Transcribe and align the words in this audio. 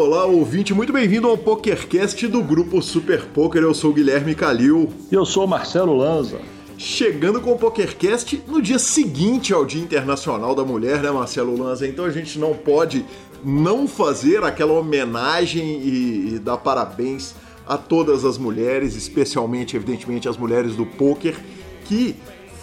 olá, 0.00 0.24
ouvinte, 0.24 0.72
muito 0.72 0.94
bem-vindo 0.94 1.28
ao 1.28 1.36
PokerCast 1.36 2.26
do 2.26 2.42
grupo 2.42 2.80
Super 2.80 3.26
Poker. 3.26 3.60
Eu 3.60 3.74
sou 3.74 3.90
o 3.90 3.92
Guilherme 3.92 4.34
Calil. 4.34 4.90
E 5.12 5.14
eu 5.14 5.26
sou 5.26 5.44
o 5.44 5.46
Marcelo 5.46 5.94
Lanza. 5.94 6.40
Chegando 6.78 7.38
com 7.38 7.52
o 7.52 7.58
PokerCast 7.58 8.42
no 8.48 8.62
dia 8.62 8.78
seguinte 8.78 9.52
ao 9.52 9.66
Dia 9.66 9.82
Internacional 9.82 10.54
da 10.54 10.64
Mulher, 10.64 11.02
né, 11.02 11.10
Marcelo 11.10 11.54
Lanza? 11.54 11.86
Então 11.86 12.06
a 12.06 12.10
gente 12.10 12.38
não 12.38 12.54
pode 12.54 13.04
não 13.44 13.86
fazer 13.86 14.42
aquela 14.42 14.72
homenagem 14.72 15.82
e, 15.82 16.34
e 16.34 16.38
dar 16.38 16.56
parabéns 16.56 17.34
a 17.68 17.76
todas 17.76 18.24
as 18.24 18.38
mulheres, 18.38 18.96
especialmente, 18.96 19.76
evidentemente, 19.76 20.26
as 20.26 20.38
mulheres 20.38 20.74
do 20.74 20.86
poker, 20.86 21.36
que 21.84 22.16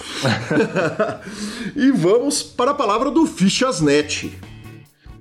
e 1.74 1.90
vamos 1.90 2.42
para 2.42 2.72
a 2.72 2.74
palavra 2.74 3.10
do 3.10 3.24
Fichasnet. 3.24 4.51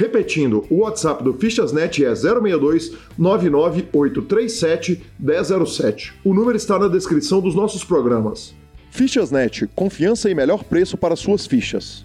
Repetindo, 0.00 0.64
o 0.70 0.76
WhatsApp 0.76 1.22
do 1.22 1.34
Fichasnet 1.34 2.02
é 2.02 2.14
062 2.14 2.92
99837 3.18 5.02
1007. 5.18 6.14
O 6.24 6.32
número 6.32 6.56
está 6.56 6.78
na 6.78 6.88
descrição 6.88 7.38
dos 7.42 7.54
nossos 7.54 7.84
programas. 7.84 8.54
Fichasnet, 8.90 9.68
confiança 9.76 10.30
e 10.30 10.34
melhor 10.34 10.64
preço 10.64 10.96
para 10.96 11.14
suas 11.14 11.46
fichas. 11.46 12.02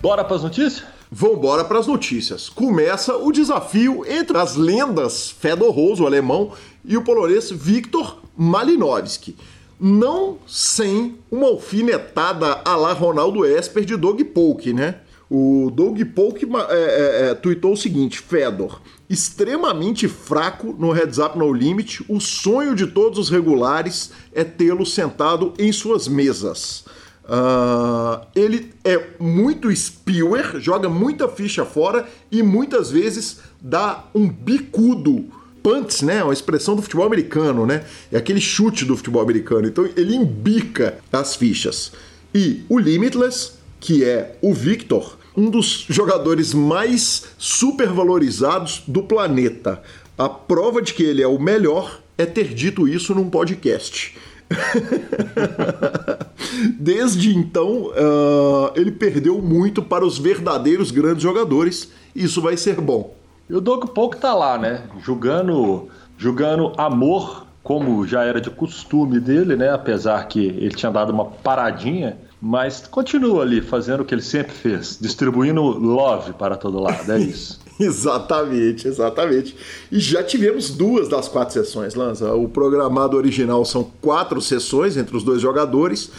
Bora 0.00 0.24
para 0.24 0.36
as 0.36 0.44
notícias? 0.44 0.82
Vambora 1.10 1.62
para 1.62 1.78
as 1.78 1.86
notícias. 1.86 2.48
Começa 2.48 3.14
o 3.14 3.30
desafio 3.30 4.02
entre 4.08 4.38
as 4.38 4.56
lendas 4.56 5.30
Fedor 5.30 5.72
Rose, 5.72 6.00
o 6.02 6.06
alemão, 6.06 6.52
e 6.82 6.96
o 6.96 7.04
polonês 7.04 7.50
Viktor 7.50 8.16
Malinowski. 8.34 9.36
Não 9.78 10.38
sem 10.46 11.18
uma 11.30 11.48
alfinetada 11.48 12.62
a 12.64 12.76
la 12.76 12.94
Ronaldo 12.94 13.44
Esper 13.44 13.84
de 13.84 13.94
Doug 13.94 14.22
Polk, 14.22 14.72
né? 14.72 15.00
O 15.28 15.72
Doug 15.74 16.00
Polk 16.14 16.44
é, 16.44 16.74
é, 16.74 17.30
é, 17.30 17.34
tweetou 17.34 17.72
o 17.72 17.76
seguinte: 17.76 18.20
Fedor, 18.20 18.80
extremamente 19.10 20.06
fraco 20.06 20.74
no 20.78 20.92
Heads 20.92 21.18
Up 21.18 21.36
No 21.36 21.52
Limit, 21.52 22.04
o 22.08 22.20
sonho 22.20 22.74
de 22.74 22.86
todos 22.86 23.18
os 23.18 23.28
regulares 23.28 24.12
é 24.32 24.44
tê-lo 24.44 24.86
sentado 24.86 25.52
em 25.58 25.72
suas 25.72 26.06
mesas. 26.06 26.84
Uh, 27.24 28.24
ele 28.36 28.72
é 28.84 29.04
muito 29.18 29.74
spewer, 29.74 30.60
joga 30.60 30.88
muita 30.88 31.26
ficha 31.26 31.64
fora 31.64 32.08
e 32.30 32.40
muitas 32.40 32.90
vezes 32.90 33.40
dá 33.60 34.04
um 34.14 34.28
bicudo. 34.28 35.26
Punts, 35.60 36.02
né? 36.02 36.22
Uma 36.22 36.32
expressão 36.32 36.76
do 36.76 36.82
futebol 36.82 37.04
americano, 37.04 37.66
né? 37.66 37.84
É 38.12 38.16
aquele 38.16 38.40
chute 38.40 38.84
do 38.84 38.96
futebol 38.96 39.20
americano. 39.20 39.66
Então 39.66 39.84
ele 39.96 40.14
embica 40.14 40.98
as 41.12 41.34
fichas. 41.34 41.90
E 42.32 42.64
o 42.68 42.78
Limitless, 42.78 43.55
que 43.86 44.04
é 44.04 44.36
o 44.42 44.52
Victor, 44.52 45.16
um 45.36 45.48
dos 45.48 45.86
jogadores 45.88 46.52
mais 46.52 47.28
supervalorizados 47.38 48.82
do 48.84 49.00
planeta. 49.00 49.80
A 50.18 50.28
prova 50.28 50.82
de 50.82 50.92
que 50.92 51.04
ele 51.04 51.22
é 51.22 51.28
o 51.28 51.38
melhor 51.38 52.00
é 52.18 52.26
ter 52.26 52.52
dito 52.52 52.88
isso 52.88 53.14
num 53.14 53.30
podcast. 53.30 54.18
Desde 56.80 57.36
então, 57.36 57.92
uh, 57.92 58.72
ele 58.74 58.90
perdeu 58.90 59.40
muito 59.40 59.80
para 59.80 60.04
os 60.04 60.18
verdadeiros 60.18 60.90
grandes 60.90 61.22
jogadores. 61.22 61.92
Isso 62.12 62.42
vai 62.42 62.56
ser 62.56 62.80
bom. 62.80 63.14
E 63.48 63.54
o 63.54 63.60
Doug 63.60 63.84
Pouco 63.90 64.16
tá 64.16 64.34
lá, 64.34 64.58
né? 64.58 64.82
Jogando, 65.00 65.88
jogando 66.18 66.72
amor, 66.76 67.46
como 67.62 68.04
já 68.04 68.24
era 68.24 68.40
de 68.40 68.50
costume 68.50 69.20
dele, 69.20 69.54
né? 69.54 69.70
Apesar 69.70 70.26
que 70.26 70.44
ele 70.44 70.74
tinha 70.74 70.90
dado 70.90 71.12
uma 71.12 71.26
paradinha, 71.26 72.18
mas 72.40 72.86
continua 72.86 73.42
ali 73.42 73.60
fazendo 73.60 74.00
o 74.00 74.04
que 74.04 74.14
ele 74.14 74.22
sempre 74.22 74.52
fez, 74.52 74.98
distribuindo 75.00 75.62
love 75.62 76.32
para 76.34 76.56
todo 76.56 76.80
lado. 76.80 77.10
É 77.10 77.18
isso. 77.18 77.60
exatamente, 77.80 78.86
exatamente. 78.88 79.56
E 79.90 79.98
já 79.98 80.22
tivemos 80.22 80.70
duas 80.70 81.08
das 81.08 81.28
quatro 81.28 81.54
sessões, 81.54 81.94
Lanza. 81.94 82.34
O 82.34 82.48
programado 82.48 83.16
original 83.16 83.64
são 83.64 83.90
quatro 84.00 84.40
sessões 84.40 84.96
entre 84.96 85.16
os 85.16 85.22
dois 85.22 85.40
jogadores 85.40 86.10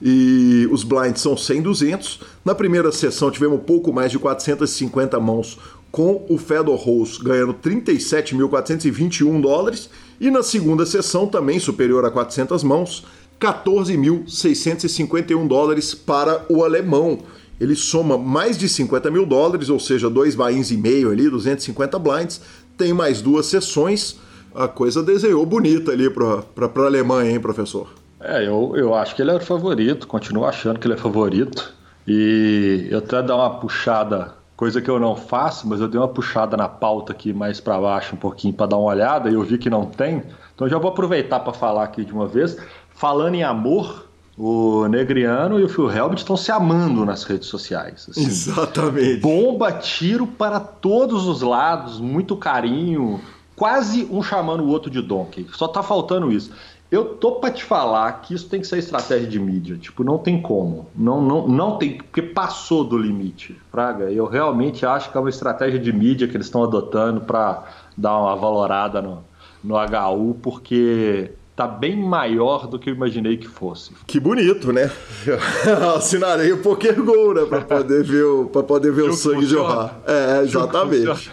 e 0.00 0.68
os 0.70 0.84
blinds 0.84 1.22
são 1.22 1.36
100, 1.36 1.62
200. 1.62 2.20
Na 2.44 2.54
primeira 2.54 2.90
sessão 2.92 3.30
tivemos 3.30 3.60
pouco 3.64 3.92
mais 3.92 4.10
de 4.10 4.18
450 4.18 5.18
mãos 5.20 5.58
com 5.90 6.26
o 6.28 6.36
Fedor 6.36 6.76
Rose 6.76 7.22
ganhando 7.22 7.54
37.421 7.54 9.40
dólares 9.40 9.88
e 10.20 10.28
na 10.28 10.42
segunda 10.42 10.84
sessão 10.84 11.28
também 11.28 11.60
superior 11.60 12.04
a 12.04 12.10
400 12.10 12.64
mãos, 12.64 13.04
14.651 13.40 15.46
dólares 15.46 15.94
para 15.94 16.44
o 16.48 16.64
alemão 16.64 17.18
ele 17.60 17.76
soma 17.76 18.18
mais 18.18 18.58
de 18.58 18.68
50 18.68 19.10
mil 19.10 19.24
dólares, 19.24 19.70
ou 19.70 19.78
seja, 19.78 20.10
dois 20.10 20.34
bains 20.34 20.70
e 20.70 20.76
meio 20.76 21.10
ali, 21.10 21.30
250 21.30 21.98
blinds, 21.98 22.40
tem 22.76 22.92
mais 22.92 23.22
duas 23.22 23.46
sessões, 23.46 24.18
a 24.54 24.68
coisa 24.68 25.02
desenhou 25.02 25.44
bonita 25.46 25.92
ali 25.92 26.10
para 26.10 26.44
a 26.66 26.86
Alemanha, 26.86 27.30
hein, 27.30 27.40
professor? 27.40 27.88
É, 28.20 28.46
eu, 28.46 28.72
eu 28.76 28.94
acho 28.94 29.14
que 29.14 29.22
ele 29.22 29.30
é 29.30 29.34
o 29.34 29.40
favorito, 29.40 30.06
continuo 30.06 30.44
achando 30.44 30.78
que 30.78 30.86
ele 30.86 30.94
é 30.94 30.96
favorito. 30.96 31.74
E 32.06 32.86
eu 32.90 32.98
até 32.98 33.22
dar 33.22 33.36
uma 33.36 33.58
puxada, 33.58 34.34
coisa 34.56 34.80
que 34.80 34.90
eu 34.90 34.98
não 34.98 35.16
faço, 35.16 35.68
mas 35.68 35.80
eu 35.80 35.88
dei 35.88 35.98
uma 35.98 36.08
puxada 36.08 36.56
na 36.56 36.68
pauta 36.68 37.12
aqui 37.12 37.32
mais 37.32 37.60
para 37.60 37.80
baixo 37.80 38.14
um 38.14 38.18
pouquinho 38.18 38.54
para 38.54 38.66
dar 38.66 38.76
uma 38.76 38.90
olhada 38.90 39.30
e 39.30 39.34
eu 39.34 39.42
vi 39.42 39.58
que 39.58 39.70
não 39.70 39.86
tem. 39.86 40.22
Então 40.54 40.68
já 40.68 40.78
vou 40.78 40.90
aproveitar 40.90 41.40
para 41.40 41.52
falar 41.52 41.84
aqui 41.84 42.04
de 42.04 42.12
uma 42.12 42.26
vez. 42.26 42.56
Falando 42.94 43.34
em 43.34 43.42
amor, 43.42 44.06
o 44.36 44.86
Negriano 44.88 45.60
e 45.60 45.64
o 45.64 45.68
Phil 45.68 45.90
Helmut 45.90 46.20
estão 46.20 46.36
se 46.36 46.50
amando 46.50 47.04
nas 47.04 47.24
redes 47.24 47.48
sociais. 47.48 48.06
Assim. 48.10 48.24
Exatamente. 48.24 49.20
Bomba, 49.20 49.72
tiro 49.72 50.26
para 50.26 50.58
todos 50.58 51.26
os 51.26 51.42
lados, 51.42 52.00
muito 52.00 52.36
carinho, 52.36 53.20
quase 53.54 54.08
um 54.10 54.22
chamando 54.22 54.64
o 54.64 54.68
outro 54.68 54.90
de 54.90 55.00
Donkey. 55.00 55.46
Só 55.52 55.68
tá 55.68 55.82
faltando 55.82 56.32
isso. 56.32 56.50
Eu 56.90 57.16
tô 57.16 57.32
para 57.32 57.50
te 57.50 57.64
falar 57.64 58.12
que 58.22 58.34
isso 58.34 58.48
tem 58.48 58.60
que 58.60 58.66
ser 58.66 58.78
estratégia 58.78 59.26
de 59.26 59.38
mídia. 59.38 59.76
Tipo, 59.76 60.04
não 60.04 60.18
tem 60.18 60.40
como. 60.40 60.86
Não, 60.94 61.20
não, 61.20 61.48
não 61.48 61.76
tem, 61.76 61.98
porque 61.98 62.22
passou 62.22 62.84
do 62.84 62.96
limite, 62.96 63.56
Fraga. 63.70 64.12
Eu 64.12 64.26
realmente 64.26 64.86
acho 64.86 65.10
que 65.10 65.16
é 65.16 65.20
uma 65.20 65.30
estratégia 65.30 65.78
de 65.78 65.92
mídia 65.92 66.28
que 66.28 66.36
eles 66.36 66.46
estão 66.46 66.62
adotando 66.62 67.22
para 67.22 67.64
dar 67.96 68.16
uma 68.18 68.36
valorada 68.36 69.02
no, 69.02 69.24
no 69.62 69.74
HU, 69.74 70.34
porque 70.40 71.32
tá 71.56 71.66
bem 71.66 71.96
maior 71.96 72.66
do 72.66 72.78
que 72.78 72.90
eu 72.90 72.94
imaginei 72.94 73.36
que 73.36 73.46
fosse. 73.46 73.92
Que 74.06 74.18
bonito, 74.18 74.72
né? 74.72 74.90
Assinarei 75.96 76.52
o 76.52 76.58
Poker 76.58 77.02
Gol, 77.02 77.34
né? 77.34 77.44
Pra 77.46 77.60
poder 77.60 78.02
ver 78.02 78.24
o, 78.24 78.46
pra 78.46 78.62
poder 78.62 78.92
ver 78.92 79.02
o 79.02 79.12
sangue 79.12 79.46
jorrar. 79.46 80.00
É, 80.06 80.42
exatamente. 80.42 81.30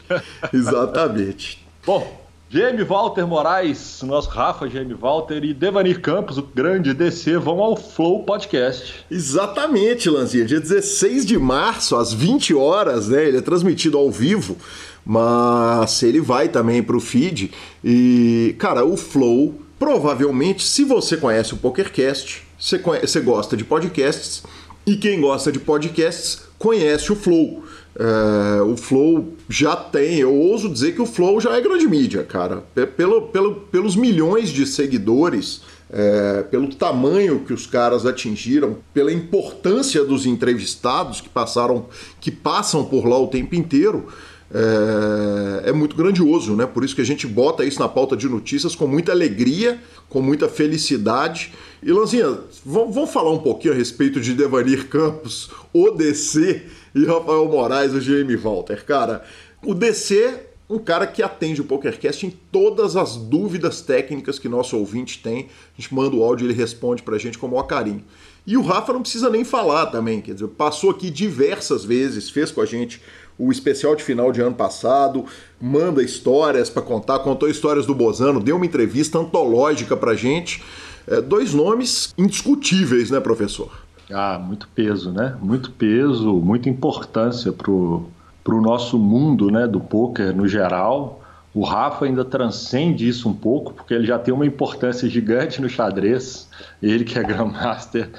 exatamente. 0.54 1.66
Bom, 1.86 2.22
Jamie 2.54 2.84
Walter 2.84 3.26
Moraes, 3.26 4.02
nosso 4.04 4.30
Rafa 4.30 4.68
Jamie 4.68 4.94
Walter 4.94 5.44
e 5.44 5.54
Devanir 5.54 6.02
Campos, 6.02 6.38
o 6.38 6.44
grande 6.44 6.94
DC, 6.94 7.38
vão 7.38 7.60
ao 7.60 7.76
Flow 7.76 8.24
Podcast. 8.24 9.06
Exatamente, 9.10 10.10
Lanzinha. 10.10 10.46
Dia 10.46 10.60
16 10.60 11.26
de 11.26 11.40
março, 11.40 11.96
às 11.96 12.14
20 12.14 12.54
horas, 12.54 13.08
né? 13.08 13.26
Ele 13.26 13.38
é 13.38 13.42
transmitido 13.42 13.98
ao 13.98 14.12
vivo, 14.12 14.58
mas 15.04 16.04
ele 16.04 16.22
vai 16.22 16.50
também 16.50 16.84
pro 16.84 17.00
feed. 17.00 17.52
E, 17.84 18.54
cara, 18.60 18.86
o 18.86 18.96
Flow 18.96 19.56
Provavelmente, 19.82 20.62
se 20.62 20.84
você 20.84 21.18
conhece 21.18 21.56
o 21.56 21.58
PokerCast, 21.58 22.44
você, 22.56 22.78
conhece, 22.78 23.08
você 23.08 23.20
gosta 23.20 23.58
de 23.58 23.64
podcasts, 23.64 24.44
e 24.86 24.96
quem 24.96 25.20
gosta 25.20 25.52
de 25.52 25.58
podcasts 25.58 26.44
conhece 26.60 27.12
o 27.12 27.16
Flow. 27.16 27.64
É, 27.96 28.62
o 28.62 28.78
Flow 28.78 29.34
já 29.50 29.76
tem, 29.76 30.20
eu 30.20 30.36
ouso 30.36 30.70
dizer 30.70 30.94
que 30.94 31.02
o 31.02 31.08
Flow 31.08 31.42
já 31.42 31.58
é 31.58 31.62
grande 31.62 31.88
mídia, 31.88 32.24
cara. 32.24 32.64
Pelo, 32.96 33.24
pelo, 33.24 33.56
pelos 33.56 33.96
milhões 33.96 34.50
de 34.50 34.68
seguidores, 34.68 35.64
é, 35.90 36.44
pelo 36.44 36.68
tamanho 36.76 37.40
que 37.40 37.52
os 37.52 37.66
caras 37.66 38.06
atingiram, 38.06 38.78
pela 38.94 39.12
importância 39.12 40.06
dos 40.06 40.28
entrevistados 40.28 41.22
que 41.22 41.30
passaram, 41.30 41.88
que 42.20 42.30
passam 42.30 42.86
por 42.86 43.08
lá 43.08 43.18
o 43.18 43.30
tempo 43.30 43.56
inteiro 43.56 44.10
é, 44.54 45.70
é, 45.70 45.72
muito 45.72 45.96
grandioso, 45.96 46.56
né? 46.56 46.66
Por 46.66 46.84
isso 46.84 46.94
que 46.94 47.02
a 47.02 47.06
gente 47.06 47.26
bota 47.26 47.64
isso 47.64 47.80
na 47.80 47.88
pauta 47.88 48.18
de 48.18 48.28
notícias 48.28 48.76
com 48.76 48.86
muita 48.86 49.12
alegria, 49.12 49.80
com 50.10 50.22
muita 50.22 50.50
felicidade. 50.50 51.54
E 51.82 51.92
Lanzinha, 51.92 52.38
vamos, 52.66 53.12
falar 53.12 53.32
um 53.32 53.40
pouquinho 53.40 53.74
a 53.74 53.78
respeito 53.78 54.20
de 54.20 54.34
Devanir 54.34 54.88
Campos, 54.88 55.50
o 55.74 55.92
DC 55.92 56.66
e 56.94 57.06
Rafael 57.06 57.48
Moraes, 57.48 57.94
o 57.94 58.00
GM 58.00 58.36
Walter. 58.36 58.84
Cara, 58.86 59.24
o 59.66 59.74
DC, 59.74 60.48
um 60.70 60.80
cara 60.80 61.08
que 61.08 61.24
atende 61.24 61.62
o 61.62 61.66
PokerCast 61.66 62.26
em 62.26 62.34
todas 62.52 62.98
as 62.98 63.16
dúvidas 63.16 63.82
técnicas 63.82 64.38
que 64.38 64.50
nosso 64.50 64.78
ouvinte 64.78 65.20
tem. 65.24 65.48
A 65.78 65.82
gente 65.82 65.94
manda 65.94 66.16
o 66.16 66.24
áudio 66.24 66.46
e 66.46 66.48
ele 66.48 66.58
responde 66.58 67.04
pra 67.04 67.18
gente 67.18 67.38
com 67.38 67.48
o 67.48 67.52
maior 67.52 67.64
carinho. 67.64 68.04
E 68.46 68.58
o 68.58 68.62
Rafa 68.62 68.92
não 68.92 69.02
precisa 69.02 69.30
nem 69.30 69.44
falar 69.44 69.86
também, 69.88 70.20
quer 70.20 70.34
dizer, 70.34 70.48
passou 70.48 70.90
aqui 70.90 71.12
diversas 71.12 71.86
vezes, 71.86 72.30
fez 72.30 72.50
com 72.50 72.60
a 72.60 72.66
gente 72.66 73.00
o 73.42 73.52
especial 73.52 73.96
de 73.96 74.04
final 74.04 74.32
de 74.32 74.40
ano 74.40 74.56
passado, 74.56 75.26
manda 75.60 76.04
histórias 76.04 76.70
para 76.70 76.84
contar, 76.84 77.20
contou 77.20 77.50
histórias 77.50 77.88
do 77.88 77.96
Bozano, 77.96 78.40
deu 78.40 78.56
uma 78.56 78.66
entrevista 78.66 79.18
antológica 79.18 79.98
para 79.98 80.14
gente. 80.14 80.64
É, 81.08 81.20
dois 81.20 81.52
nomes 81.52 82.14
indiscutíveis, 82.16 83.10
né, 83.10 83.20
professor? 83.20 83.72
Ah, 84.12 84.38
muito 84.38 84.68
peso, 84.76 85.12
né? 85.12 85.36
Muito 85.42 85.72
peso, 85.72 86.34
muita 86.34 86.70
importância 86.70 87.52
para 87.52 87.72
o 87.72 88.62
nosso 88.62 89.00
mundo 89.00 89.50
né, 89.50 89.66
do 89.66 89.80
poker 89.80 90.36
no 90.36 90.48
geral. 90.48 91.21
O 91.54 91.64
Rafa 91.64 92.06
ainda 92.06 92.24
transcende 92.24 93.08
isso 93.08 93.28
um 93.28 93.34
pouco, 93.34 93.74
porque 93.74 93.94
ele 93.94 94.06
já 94.06 94.18
tem 94.18 94.34
uma 94.34 94.46
importância 94.46 95.10
gigante 95.10 95.62
no 95.62 95.68
xadrez. 95.68 96.48
Ele 96.82 97.04
que 97.04 97.20
é 97.20 97.24
Grandmaster, 97.24 98.10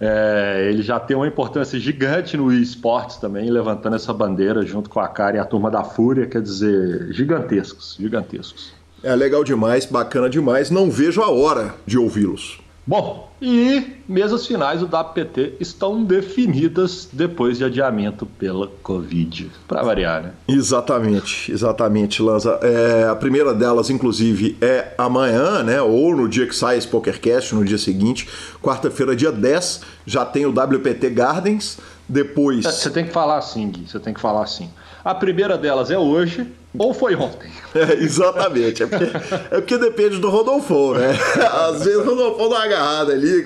é, 0.00 0.68
ele 0.68 0.82
já 0.82 0.98
tem 0.98 1.16
uma 1.16 1.26
importância 1.26 1.78
gigante 1.78 2.36
no 2.36 2.52
esportes 2.52 3.16
também, 3.16 3.48
levantando 3.48 3.94
essa 3.94 4.12
bandeira 4.12 4.66
junto 4.66 4.90
com 4.90 4.98
a 4.98 5.06
cara 5.06 5.36
e 5.36 5.38
a 5.38 5.44
turma 5.44 5.70
da 5.70 5.84
Fúria, 5.84 6.26
quer 6.26 6.42
dizer, 6.42 7.12
gigantescos, 7.12 7.96
gigantescos. 7.98 8.72
É 9.02 9.14
legal 9.14 9.44
demais, 9.44 9.86
bacana 9.86 10.28
demais. 10.28 10.70
Não 10.70 10.90
vejo 10.90 11.22
a 11.22 11.30
hora 11.30 11.74
de 11.86 11.96
ouvi-los. 11.96 12.60
Bom, 12.86 13.30
e 13.40 13.98
mesas 14.08 14.46
finais 14.46 14.80
do 14.80 14.86
WPT 14.86 15.54
estão 15.60 16.02
definidas 16.02 17.08
depois 17.12 17.58
de 17.58 17.64
adiamento 17.64 18.26
pela 18.26 18.68
Covid, 18.82 19.50
para 19.68 19.82
variar, 19.82 20.22
né? 20.22 20.32
Exatamente, 20.48 21.52
exatamente, 21.52 22.22
Lanza. 22.22 22.58
É, 22.62 23.08
a 23.08 23.14
primeira 23.14 23.54
delas, 23.54 23.90
inclusive, 23.90 24.56
é 24.60 24.92
amanhã, 24.98 25.62
né? 25.62 25.80
Ou 25.80 26.16
no 26.16 26.28
dia 26.28 26.46
que 26.46 26.56
sai 26.56 26.78
esse 26.78 26.88
PokerCast, 26.88 27.54
no 27.54 27.64
dia 27.64 27.78
seguinte, 27.78 28.28
quarta-feira, 28.62 29.14
dia 29.14 29.30
10, 29.30 29.82
já 30.06 30.24
tem 30.24 30.46
o 30.46 30.50
WPT 30.50 31.10
Gardens. 31.10 31.78
Depois. 32.08 32.64
Você 32.64 32.90
tem 32.90 33.04
que 33.04 33.12
falar 33.12 33.38
assim, 33.38 33.70
Gui. 33.70 33.88
Você 33.88 34.00
tem 34.00 34.12
que 34.12 34.20
falar 34.20 34.42
assim. 34.42 34.68
A 35.04 35.14
primeira 35.14 35.56
delas 35.56 35.92
é 35.92 35.98
hoje 35.98 36.44
ou 36.78 36.94
foi 36.94 37.14
ontem? 37.14 37.50
É, 37.72 38.02
exatamente. 38.02 38.82
É 38.82 38.86
porque, 38.86 39.04
é 39.04 39.60
porque 39.60 39.78
depende 39.78 40.18
do 40.18 40.28
Rodolfo, 40.28 40.94
né? 40.94 41.16
Às 41.68 41.84
vezes 41.84 42.00
o 42.00 42.02
Rodolfo 42.02 42.38
dá 42.38 42.44
uma 42.46 42.64
agarrada 42.64 43.12
ali. 43.12 43.44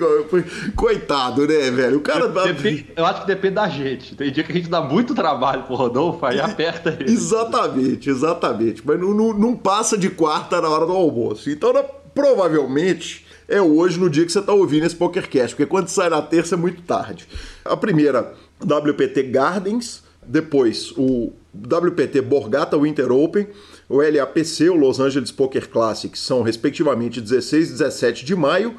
Coitado, 0.75 1.45
né, 1.45 1.69
velho? 1.69 1.97
O 1.97 2.01
cara. 2.01 2.27
Depende, 2.27 2.87
eu 2.95 3.05
acho 3.05 3.21
que 3.21 3.27
depende 3.27 3.53
da 3.53 3.69
gente. 3.69 4.15
Tem 4.15 4.31
dia 4.31 4.43
que 4.43 4.51
a 4.51 4.55
gente 4.55 4.67
dá 4.67 4.81
muito 4.81 5.13
trabalho 5.13 5.61
pro 5.61 5.75
Rodolfo, 5.75 6.25
aí 6.25 6.41
aperta 6.41 6.97
ele. 6.99 7.11
Exatamente, 7.11 8.09
exatamente. 8.09 8.81
Mas 8.83 8.99
não, 8.99 9.13
não, 9.13 9.31
não 9.31 9.55
passa 9.55 9.95
de 9.95 10.09
quarta 10.09 10.59
na 10.59 10.69
hora 10.69 10.87
do 10.87 10.93
almoço. 10.93 11.47
Então, 11.47 11.71
provavelmente 12.15 13.27
é 13.47 13.61
hoje, 13.61 13.99
no 13.99 14.09
dia 14.09 14.25
que 14.25 14.31
você 14.31 14.39
está 14.39 14.53
ouvindo 14.53 14.87
esse 14.87 14.95
PokerCast, 14.95 15.55
porque 15.55 15.69
quando 15.69 15.87
sai 15.87 16.09
na 16.09 16.21
terça 16.21 16.55
é 16.55 16.57
muito 16.57 16.81
tarde. 16.81 17.27
A 17.63 17.77
primeira, 17.77 18.33
WPT 18.59 19.21
Gardens, 19.23 20.03
depois 20.25 20.91
o 20.97 21.31
WPT 21.63 22.21
Borgata 22.21 22.77
Winter 22.77 23.11
Open, 23.11 23.47
o 23.87 24.01
LAPC, 24.01 24.69
o 24.69 24.75
Los 24.75 24.99
Angeles 24.99 25.31
Poker 25.31 25.69
Classic, 25.69 26.17
são 26.17 26.41
respectivamente 26.41 27.21
16 27.21 27.69
e 27.69 27.71
17 27.73 28.25
de 28.25 28.35
maio, 28.35 28.75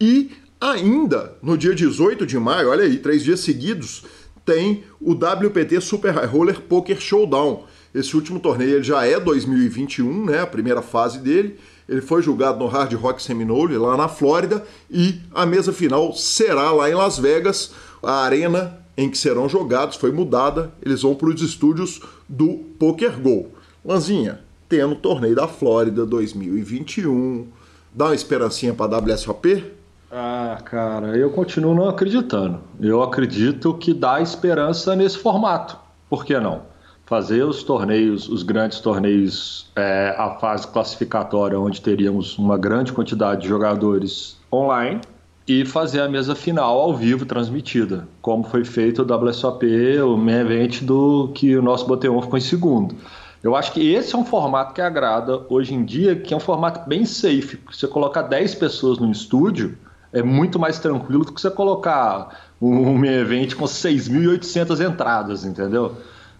e 0.00 0.30
ainda 0.60 1.36
no 1.42 1.56
dia 1.56 1.74
18 1.74 2.26
de 2.26 2.38
maio, 2.38 2.70
olha 2.70 2.84
aí, 2.84 2.98
três 2.98 3.22
dias 3.22 3.40
seguidos, 3.40 4.04
tem 4.44 4.84
o 5.00 5.12
WPT 5.12 5.80
Super 5.80 6.12
High 6.12 6.26
Roller 6.26 6.60
Poker 6.60 7.00
Showdown. 7.00 7.64
Esse 7.94 8.14
último 8.14 8.38
torneio 8.38 8.82
já 8.82 9.04
é 9.04 9.18
2021, 9.18 10.24
né, 10.26 10.40
a 10.40 10.46
primeira 10.46 10.80
fase 10.80 11.18
dele. 11.18 11.58
Ele 11.88 12.00
foi 12.00 12.22
julgado 12.22 12.58
no 12.58 12.66
Hard 12.66 12.92
Rock 12.94 13.20
Seminole, 13.20 13.76
lá 13.76 13.96
na 13.96 14.08
Flórida, 14.08 14.64
e 14.88 15.20
a 15.34 15.44
mesa 15.44 15.72
final 15.72 16.12
será 16.12 16.70
lá 16.70 16.88
em 16.88 16.94
Las 16.94 17.18
Vegas. 17.18 17.72
A 18.02 18.22
arena 18.22 18.78
em 18.96 19.10
que 19.10 19.18
serão 19.18 19.48
jogados 19.48 19.96
foi 19.96 20.12
mudada, 20.12 20.72
eles 20.84 21.02
vão 21.02 21.14
para 21.14 21.28
os 21.28 21.40
estúdios 21.40 22.00
do 22.30 22.58
Poker 22.78 23.18
Go. 23.18 23.48
Lanzinha, 23.84 24.38
tendo 24.68 24.92
o 24.92 24.96
torneio 24.96 25.34
da 25.34 25.48
Flórida 25.48 26.06
2021, 26.06 27.48
dá 27.92 28.06
uma 28.06 28.14
esperancinha 28.14 28.72
para 28.72 28.96
a 28.96 29.00
WSOP? 29.00 29.64
Ah, 30.12 30.58
cara, 30.64 31.16
eu 31.16 31.30
continuo 31.30 31.74
não 31.74 31.88
acreditando. 31.88 32.60
Eu 32.80 33.02
acredito 33.02 33.74
que 33.74 33.92
dá 33.92 34.20
esperança 34.20 34.94
nesse 34.94 35.18
formato. 35.18 35.76
Por 36.08 36.24
que 36.24 36.38
não? 36.38 36.62
Fazer 37.04 37.42
os 37.42 37.64
torneios, 37.64 38.28
os 38.28 38.44
grandes 38.44 38.78
torneios, 38.78 39.68
é, 39.74 40.14
a 40.16 40.36
fase 40.38 40.68
classificatória, 40.68 41.58
onde 41.58 41.80
teríamos 41.80 42.38
uma 42.38 42.56
grande 42.56 42.92
quantidade 42.92 43.42
de 43.42 43.48
jogadores 43.48 44.38
online, 44.52 45.00
e 45.50 45.64
fazer 45.64 46.00
a 46.00 46.08
mesa 46.08 46.36
final 46.36 46.78
ao 46.78 46.96
vivo 46.96 47.26
transmitida, 47.26 48.06
como 48.22 48.44
foi 48.44 48.64
feito 48.64 49.02
o 49.02 49.26
WSOP, 49.26 49.66
o 50.00 50.16
main 50.16 50.42
event 50.42 50.82
do 50.82 51.32
que 51.34 51.56
o 51.56 51.60
nosso 51.60 51.88
Boteon 51.88 52.22
ficou 52.22 52.38
em 52.38 52.40
segundo. 52.40 52.94
Eu 53.42 53.56
acho 53.56 53.72
que 53.72 53.92
esse 53.92 54.14
é 54.14 54.18
um 54.18 54.24
formato 54.24 54.72
que 54.72 54.80
agrada 54.80 55.44
hoje 55.48 55.74
em 55.74 55.84
dia, 55.84 56.14
que 56.14 56.32
é 56.32 56.36
um 56.36 56.40
formato 56.40 56.88
bem 56.88 57.04
safe. 57.04 57.58
Você 57.68 57.88
colocar 57.88 58.22
10 58.22 58.54
pessoas 58.54 59.00
no 59.00 59.10
estúdio 59.10 59.76
é 60.12 60.22
muito 60.22 60.56
mais 60.56 60.78
tranquilo 60.78 61.24
do 61.24 61.32
que 61.32 61.40
você 61.40 61.50
colocar 61.50 62.28
um 62.62 62.96
main 62.96 63.14
event 63.14 63.56
com 63.56 63.64
6.800 63.64 64.88
entradas, 64.88 65.44
entendeu? 65.44 65.96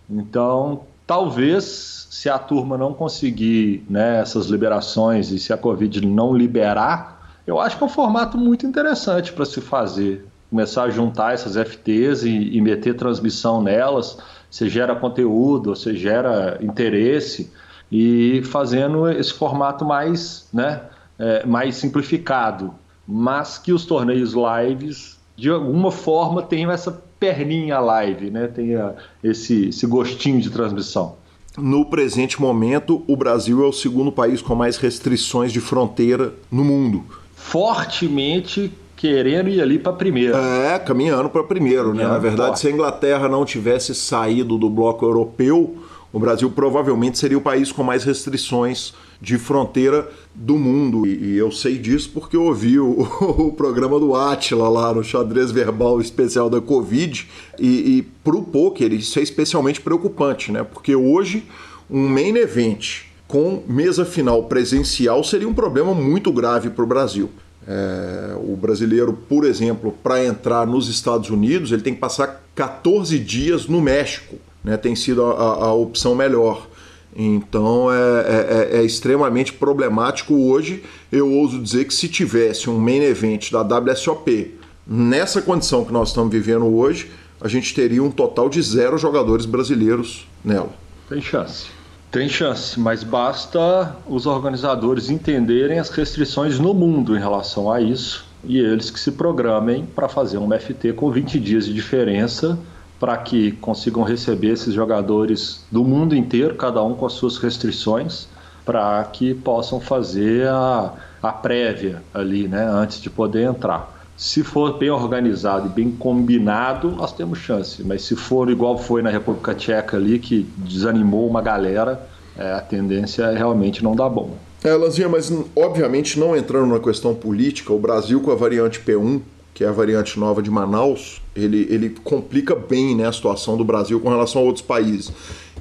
Então, 0.09 0.83
talvez 1.05 2.07
se 2.11 2.29
a 2.31 2.39
turma 2.39 2.79
não 2.79 2.95
conseguir 2.95 3.85
né, 3.91 4.21
essas 4.21 4.47
liberações 4.47 5.33
e 5.33 5.39
se 5.41 5.53
a 5.53 5.59
Covid 5.59 6.07
não 6.07 6.33
liberar, 6.33 7.20
eu 7.47 7.59
acho 7.59 7.77
que 7.77 7.83
é 7.83 7.87
um 7.87 7.91
formato 7.91 8.37
muito 8.37 8.67
interessante 8.67 9.33
para 9.33 9.45
se 9.45 9.61
fazer. 9.61 10.27
Começar 10.51 10.85
a 10.85 10.91
juntar 10.91 11.35
essas 11.35 11.55
FTs 11.55 12.25
e, 12.25 12.57
e 12.57 12.61
meter 12.61 12.95
transmissão 12.95 13.63
nelas. 13.63 14.19
Você 14.51 14.69
gera 14.69 14.95
conteúdo, 14.97 15.75
você 15.75 15.95
gera 15.95 16.59
interesse 16.61 17.53
e 17.91 18.43
fazendo 18.45 19.09
esse 19.09 19.33
formato 19.33 19.85
mais, 19.85 20.49
né, 20.53 20.83
é, 21.19 21.47
mais 21.47 21.77
simplificado, 21.77 22.75
mas 23.07 23.59
que 23.59 23.73
os 23.73 23.85
torneios 23.85 24.35
lives 24.35 25.19
de 25.37 25.51
alguma 25.51 25.91
forma 25.91 26.43
tenham 26.43 26.71
essa 26.71 27.03
perninha 27.19 27.79
live, 27.81 28.31
né, 28.31 28.47
tenha 28.47 28.95
esse, 29.23 29.69
esse 29.69 29.87
gostinho 29.87 30.41
de 30.41 30.51
transmissão. 30.51 31.17
No 31.59 31.85
presente 31.85 32.41
momento, 32.41 33.03
o 33.09 33.17
Brasil 33.17 33.65
é 33.65 33.67
o 33.67 33.73
segundo 33.73 34.13
país 34.13 34.41
com 34.41 34.55
mais 34.55 34.77
restrições 34.77 35.53
de 35.53 35.61
fronteira 35.61 36.33
no 36.51 36.65
mundo 36.65 37.05
fortemente 37.41 38.71
querendo 38.95 39.49
ir 39.49 39.63
ali 39.63 39.79
para 39.79 39.95
primeiro. 39.95 40.37
É, 40.37 40.79
caminhando 40.79 41.31
para 41.31 41.43
primeiro, 41.43 41.95
né? 41.95 42.05
Na 42.05 42.19
verdade, 42.19 42.49
forte. 42.51 42.61
se 42.61 42.69
a 42.69 42.71
Inglaterra 42.71 43.29
não 43.29 43.47
tivesse 43.47 43.95
saído 43.95 44.59
do 44.59 44.69
bloco 44.69 45.05
europeu, 45.07 45.75
o 46.13 46.19
Brasil 46.19 46.51
provavelmente 46.51 47.19
seria 47.19 47.39
o 47.39 47.41
país 47.41 47.73
com 47.73 47.83
mais 47.83 48.05
restrições 48.05 48.93
de 49.21 49.39
fronteira 49.39 50.09
do 50.35 50.57
mundo. 50.57 51.07
E, 51.07 51.33
e 51.33 51.37
eu 51.39 51.51
sei 51.51 51.79
disso 51.79 52.11
porque 52.13 52.37
eu 52.37 52.45
ouvi 52.45 52.79
o, 52.79 53.01
o, 53.21 53.53
programa 53.53 53.99
do 53.99 54.15
Atila 54.15 54.69
lá 54.69 54.93
no 54.93 55.03
xadrez 55.03 55.51
verbal 55.51 55.99
especial 56.01 56.51
da 56.51 56.61
Covid. 56.61 57.27
E, 57.59 57.67
e 57.67 58.03
para 58.23 58.37
o 58.37 58.43
poker 58.43 58.93
isso 58.93 59.19
é 59.19 59.23
especialmente 59.23 59.81
preocupante, 59.81 60.53
né? 60.53 60.63
Porque 60.63 60.95
hoje 60.95 61.45
um 61.91 62.07
main 62.07 62.37
event 62.37 63.10
com 63.31 63.63
mesa 63.69 64.05
final 64.05 64.43
presencial 64.45 65.23
seria 65.23 65.49
um 65.49 65.55
problema 65.55 65.95
muito 65.95 66.33
grave 66.33 66.69
para 66.69 66.83
o 66.83 66.87
Brasil. 66.87 67.31
É, 67.67 68.35
o 68.37 68.57
brasileiro, 68.57 69.13
por 69.13 69.45
exemplo, 69.45 69.95
para 70.03 70.25
entrar 70.25 70.67
nos 70.67 70.89
Estados 70.89 71.31
Unidos, 71.31 71.71
ele 71.71 71.83
tem 71.83 71.95
que 71.95 72.01
passar 72.01 72.43
14 72.57 73.17
dias 73.21 73.69
no 73.69 73.81
México, 73.81 74.35
né? 74.65 74.77
tem 74.77 74.97
sido 74.97 75.25
a, 75.25 75.31
a, 75.31 75.65
a 75.67 75.73
opção 75.73 76.13
melhor. 76.13 76.67
Então 77.15 77.93
é, 77.93 77.97
é, 77.97 78.77
é, 78.77 78.79
é, 78.81 78.83
extremamente 78.83 79.53
problemático 79.53 80.35
hoje. 80.35 80.83
Eu 81.13 81.31
ouso 81.33 81.61
dizer 81.61 81.85
que 81.85 81.95
se 81.95 82.09
tivesse 82.09 82.69
um 82.69 82.81
main 82.81 83.03
event 83.03 83.53
da 83.53 83.63
WSOP 83.63 84.57
nessa 84.85 85.41
condição 85.41 85.85
que 85.85 85.93
nós 85.93 86.09
estamos 86.09 86.33
vivendo 86.33 86.67
hoje, 86.67 87.13
a 87.41 87.47
gente 87.47 87.73
teria 87.75 88.03
um 88.03 88.11
total 88.11 88.49
de 88.49 88.61
zero 88.61 88.99
jogadores 88.99 89.47
brasileiros 89.47 90.27
nela. 90.45 90.71
Tem 91.09 91.21
chance. 91.21 91.80
Tem 92.11 92.29
chance, 92.29 92.79
mas 92.81 93.05
basta 93.05 93.95
os 94.05 94.27
organizadores 94.27 95.11
entenderem 95.11 95.79
as 95.79 95.91
restrições 95.91 96.59
no 96.59 96.75
mundo 96.75 97.17
em 97.17 97.21
relação 97.21 97.71
a 97.71 97.81
isso 97.81 98.27
e 98.43 98.59
eles 98.59 98.91
que 98.91 98.99
se 98.99 99.13
programem 99.13 99.87
para 99.87 100.09
fazer 100.09 100.37
um 100.37 100.51
FT 100.51 100.93
com 100.95 101.09
20 101.09 101.39
dias 101.39 101.67
de 101.67 101.73
diferença 101.73 102.59
para 102.99 103.17
que 103.17 103.53
consigam 103.53 104.03
receber 104.03 104.49
esses 104.49 104.75
jogadores 104.75 105.65
do 105.71 105.85
mundo 105.85 106.17
inteiro, 106.17 106.57
cada 106.57 106.83
um 106.83 106.95
com 106.95 107.07
as 107.07 107.13
suas 107.13 107.39
restrições, 107.39 108.27
para 108.65 109.05
que 109.05 109.33
possam 109.33 109.81
fazer 109.81 110.49
a, 110.49 110.93
a 111.23 111.33
prévia 111.33 112.03
ali, 112.13 112.49
né, 112.49 112.65
antes 112.65 113.01
de 113.01 113.09
poder 113.09 113.45
entrar. 113.45 114.00
Se 114.21 114.45
for 114.45 114.77
bem 114.77 114.91
organizado 114.91 115.69
e 115.69 115.71
bem 115.71 115.91
combinado, 115.91 116.91
nós 116.91 117.11
temos 117.11 117.39
chance. 117.39 117.83
Mas 117.83 118.03
se 118.03 118.15
for 118.15 118.51
igual 118.51 118.77
foi 118.77 119.01
na 119.01 119.09
República 119.09 119.55
Tcheca 119.55 119.97
ali, 119.97 120.19
que 120.19 120.47
desanimou 120.59 121.27
uma 121.27 121.41
galera, 121.41 122.07
é, 122.37 122.53
a 122.53 122.61
tendência 122.61 123.23
é 123.23 123.35
realmente 123.35 123.83
não 123.83 123.97
dá 123.97 124.07
bom. 124.07 124.37
É, 124.63 124.75
Lanzinha, 124.75 125.09
mas 125.09 125.33
obviamente 125.57 126.21
não 126.21 126.37
entrando 126.37 126.67
na 126.67 126.79
questão 126.79 127.15
política, 127.15 127.73
o 127.73 127.79
Brasil 127.79 128.21
com 128.21 128.31
a 128.31 128.35
variante 128.35 128.79
P1, 128.79 129.23
que 129.55 129.65
é 129.65 129.69
a 129.69 129.73
variante 129.73 130.21
nova 130.21 130.43
de 130.43 130.51
Manaus, 130.51 131.23
ele, 131.35 131.67
ele 131.71 131.89
complica 132.05 132.55
bem 132.55 132.95
né, 132.95 133.07
a 133.07 133.13
situação 133.13 133.57
do 133.57 133.65
Brasil 133.65 133.99
com 134.01 134.11
relação 134.11 134.43
a 134.43 134.45
outros 134.45 134.65
países. 134.65 135.11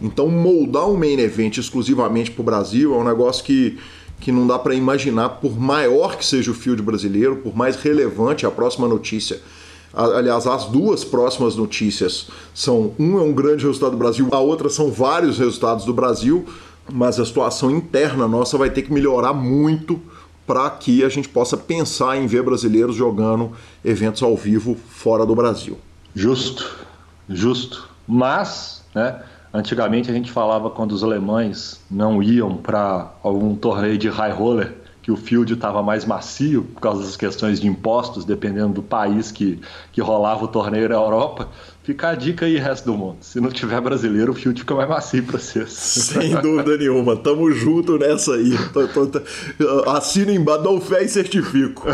Então, 0.01 0.27
moldar 0.27 0.85
um 0.85 0.97
main 0.97 1.17
event 1.19 1.57
exclusivamente 1.57 2.29
para 2.29 2.41
o 2.41 2.45
Brasil 2.45 2.93
é 2.93 2.97
um 2.97 3.05
negócio 3.05 3.41
que 3.41 3.79
que 4.19 4.31
não 4.31 4.45
dá 4.45 4.59
para 4.59 4.75
imaginar, 4.75 5.29
por 5.29 5.59
maior 5.59 6.17
que 6.17 6.25
seja 6.25 6.51
o 6.51 6.53
field 6.53 6.81
brasileiro, 6.81 7.37
por 7.37 7.55
mais 7.55 7.75
relevante 7.75 8.45
a 8.45 8.51
próxima 8.51 8.87
notícia. 8.87 9.41
Aliás, 9.93 10.45
as 10.45 10.65
duas 10.65 11.03
próximas 11.03 11.55
notícias 11.55 12.27
são: 12.53 12.93
um 12.99 13.17
é 13.17 13.23
um 13.23 13.33
grande 13.33 13.65
resultado 13.65 13.91
do 13.91 13.97
Brasil, 13.97 14.27
a 14.31 14.39
outra 14.39 14.69
são 14.69 14.91
vários 14.91 15.39
resultados 15.39 15.83
do 15.85 15.93
Brasil, 15.93 16.45
mas 16.91 17.19
a 17.19 17.25
situação 17.25 17.71
interna 17.71 18.27
nossa 18.27 18.57
vai 18.57 18.69
ter 18.69 18.83
que 18.83 18.93
melhorar 18.93 19.33
muito 19.33 19.99
para 20.45 20.69
que 20.69 21.03
a 21.03 21.09
gente 21.09 21.29
possa 21.29 21.55
pensar 21.55 22.17
em 22.17 22.25
ver 22.25 22.43
brasileiros 22.43 22.95
jogando 22.95 23.51
eventos 23.85 24.23
ao 24.23 24.35
vivo 24.35 24.75
fora 24.89 25.25
do 25.25 25.35
Brasil. 25.35 25.77
Justo, 26.13 26.77
justo. 27.27 27.87
Mas, 28.07 28.83
né, 28.93 29.21
Antigamente 29.53 30.11
a 30.11 30.13
gente 30.13 30.31
falava 30.31 30.69
quando 30.69 30.91
os 30.91 31.03
alemães 31.03 31.81
não 31.89 32.21
iam 32.21 32.55
para 32.55 33.11
algum 33.23 33.55
torneio 33.55 33.97
de 33.97 34.07
high 34.07 34.31
roller, 34.31 34.75
que 35.01 35.11
o 35.11 35.17
field 35.17 35.53
estava 35.53 35.81
mais 35.81 36.05
macio 36.05 36.63
por 36.73 36.81
causa 36.81 37.03
das 37.03 37.17
questões 37.17 37.59
de 37.59 37.67
impostos, 37.67 38.25
dependendo 38.25 38.73
do 38.73 38.83
país 38.83 39.31
que, 39.31 39.59
que 39.91 40.01
rolava 40.01 40.45
o 40.45 40.47
torneio 40.47 40.87
na 40.87 40.95
Europa. 40.95 41.47
Fica 41.81 42.09
a 42.09 42.15
dica 42.15 42.45
aí, 42.45 42.57
resto 42.57 42.85
do 42.85 42.93
mundo. 42.95 43.17
Se 43.21 43.41
não 43.41 43.49
tiver 43.49 43.81
brasileiro, 43.81 44.33
o 44.33 44.35
field 44.35 44.59
fica 44.59 44.75
mais 44.75 44.87
macio 44.87 45.23
para 45.23 45.39
vocês. 45.39 45.71
Sem 45.71 46.35
dúvida 46.39 46.77
nenhuma. 46.77 47.15
Tamo 47.15 47.51
junto 47.51 47.97
nessa 47.97 48.35
aí. 48.35 48.55
Tô, 48.71 48.87
tô, 48.87 49.07
tô, 49.07 49.19
assino 49.89 50.31
embaixo, 50.31 50.61
dou 50.61 50.79
fé 50.79 51.03
e 51.03 51.09
certifico. 51.09 51.87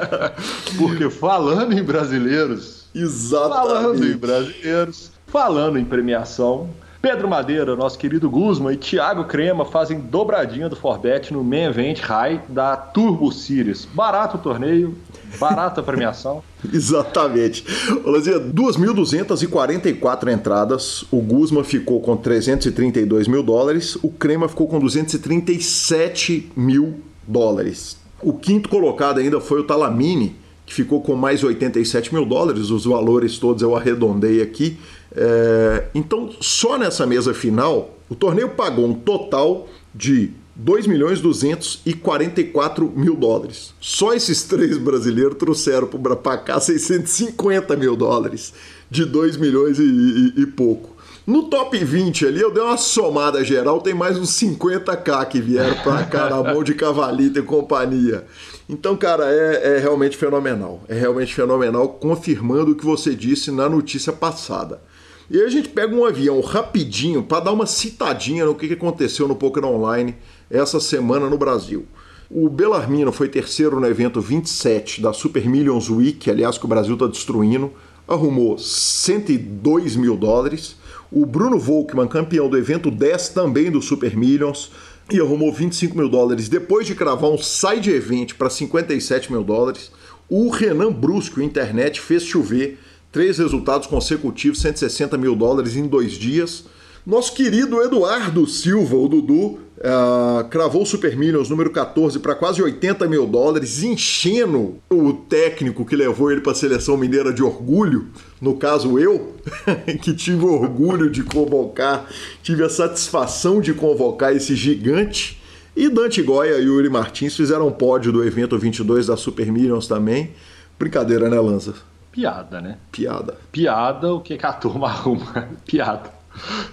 Porque 0.78 1.10
falando 1.10 1.74
em 1.74 1.82
brasileiros. 1.82 2.86
Exatamente. 2.94 3.68
Falando 3.68 4.06
em 4.06 4.16
brasileiros. 4.16 5.17
Falando 5.28 5.78
em 5.78 5.84
premiação. 5.84 6.70
Pedro 7.00 7.28
Madeira, 7.28 7.76
nosso 7.76 7.96
querido 7.96 8.28
Guzman 8.28 8.74
e 8.74 8.76
Thiago 8.76 9.24
Crema 9.24 9.64
fazem 9.64 10.00
dobradinha 10.00 10.68
do 10.68 10.74
Forbet 10.74 11.32
no 11.32 11.44
Main 11.44 11.66
Event 11.66 12.00
High 12.00 12.40
da 12.48 12.76
Turbo 12.76 13.30
Series. 13.30 13.84
Barato 13.84 14.36
o 14.36 14.40
torneio, 14.40 14.96
barata 15.38 15.80
a 15.80 15.84
premiação. 15.84 16.42
Exatamente. 16.72 17.64
Olazia, 18.04 18.40
2.244 18.40 20.32
entradas, 20.32 21.04
o 21.12 21.20
Guzman 21.20 21.62
ficou 21.62 22.00
com 22.00 22.16
332 22.16 23.28
mil 23.28 23.44
dólares, 23.44 23.96
o 24.02 24.10
Crema 24.10 24.48
ficou 24.48 24.66
com 24.66 24.80
237 24.80 26.52
mil 26.56 27.00
dólares. 27.26 27.96
O 28.20 28.32
quinto 28.32 28.68
colocado 28.68 29.18
ainda 29.20 29.40
foi 29.40 29.60
o 29.60 29.64
Talamini, 29.64 30.34
que 30.66 30.74
ficou 30.74 31.00
com 31.00 31.14
mais 31.14 31.44
87 31.44 32.12
mil 32.12 32.26
dólares, 32.26 32.70
os 32.70 32.84
valores 32.84 33.38
todos 33.38 33.62
eu 33.62 33.76
arredondei 33.76 34.42
aqui. 34.42 34.76
É, 35.14 35.86
então, 35.94 36.30
só 36.40 36.78
nessa 36.78 37.06
mesa 37.06 37.32
final, 37.32 37.96
o 38.08 38.14
torneio 38.14 38.50
pagou 38.50 38.86
um 38.86 38.94
total 38.94 39.68
de 39.94 40.32
2 40.58 40.88
milhões 40.88 41.20
244 41.20 42.92
mil 42.94 43.14
dólares. 43.14 43.72
Só 43.80 44.12
esses 44.12 44.42
três 44.42 44.76
brasileiros 44.76 45.38
trouxeram 45.38 45.86
para 45.86 46.36
cá 46.36 46.58
650 46.58 47.76
mil 47.76 47.94
dólares, 47.94 48.52
de 48.90 49.04
2 49.04 49.36
milhões 49.36 49.78
e, 49.78 49.82
e, 49.82 50.42
e, 50.42 50.46
pouco. 50.46 50.96
No 51.24 51.44
top 51.44 51.78
20 51.78 52.26
ali, 52.26 52.40
eu 52.40 52.50
dei 52.50 52.62
uma 52.62 52.76
somada 52.76 53.44
geral, 53.44 53.80
tem 53.80 53.94
mais 53.94 54.16
uns 54.16 54.30
50k 54.30 55.28
que 55.28 55.40
vieram 55.40 55.76
para 55.82 56.04
cá 56.04 56.30
na 56.30 56.42
mão 56.42 56.64
de 56.64 56.74
Cavalito 56.74 57.38
e 57.38 57.42
companhia. 57.42 58.24
Então, 58.68 58.96
cara, 58.96 59.26
é, 59.30 59.76
é 59.76 59.78
realmente 59.78 60.16
fenomenal. 60.16 60.82
É 60.88 60.98
realmente 60.98 61.34
fenomenal, 61.34 61.88
confirmando 61.88 62.72
o 62.72 62.74
que 62.74 62.84
você 62.84 63.14
disse 63.14 63.50
na 63.50 63.68
notícia 63.68 64.12
passada. 64.12 64.80
E 65.30 65.38
aí 65.38 65.44
a 65.44 65.50
gente 65.50 65.68
pega 65.68 65.94
um 65.94 66.06
avião 66.06 66.40
rapidinho 66.40 67.22
para 67.22 67.44
dar 67.44 67.52
uma 67.52 67.66
citadinha 67.66 68.46
no 68.46 68.54
que 68.54 68.72
aconteceu 68.72 69.28
no 69.28 69.36
Poker 69.36 69.62
Online 69.62 70.16
essa 70.50 70.80
semana 70.80 71.28
no 71.28 71.36
Brasil. 71.36 71.84
O 72.30 72.48
Belarmino 72.48 73.12
foi 73.12 73.28
terceiro 73.28 73.78
no 73.78 73.86
evento 73.86 74.22
27 74.22 75.02
da 75.02 75.12
Super 75.12 75.46
Millions 75.46 75.90
Week, 75.90 76.30
aliás, 76.30 76.56
que 76.56 76.64
o 76.64 76.68
Brasil 76.68 76.94
está 76.94 77.06
destruindo, 77.06 77.70
arrumou 78.06 78.56
102 78.56 79.96
mil 79.96 80.16
dólares. 80.16 80.76
O 81.12 81.26
Bruno 81.26 81.58
Volkmann, 81.58 82.08
campeão 82.08 82.48
do 82.48 82.56
evento 82.56 82.90
10 82.90 83.28
também 83.30 83.70
do 83.70 83.82
Super 83.82 84.16
Millions, 84.16 84.70
e 85.10 85.20
arrumou 85.20 85.52
25 85.52 85.96
mil 85.96 86.08
dólares 86.08 86.48
depois 86.48 86.86
de 86.86 86.94
cravar 86.94 87.30
um 87.30 87.38
side 87.38 87.90
event 87.90 88.32
para 88.34 88.48
57 88.48 89.30
mil 89.30 89.44
dólares. 89.44 89.90
O 90.28 90.48
Renan 90.48 90.92
Brusco, 90.92 91.40
internet, 91.40 92.00
fez 92.00 92.22
chover 92.22 92.78
Três 93.10 93.38
resultados 93.38 93.86
consecutivos, 93.86 94.60
160 94.60 95.16
mil 95.16 95.34
dólares 95.34 95.76
em 95.76 95.86
dois 95.86 96.12
dias. 96.12 96.64
Nosso 97.06 97.32
querido 97.32 97.82
Eduardo 97.82 98.46
Silva, 98.46 98.94
o 98.94 99.08
Dudu, 99.08 99.58
uh, 99.78 100.46
cravou 100.50 100.82
o 100.82 100.86
Super 100.86 101.16
Millions 101.16 101.48
número 101.48 101.70
14 101.70 102.18
para 102.18 102.34
quase 102.34 102.62
80 102.62 103.08
mil 103.08 103.26
dólares, 103.26 103.82
enchendo 103.82 104.76
o 104.90 105.14
técnico 105.14 105.86
que 105.86 105.96
levou 105.96 106.30
ele 106.30 106.42
para 106.42 106.52
a 106.52 106.54
seleção 106.54 106.98
mineira 106.98 107.32
de 107.32 107.42
orgulho. 107.42 108.08
No 108.42 108.56
caso, 108.56 108.98
eu, 108.98 109.36
que 110.02 110.12
tive 110.12 110.44
orgulho 110.44 111.10
de 111.10 111.22
convocar, 111.22 112.06
tive 112.42 112.62
a 112.62 112.68
satisfação 112.68 113.58
de 113.58 113.72
convocar 113.72 114.36
esse 114.36 114.54
gigante. 114.54 115.40
E 115.74 115.88
Dante 115.88 116.20
Goya 116.20 116.58
e 116.58 116.64
Yuri 116.64 116.90
Martins 116.90 117.34
fizeram 117.34 117.72
pódio 117.72 118.12
do 118.12 118.22
evento 118.22 118.58
22 118.58 119.06
da 119.06 119.16
Super 119.16 119.50
Millions 119.50 119.86
também. 119.86 120.32
Brincadeira, 120.78 121.30
né, 121.30 121.40
Lanza? 121.40 121.74
Piada, 122.12 122.60
né? 122.60 122.78
Piada. 122.90 123.36
Piada, 123.52 124.12
o 124.12 124.20
que, 124.20 124.36
que 124.36 124.46
a 124.46 124.52
turma 124.52 124.88
arruma? 124.90 125.48
piada. 125.66 126.10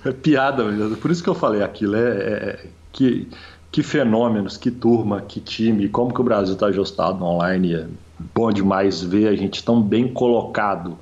É 0.03 0.11
piada 0.11 0.63
mesmo. 0.63 0.95
Por 0.97 1.11
isso 1.11 1.23
que 1.23 1.29
eu 1.29 1.35
falei 1.35 1.63
aquilo. 1.63 1.95
É, 1.95 1.99
é, 1.99 2.65
que, 2.91 3.27
que 3.71 3.83
fenômenos, 3.83 4.57
que 4.57 4.71
turma, 4.71 5.21
que 5.21 5.39
time, 5.39 5.89
como 5.89 6.13
que 6.13 6.21
o 6.21 6.23
Brasil 6.23 6.53
está 6.53 6.67
ajustado 6.67 7.23
online. 7.23 7.75
É 7.75 7.87
bom 8.33 8.51
demais 8.51 9.01
ver 9.01 9.27
a 9.27 9.35
gente 9.35 9.63
tão 9.63 9.81
bem 9.81 10.07
colocado. 10.07 10.97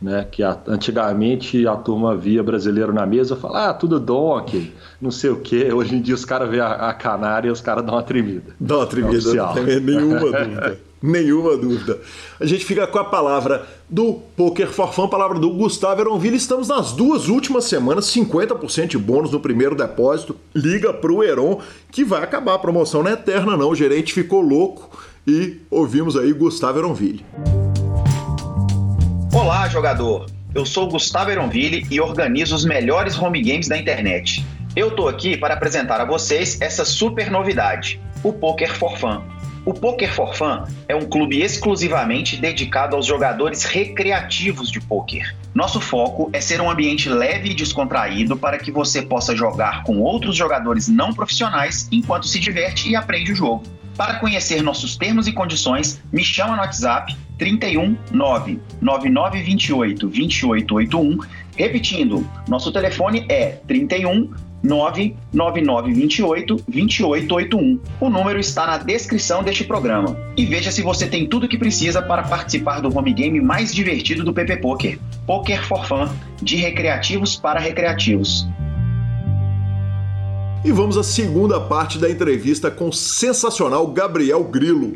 Né, 0.00 0.26
que 0.30 0.42
a, 0.42 0.58
antigamente 0.66 1.66
a 1.66 1.76
turma 1.76 2.16
via 2.16 2.42
brasileiro 2.42 2.90
na 2.90 3.04
mesa 3.04 3.36
falava, 3.36 3.68
ah, 3.68 3.74
tudo 3.74 4.00
donk, 4.00 4.72
não 4.98 5.10
sei 5.10 5.28
o 5.28 5.36
que. 5.36 5.64
Hoje 5.70 5.94
em 5.94 6.00
dia 6.00 6.14
os 6.14 6.24
caras 6.24 6.48
veem 6.48 6.62
a, 6.62 6.88
a 6.88 6.94
canária 6.94 7.48
e 7.48 7.50
os 7.50 7.60
caras 7.60 7.84
dão 7.84 7.94
uma 7.94 8.02
tremida. 8.02 8.54
Dá 8.58 8.78
uma 8.78 8.86
tremida, 8.86 9.34
não 9.34 9.52
tem 9.52 9.80
nenhuma 9.80 10.20
dúvida. 10.32 10.80
Nenhuma 11.02 11.56
dúvida. 11.56 11.98
A 12.38 12.44
gente 12.44 12.64
fica 12.64 12.86
com 12.86 12.98
a 12.98 13.04
palavra 13.04 13.66
do 13.88 14.20
Poker 14.36 14.68
for 14.68 14.92
Fun, 14.92 15.08
palavra 15.08 15.38
do 15.38 15.48
Gustavo 15.50 16.00
Eronville. 16.00 16.36
Estamos 16.36 16.68
nas 16.68 16.92
duas 16.92 17.28
últimas 17.28 17.64
semanas, 17.64 18.04
50% 18.06 18.88
de 18.88 18.98
bônus 18.98 19.30
no 19.30 19.40
primeiro 19.40 19.74
depósito. 19.74 20.36
Liga 20.54 20.92
pro 20.92 21.22
Heron, 21.22 21.60
que 21.90 22.04
vai 22.04 22.22
acabar 22.22 22.54
a 22.54 22.58
promoção, 22.58 23.02
não 23.02 23.10
é 23.10 23.14
eterna 23.14 23.56
não. 23.56 23.70
O 23.70 23.74
gerente 23.74 24.12
ficou 24.12 24.42
louco 24.42 24.90
e 25.26 25.56
ouvimos 25.70 26.16
aí 26.16 26.32
Gustavo 26.34 26.78
Eronville. 26.78 27.24
Olá, 29.40 29.66
jogador. 29.70 30.26
Eu 30.54 30.66
sou 30.66 30.86
Gustavo 30.86 31.30
Eronville 31.30 31.86
e 31.90 31.98
organizo 31.98 32.54
os 32.54 32.62
melhores 32.62 33.18
home 33.18 33.40
games 33.40 33.68
da 33.68 33.78
internet. 33.78 34.44
Eu 34.76 34.90
tô 34.90 35.08
aqui 35.08 35.34
para 35.34 35.54
apresentar 35.54 35.98
a 35.98 36.04
vocês 36.04 36.60
essa 36.60 36.84
super 36.84 37.30
novidade, 37.30 37.98
o 38.22 38.34
Poker 38.34 38.76
for 38.76 38.98
Fun 38.98 39.22
o 39.64 39.74
Poker 39.74 40.10
for 40.10 40.34
Fun 40.34 40.64
é 40.88 40.96
um 40.96 41.06
clube 41.06 41.40
exclusivamente 41.40 42.36
dedicado 42.36 42.96
aos 42.96 43.04
jogadores 43.04 43.62
recreativos 43.64 44.70
de 44.70 44.80
poker. 44.80 45.36
Nosso 45.54 45.80
foco 45.80 46.30
é 46.32 46.40
ser 46.40 46.60
um 46.60 46.70
ambiente 46.70 47.08
leve 47.08 47.50
e 47.50 47.54
descontraído 47.54 48.36
para 48.36 48.58
que 48.58 48.72
você 48.72 49.02
possa 49.02 49.36
jogar 49.36 49.82
com 49.84 49.98
outros 50.00 50.34
jogadores 50.34 50.88
não 50.88 51.12
profissionais 51.12 51.86
enquanto 51.92 52.26
se 52.26 52.40
diverte 52.40 52.88
e 52.88 52.96
aprende 52.96 53.32
o 53.32 53.36
jogo. 53.36 53.62
Para 54.00 54.14
conhecer 54.14 54.62
nossos 54.62 54.96
termos 54.96 55.26
e 55.26 55.32
condições, 55.32 56.00
me 56.10 56.24
chama 56.24 56.56
no 56.56 56.62
WhatsApp 56.62 57.14
31 57.36 57.94
9928 58.10 60.08
2881. 60.08 61.18
Repetindo, 61.54 62.26
nosso 62.48 62.72
telefone 62.72 63.26
é 63.28 63.58
31 63.68 64.32
99928 64.62 66.64
2881. 66.66 67.78
O 68.00 68.08
número 68.08 68.40
está 68.40 68.66
na 68.66 68.78
descrição 68.78 69.42
deste 69.42 69.64
programa. 69.64 70.16
E 70.34 70.46
veja 70.46 70.72
se 70.72 70.80
você 70.80 71.06
tem 71.06 71.26
tudo 71.26 71.44
o 71.44 71.48
que 71.48 71.58
precisa 71.58 72.00
para 72.00 72.22
participar 72.22 72.80
do 72.80 72.96
home 72.96 73.12
game 73.12 73.38
mais 73.38 73.74
divertido 73.74 74.24
do 74.24 74.32
PP 74.32 74.56
Poker. 74.62 74.98
Poker 75.26 75.62
for 75.66 75.84
Fun, 75.84 76.08
de 76.40 76.56
recreativos 76.56 77.36
para 77.36 77.60
recreativos. 77.60 78.48
E 80.62 80.70
vamos 80.70 80.98
à 80.98 81.02
segunda 81.02 81.58
parte 81.58 81.98
da 81.98 82.10
entrevista 82.10 82.70
com 82.70 82.90
o 82.90 82.92
sensacional 82.92 83.86
Gabriel 83.86 84.44
Grilo. 84.44 84.92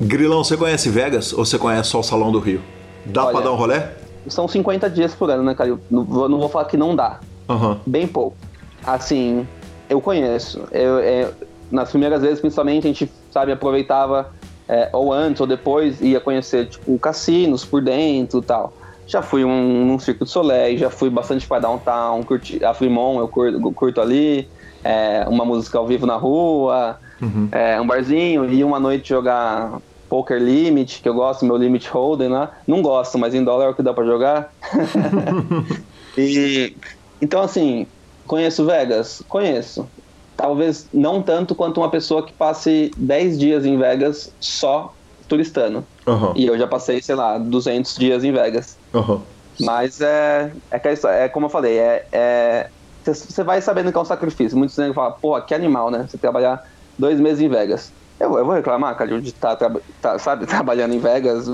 Grilão, 0.00 0.42
você 0.42 0.56
conhece 0.56 0.88
Vegas 0.88 1.32
ou 1.32 1.44
você 1.44 1.56
conhece 1.56 1.90
só 1.90 2.00
o 2.00 2.02
Salão 2.02 2.32
do 2.32 2.40
Rio? 2.40 2.60
Dá 3.06 3.26
para 3.26 3.40
dar 3.40 3.52
um 3.52 3.56
rolê? 3.56 3.80
são 4.26 4.48
50 4.48 4.90
dias 4.90 5.14
por 5.14 5.30
ano, 5.30 5.44
né, 5.44 5.54
cara? 5.54 5.70
Eu 5.70 5.80
não, 5.88 6.04
vou, 6.04 6.28
não 6.28 6.40
vou 6.40 6.48
falar 6.48 6.64
que 6.64 6.76
não 6.76 6.96
dá. 6.96 7.20
Uhum. 7.48 7.78
Bem 7.86 8.08
pouco. 8.08 8.36
Assim, 8.84 9.46
eu 9.88 10.00
conheço. 10.00 10.64
Eu, 10.72 10.98
é, 10.98 11.30
nas 11.70 11.90
primeiras 11.90 12.20
vezes, 12.20 12.40
principalmente, 12.40 12.84
a 12.84 12.88
gente, 12.88 13.10
sabe, 13.30 13.52
aproveitava 13.52 14.32
é, 14.68 14.90
ou 14.92 15.12
antes 15.12 15.40
ou 15.40 15.46
depois, 15.46 16.00
ia 16.00 16.20
conhecer, 16.20 16.68
tipo, 16.68 16.98
cassinos 16.98 17.64
por 17.64 17.80
dentro 17.80 18.40
e 18.40 18.42
tal. 18.42 18.72
Já 19.08 19.22
fui 19.22 19.44
um, 19.44 19.86
num 19.86 19.98
Circo 19.98 20.24
do 20.24 20.30
Soleil, 20.30 20.78
já 20.78 20.90
fui 20.90 21.10
bastante 21.10 21.46
para 21.46 21.60
Downtown, 21.62 22.22
curti, 22.22 22.64
a 22.64 22.72
Fremont 22.72 23.18
eu 23.18 23.26
curto, 23.26 23.72
curto 23.72 24.00
ali, 24.00 24.46
é, 24.84 25.24
uma 25.26 25.44
música 25.44 25.78
ao 25.78 25.86
vivo 25.86 26.06
na 26.06 26.16
rua, 26.16 27.00
uhum. 27.20 27.48
é, 27.50 27.80
um 27.80 27.86
barzinho, 27.86 28.44
e 28.52 28.62
uma 28.62 28.78
noite 28.78 29.08
jogar 29.08 29.80
Poker 30.08 30.40
Limit, 30.40 31.00
que 31.02 31.08
eu 31.08 31.14
gosto, 31.14 31.44
meu 31.44 31.56
Limit 31.56 31.88
Hold'em 31.88 32.28
lá. 32.28 32.52
Não 32.66 32.82
gosto, 32.82 33.18
mas 33.18 33.34
em 33.34 33.42
dólar 33.42 33.66
é 33.66 33.68
o 33.70 33.74
que 33.74 33.82
dá 33.82 33.92
para 33.92 34.04
jogar. 34.04 34.52
e, 36.16 36.74
então, 37.20 37.42
assim, 37.42 37.86
conheço 38.26 38.64
Vegas? 38.64 39.22
Conheço. 39.28 39.88
Talvez 40.36 40.86
não 40.94 41.20
tanto 41.20 41.54
quanto 41.54 41.80
uma 41.80 41.90
pessoa 41.90 42.24
que 42.24 42.32
passe 42.32 42.92
10 42.96 43.38
dias 43.38 43.66
em 43.66 43.76
Vegas 43.76 44.32
só 44.40 44.94
turistando. 45.28 45.84
Uhum. 46.08 46.32
E 46.34 46.46
eu 46.46 46.58
já 46.58 46.66
passei, 46.66 47.02
sei 47.02 47.14
lá, 47.14 47.38
200 47.38 47.96
dias 47.96 48.24
em 48.24 48.32
Vegas. 48.32 48.76
Uhum. 48.94 49.20
Mas 49.60 50.00
é, 50.00 50.52
é, 50.70 50.80
é 51.24 51.28
como 51.28 51.46
eu 51.46 51.50
falei, 51.50 51.78
é, 51.78 52.06
é 52.12 52.70
você 53.04 53.42
vai 53.42 53.60
sabendo 53.60 53.90
que 53.90 53.98
é 53.98 54.00
um 54.00 54.04
sacrifício. 54.04 54.56
Muitos 54.56 54.76
negros 54.76 54.94
falam, 54.94 55.16
pô, 55.20 55.40
que 55.40 55.54
animal, 55.54 55.90
né? 55.90 56.06
Você 56.08 56.18
trabalhar 56.18 56.62
dois 56.98 57.18
meses 57.18 57.40
em 57.40 57.48
Vegas. 57.48 57.92
Eu, 58.20 58.36
eu 58.36 58.44
vou 58.44 58.54
reclamar, 58.54 58.94
cara, 58.96 59.20
de 59.20 59.28
estar, 59.28 59.56
tá, 59.56 59.72
tá, 60.00 60.18
sabe, 60.18 60.44
trabalhando 60.46 60.94
em 60.94 60.98
Vegas, 60.98 61.46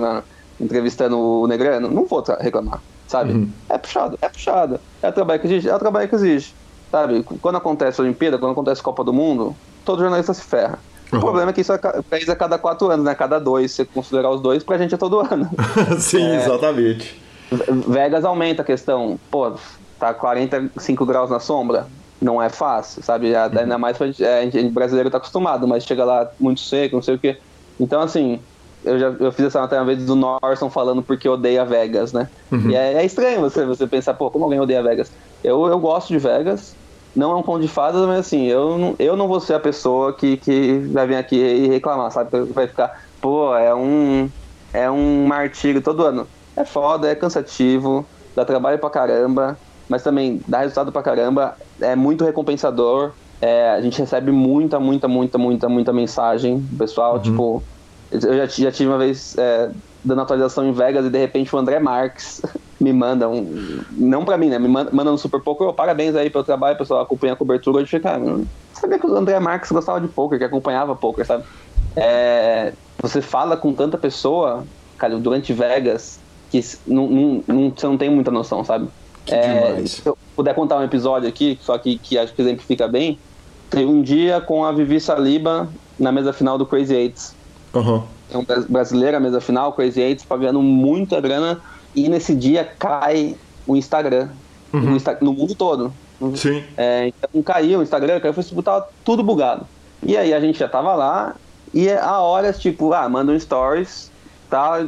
entrevistando 0.60 1.18
o 1.18 1.46
Negrano. 1.46 1.90
Não 1.90 2.04
vou 2.06 2.24
reclamar, 2.40 2.80
sabe? 3.06 3.32
Uhum. 3.32 3.50
É 3.68 3.78
puxado, 3.78 4.18
é 4.20 4.28
puxado. 4.28 4.80
É 5.02 5.08
o 5.08 5.12
trabalho 5.12 5.40
que 5.40 5.46
exige, 5.46 5.68
é 5.68 5.74
o 5.74 5.78
trabalho 5.78 6.08
que 6.08 6.14
exige. 6.14 6.54
Sabe? 6.90 7.24
Quando 7.40 7.56
acontece 7.56 8.00
a 8.00 8.04
Olimpíada, 8.04 8.38
quando 8.38 8.52
acontece 8.52 8.80
a 8.80 8.84
Copa 8.84 9.02
do 9.02 9.12
Mundo, 9.12 9.54
todo 9.84 10.00
jornalista 10.00 10.32
se 10.32 10.42
ferra. 10.42 10.78
O 11.18 11.20
problema 11.20 11.50
é 11.50 11.52
que 11.52 11.60
isso 11.60 11.72
é, 11.72 11.76
a 11.76 12.36
cada 12.36 12.58
quatro 12.58 12.90
anos, 12.90 13.04
né? 13.04 13.14
Cada 13.14 13.38
dois, 13.38 13.72
se 13.72 13.84
considerar 13.84 14.30
os 14.30 14.40
dois, 14.40 14.62
pra 14.62 14.78
gente 14.78 14.94
é 14.94 14.98
todo 14.98 15.20
ano. 15.20 15.48
Sim, 15.98 16.22
é, 16.22 16.36
exatamente. 16.36 17.20
Vegas 17.88 18.24
aumenta 18.24 18.62
a 18.62 18.64
questão. 18.64 19.18
Pô, 19.30 19.52
tá 19.98 20.14
45 20.14 21.06
graus 21.06 21.30
na 21.30 21.40
sombra. 21.40 21.86
Não 22.20 22.40
é 22.40 22.48
fácil, 22.48 23.02
sabe? 23.02 23.32
Uhum. 23.32 23.58
Ainda 23.58 23.78
mais 23.78 23.96
pra 23.96 24.06
gente, 24.06 24.24
é, 24.24 24.40
a 24.40 24.42
gente 24.42 24.68
brasileiro 24.70 25.10
tá 25.10 25.18
acostumado, 25.18 25.66
mas 25.68 25.84
chega 25.84 26.04
lá 26.04 26.30
muito 26.40 26.60
seco, 26.60 26.96
não 26.96 27.02
sei 27.02 27.14
o 27.14 27.18
quê. 27.18 27.36
Então, 27.78 28.00
assim, 28.00 28.40
eu 28.84 28.98
já 28.98 29.06
eu 29.08 29.32
fiz 29.32 29.46
essa 29.46 29.60
matéria 29.60 29.82
uma 29.82 29.86
vez 29.86 30.04
do 30.04 30.14
Norson 30.14 30.70
falando 30.70 31.02
porque 31.02 31.28
odeia 31.28 31.64
Vegas, 31.64 32.12
né? 32.12 32.28
Uhum. 32.52 32.70
E 32.70 32.76
é, 32.76 32.94
é, 32.94 33.04
estranho 33.04 33.40
você, 33.40 33.64
você 33.64 33.86
pensar, 33.86 34.14
pô, 34.14 34.30
como 34.30 34.44
alguém 34.44 34.60
odeia 34.60 34.82
Vegas? 34.82 35.10
Eu, 35.42 35.66
eu 35.66 35.78
gosto 35.78 36.08
de 36.08 36.18
Vegas, 36.18 36.76
não 37.14 37.32
é 37.32 37.36
um 37.36 37.42
conto 37.42 37.62
de 37.62 37.68
fadas, 37.68 38.06
mas 38.06 38.20
assim, 38.20 38.46
eu 38.46 38.76
não, 38.76 38.96
eu 38.98 39.16
não 39.16 39.28
vou 39.28 39.40
ser 39.40 39.54
a 39.54 39.60
pessoa 39.60 40.12
que, 40.12 40.36
que 40.36 40.78
vai 40.92 41.06
vir 41.06 41.16
aqui 41.16 41.36
e 41.36 41.68
reclamar, 41.68 42.10
sabe? 42.10 42.30
Vai 42.52 42.66
ficar, 42.66 43.02
pô, 43.20 43.54
é 43.54 43.74
um, 43.74 44.28
é 44.72 44.90
um 44.90 45.26
martírio 45.26 45.80
todo 45.80 46.04
ano. 46.04 46.26
É 46.56 46.64
foda, 46.64 47.08
é 47.08 47.14
cansativo, 47.14 48.04
dá 48.34 48.44
trabalho 48.44 48.78
pra 48.78 48.90
caramba, 48.90 49.58
mas 49.88 50.02
também 50.02 50.40
dá 50.46 50.60
resultado 50.60 50.90
pra 50.90 51.02
caramba, 51.02 51.56
é 51.80 51.94
muito 51.94 52.24
recompensador. 52.24 53.12
É, 53.40 53.70
a 53.70 53.80
gente 53.80 53.98
recebe 53.98 54.30
muita, 54.32 54.80
muita, 54.80 55.06
muita, 55.06 55.38
muita, 55.38 55.68
muita 55.68 55.92
mensagem 55.92 56.58
do 56.58 56.78
pessoal, 56.78 57.14
uhum. 57.14 57.20
tipo, 57.20 57.62
eu 58.10 58.36
já, 58.38 58.46
já 58.46 58.72
tive 58.72 58.88
uma 58.88 58.98
vez 58.98 59.36
é, 59.36 59.70
dando 60.02 60.22
atualização 60.22 60.66
em 60.66 60.72
Vegas 60.72 61.06
e 61.06 61.10
de 61.10 61.18
repente 61.18 61.54
o 61.54 61.58
André 61.58 61.78
Marques 61.78 62.42
me 62.80 62.92
manda 62.92 63.28
um. 63.28 63.80
Não 63.92 64.24
pra 64.24 64.36
mim, 64.36 64.48
né? 64.48 64.58
Me 64.58 64.68
manda, 64.68 64.90
manda 64.92 65.10
no 65.10 65.18
Super 65.18 65.40
Poker, 65.40 65.68
oh, 65.68 65.72
parabéns 65.72 66.14
aí 66.14 66.30
pelo 66.30 66.44
trabalho, 66.44 66.76
pessoal 66.76 67.02
acompanha 67.02 67.32
a 67.32 67.36
cobertura. 67.36 67.82
Eu 67.82 67.86
fico, 67.86 68.02
cara, 68.02 68.22
sabia 68.72 68.98
que 68.98 69.06
o 69.06 69.16
André 69.16 69.38
Marques 69.40 69.70
gostava 69.70 70.00
de 70.00 70.08
poker, 70.08 70.38
que 70.38 70.44
acompanhava 70.44 70.94
poker, 70.94 71.24
sabe? 71.24 71.44
É, 71.96 72.72
você 73.00 73.22
fala 73.22 73.56
com 73.56 73.72
tanta 73.72 73.96
pessoa, 73.96 74.64
cara, 74.98 75.16
durante 75.18 75.52
Vegas, 75.52 76.18
que 76.50 76.60
não, 76.86 77.08
não, 77.08 77.44
não, 77.46 77.70
você 77.70 77.86
não 77.86 77.96
tem 77.96 78.10
muita 78.10 78.30
noção, 78.30 78.64
sabe? 78.64 78.88
É, 79.26 79.82
se 79.86 80.06
eu 80.06 80.18
puder 80.36 80.54
contar 80.54 80.78
um 80.78 80.82
episódio 80.82 81.28
aqui, 81.28 81.58
só 81.62 81.78
que, 81.78 81.98
que 81.98 82.18
acho 82.18 82.34
que 82.34 82.42
exemplifica 82.42 82.86
bem, 82.86 83.18
teve 83.70 83.86
um 83.86 84.02
dia 84.02 84.40
com 84.40 84.64
a 84.64 84.72
Vivi 84.72 85.00
Saliba 85.00 85.68
na 85.98 86.12
mesa 86.12 86.32
final 86.32 86.58
do 86.58 86.66
Crazy 86.66 86.94
Eights. 86.94 87.34
Uhum. 87.72 88.02
É 88.30 88.38
um 88.38 88.44
brasileiro, 88.68 89.16
a 89.16 89.20
mesa 89.20 89.40
final, 89.40 89.72
Crazy 89.72 90.00
Eights, 90.00 90.24
pagando 90.24 90.60
muita 90.60 91.20
grana 91.20 91.60
e 91.94 92.08
nesse 92.08 92.34
dia 92.34 92.64
cai 92.78 93.36
o 93.66 93.76
Instagram. 93.76 94.28
Uhum. 94.72 94.80
No, 94.80 94.96
Insta 94.96 95.16
no, 95.20 95.32
mundo 95.32 95.54
todo. 95.54 95.92
Sim. 96.36 96.64
É, 96.76 97.08
então 97.08 97.42
caiu 97.42 97.78
o 97.78 97.82
Instagram, 97.82 98.18
caiu 98.20 98.32
o 98.32 98.34
Facebook, 98.34 98.64
tava 98.64 98.88
tudo 99.04 99.22
bugado. 99.22 99.66
E 100.02 100.16
aí 100.16 100.34
a 100.34 100.40
gente 100.40 100.58
já 100.58 100.68
tava 100.68 100.94
lá, 100.94 101.36
e 101.72 101.90
a 101.90 102.20
horas, 102.20 102.58
tipo, 102.58 102.92
ah, 102.92 103.08
manda 103.08 103.32
um 103.32 103.38
stories, 103.38 104.10
tá, 104.50 104.78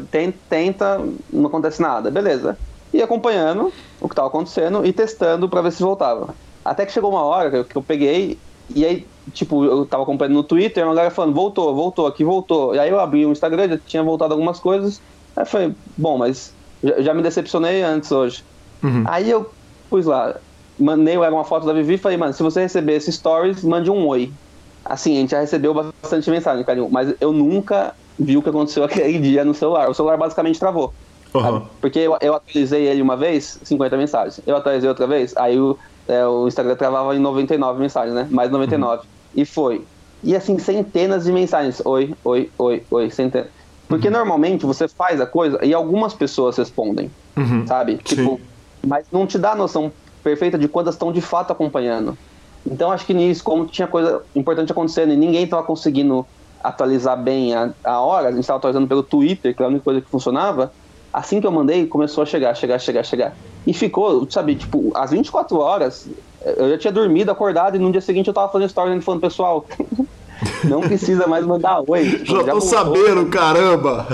tenta, 0.49 1.01
não 1.33 1.47
acontece 1.47 1.81
nada, 1.81 2.11
beleza. 2.11 2.59
E 2.93 3.03
acompanhando 3.03 3.73
o 4.01 4.09
que 4.09 4.15
tava 4.15 4.29
acontecendo 4.29 4.85
e 4.85 4.93
testando 4.93 5.49
para 5.49 5.63
ver 5.63 5.73
se 5.73 5.83
voltava. 5.83 6.35
Até 6.65 6.85
que 6.85 6.93
chegou 6.93 7.11
uma 7.11 7.23
hora 7.23 7.51
que 7.51 7.57
eu, 7.57 7.65
que 7.65 7.77
eu 7.77 7.83
peguei, 7.83 8.39
e 8.75 8.85
aí, 8.85 9.07
tipo, 9.33 9.65
eu 9.65 9.87
tava 9.87 10.03
acompanhando 10.03 10.35
no 10.35 10.43
Twitter, 10.43 10.85
uma 10.85 10.95
galera 10.95 11.15
falando, 11.15 11.35
voltou, 11.35 11.75
voltou, 11.75 12.07
aqui 12.07 12.25
voltou. 12.25 12.75
E 12.75 12.79
aí 12.79 12.91
eu 12.91 12.99
abri 12.99 13.25
o 13.25 13.33
Instagram, 13.33 13.69
já 13.69 13.79
tinha 13.79 14.03
voltado 14.03 14.35
algumas 14.35 14.59
coisas. 14.59 15.01
Aí 15.37 15.45
foi, 15.45 15.75
bom, 15.97 16.19
mas 16.19 16.53
já, 16.87 17.03
já 17.03 17.15
me 17.15 17.23
decepcionei 17.23 17.83
antes 17.83 18.11
hoje. 18.13 18.45
Uhum. 18.83 19.05
Aí 19.07 19.31
eu 19.31 19.51
pus 19.91 20.07
lá, 20.07 20.37
mandei 20.79 21.17
uma 21.17 21.45
foto 21.45 21.67
da 21.67 21.73
Vivi 21.73 21.95
e 21.95 21.99
falei, 21.99 22.17
mano, 22.17 22.33
se 22.33 22.43
você 22.43 22.61
receber 22.61 22.95
esses 22.95 23.15
stories, 23.15 23.63
mande 23.65 23.91
um 23.91 24.07
oi. 24.07 24.31
Assim, 24.85 25.17
a 25.17 25.21
gente 25.21 25.31
já 25.31 25.41
recebeu 25.41 25.75
bastante 25.75 26.31
mensagem, 26.31 26.65
carinho, 26.65 26.89
mas 26.91 27.15
eu 27.21 27.33
nunca 27.33 27.95
vi 28.19 28.37
o 28.37 28.43
que 28.43 28.49
aconteceu 28.49 28.85
aquele 28.85 29.19
dia 29.19 29.45
no 29.45 29.55
celular. 29.55 29.91
O 29.91 29.95
celular 29.95 30.17
basicamente 30.17 30.59
travou. 30.59 30.93
Uhum. 31.35 31.63
Porque 31.81 31.99
eu, 31.99 32.17
eu, 32.21 32.35
atualizei 32.35 32.87
ele 32.87 33.03
uma 33.03 33.17
vez, 33.17 33.59
50 33.63 33.97
mensagens. 33.97 34.41
Eu 34.47 34.57
atualizei 34.57 34.89
outra 34.89 35.07
vez, 35.07 35.37
aí 35.37 35.59
o, 35.59 35.77
é, 36.09 36.27
o 36.27 36.47
Instagram 36.47 36.77
travava 36.77 37.15
em 37.15 37.19
99 37.19 37.81
mensagens, 37.81 38.15
né? 38.15 38.27
Mais 38.31 38.51
99. 38.51 39.03
Uhum. 39.03 39.07
E 39.35 39.45
foi. 39.45 39.85
E 40.23 40.35
assim, 40.35 40.59
centenas 40.59 41.25
de 41.25 41.33
mensagens. 41.33 41.83
Oi, 41.85 42.15
oi, 42.25 42.51
oi, 42.59 42.83
oi, 42.91 43.11
centenas. 43.11 43.49
Porque 43.89 44.09
uhum. 44.09 44.15
normalmente 44.15 44.67
você 44.67 44.89
faz 44.89 45.21
a 45.21 45.27
coisa 45.27 45.65
e 45.65 45.73
algumas 45.73 46.13
pessoas 46.13 46.57
respondem, 46.57 47.11
uhum. 47.37 47.67
sabe? 47.67 47.97
Tipo, 47.99 48.41
mas 48.87 49.07
não 49.13 49.27
te 49.27 49.39
dá 49.39 49.53
a 49.53 49.57
noção 49.57 49.93
perfeita 50.23 50.59
de 50.59 50.67
quantas 50.67 50.95
estão 50.95 51.13
de 51.13 51.21
fato 51.21 51.53
acompanhando. 51.53 52.17
Então 52.67 52.91
acho 52.91 53.07
que 53.07 53.15
nisso, 53.15 53.45
como 53.45 53.67
tinha 53.67 53.87
coisa 53.87 54.23
importante 54.35 54.73
acontecendo 54.73 55.13
e 55.13 55.17
ninguém 55.17 55.45
estava 55.45 55.63
conseguindo 55.63 56.27
atualizar 56.63 57.17
bem 57.17 57.55
a, 57.55 57.73
a 57.85 58.01
hora, 58.01 58.29
a 58.29 58.31
gente 58.33 58.41
estava 58.41 58.59
atualizando 58.59 58.89
pelo 58.89 59.03
Twitter, 59.03 59.55
que 59.55 59.63
era 59.63 59.69
a 59.69 59.71
única 59.71 59.85
coisa 59.85 60.01
que 60.01 60.11
funcionava, 60.11 60.73
assim 61.13 61.41
que 61.41 61.47
eu 61.47 61.53
mandei, 61.53 61.87
começou 61.87 62.23
a 62.23 62.27
chegar, 62.27 62.55
chegar, 62.55 62.79
chegar, 62.81 63.05
chegar. 63.05 63.37
E 63.67 63.73
ficou, 63.73 64.29
sabe, 64.31 64.57
tipo, 64.57 64.91
às 64.95 65.13
24 65.13 65.59
horas, 65.59 66.09
eu 66.45 66.71
já 66.71 66.79
tinha 66.79 66.93
dormido, 66.93 67.31
acordado, 67.31 67.77
e 67.77 67.79
no 67.79 67.91
dia 67.93 68.01
seguinte 68.01 68.29
eu 68.29 68.35
tava 68.35 68.51
fazendo 68.51 68.69
story 68.69 69.01
falando, 69.01 69.21
pessoal, 69.21 69.65
Não 70.65 70.81
precisa 70.81 71.27
mais 71.27 71.45
mandar 71.47 71.83
oi. 71.87 72.21
Já, 72.25 72.43
já 72.45 72.53
tô 72.53 72.61
sabendo, 72.61 73.27
caramba! 73.27 74.07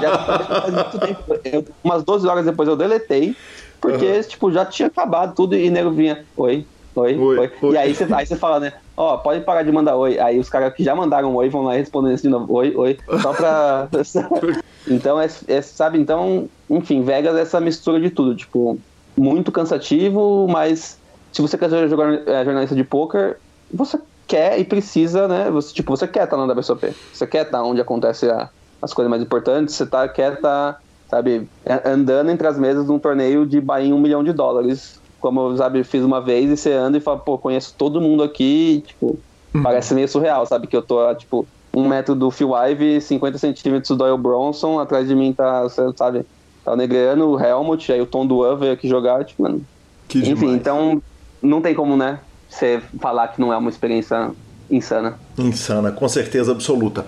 Já 0.00 1.68
umas 1.82 2.02
12 2.04 2.26
horas 2.26 2.44
depois 2.44 2.68
eu 2.68 2.76
deletei, 2.76 3.36
porque, 3.80 4.06
uhum. 4.06 4.22
tipo, 4.22 4.52
já 4.52 4.64
tinha 4.64 4.88
acabado 4.88 5.34
tudo 5.34 5.56
e 5.56 5.70
nego 5.70 5.90
vinha, 5.90 6.24
oi, 6.36 6.64
oi, 6.94 7.18
oi. 7.18 7.38
oi. 7.38 7.50
oi. 7.62 7.74
E 7.74 7.76
aí 7.76 7.94
você, 7.94 8.06
aí 8.12 8.26
você 8.26 8.36
fala, 8.36 8.60
né? 8.60 8.72
Ó, 8.96 9.14
oh, 9.14 9.18
pode 9.18 9.40
parar 9.40 9.62
de 9.62 9.72
mandar 9.72 9.96
oi. 9.96 10.18
Aí 10.18 10.38
os 10.38 10.48
caras 10.48 10.74
que 10.74 10.84
já 10.84 10.94
mandaram 10.94 11.34
oi 11.34 11.48
vão 11.48 11.62
lá 11.62 11.74
respondendo 11.74 12.14
isso 12.14 12.24
de 12.24 12.28
novo, 12.28 12.52
oi, 12.52 12.74
oi. 12.76 12.98
Só 13.20 13.32
pra. 13.32 13.88
então, 14.86 15.20
é, 15.20 15.28
é, 15.48 15.62
sabe, 15.62 15.98
então, 15.98 16.48
enfim, 16.68 17.02
Vegas 17.02 17.36
é 17.36 17.40
essa 17.40 17.60
mistura 17.60 18.00
de 18.00 18.10
tudo, 18.10 18.36
tipo, 18.36 18.78
muito 19.16 19.50
cansativo, 19.50 20.46
mas 20.48 20.98
se 21.32 21.40
você 21.40 21.56
quer 21.56 21.70
ser 21.70 21.86
é, 22.26 22.44
jornalista 22.44 22.76
de 22.76 22.84
poker, 22.84 23.38
você 23.72 23.98
quer 24.32 24.58
e 24.58 24.64
precisa, 24.64 25.28
né? 25.28 25.50
Você, 25.50 25.74
tipo, 25.74 25.94
você 25.94 26.08
quer 26.08 26.24
estar 26.24 26.38
tá 26.38 26.46
no 26.46 26.50
WSOP. 26.50 26.94
Você 27.12 27.26
quer 27.26 27.44
estar 27.44 27.58
tá 27.58 27.64
onde 27.64 27.82
acontece 27.82 28.30
a, 28.30 28.48
as 28.80 28.94
coisas 28.94 29.10
mais 29.10 29.22
importantes, 29.22 29.74
você 29.74 29.84
tá, 29.84 30.08
quer 30.08 30.34
estar, 30.34 30.72
tá, 30.72 30.80
sabe, 31.10 31.46
andando 31.84 32.30
entre 32.30 32.46
as 32.46 32.58
mesas 32.58 32.86
de 32.86 32.92
um 32.92 32.98
torneio 32.98 33.44
de 33.44 33.60
Bahia 33.60 33.94
um 33.94 34.00
milhão 34.00 34.24
de 34.24 34.32
dólares. 34.32 34.98
Como 35.20 35.38
eu, 35.50 35.56
sabe, 35.58 35.84
fiz 35.84 36.02
uma 36.02 36.18
vez 36.18 36.50
e 36.50 36.56
você 36.56 36.72
anda 36.72 36.96
e 36.96 37.00
fala, 37.00 37.18
pô, 37.18 37.36
conheço 37.36 37.74
todo 37.76 38.00
mundo 38.00 38.22
aqui, 38.22 38.78
e, 38.78 38.80
tipo, 38.80 39.18
uhum. 39.54 39.62
parece 39.62 39.94
meio 39.94 40.08
surreal, 40.08 40.46
sabe? 40.46 40.66
Que 40.66 40.76
eu 40.76 40.82
tô, 40.82 41.14
tipo, 41.14 41.46
um 41.74 41.86
metro 41.86 42.14
do 42.14 42.30
Phil 42.30 42.56
Ive, 42.56 43.02
50 43.02 43.36
centímetros 43.36 43.88
do 43.90 43.96
Doyle 43.96 44.16
Bronson, 44.16 44.80
atrás 44.80 45.06
de 45.06 45.14
mim 45.14 45.34
tá, 45.34 45.68
sabe, 45.68 46.24
tá 46.64 46.72
o 46.72 46.76
Negreano, 46.76 47.28
o 47.28 47.38
Helmut, 47.38 47.92
aí 47.92 48.00
o 48.00 48.06
Tom 48.06 48.26
Duan 48.26 48.56
veio 48.56 48.72
aqui 48.72 48.88
jogar, 48.88 49.24
tipo, 49.26 49.42
mano. 49.42 49.62
Que 50.08 50.18
Enfim, 50.20 50.34
demais. 50.34 50.56
então 50.56 51.02
não 51.42 51.60
tem 51.60 51.74
como, 51.74 51.96
né? 51.98 52.18
Você 52.54 52.82
falar 53.00 53.28
que 53.28 53.40
não 53.40 53.52
é 53.52 53.56
uma 53.56 53.70
experiência 53.70 54.30
insana. 54.70 55.18
Insana, 55.38 55.92
com 55.92 56.08
certeza 56.08 56.52
absoluta. 56.52 57.04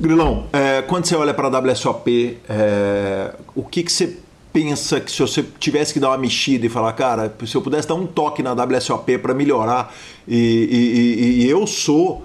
Grilão, 0.00 0.46
é, 0.52 0.82
quando 0.82 1.06
você 1.06 1.14
olha 1.14 1.34
para 1.34 1.48
a 1.48 1.60
WSOP, 1.60 2.38
é, 2.48 3.34
o 3.54 3.62
que, 3.62 3.82
que 3.82 3.92
você 3.92 4.18
pensa 4.52 5.00
que 5.00 5.10
se 5.10 5.20
você 5.20 5.44
tivesse 5.58 5.92
que 5.92 6.00
dar 6.00 6.08
uma 6.08 6.18
mexida 6.18 6.66
e 6.66 6.68
falar, 6.68 6.92
cara, 6.92 7.34
se 7.46 7.54
eu 7.54 7.62
pudesse 7.62 7.88
dar 7.88 7.94
um 7.94 8.06
toque 8.06 8.42
na 8.42 8.52
WSOP 8.52 9.18
para 9.18 9.34
melhorar, 9.34 9.94
e, 10.28 10.36
e, 10.36 11.42
e, 11.44 11.48
eu 11.48 11.66
sou 11.66 12.24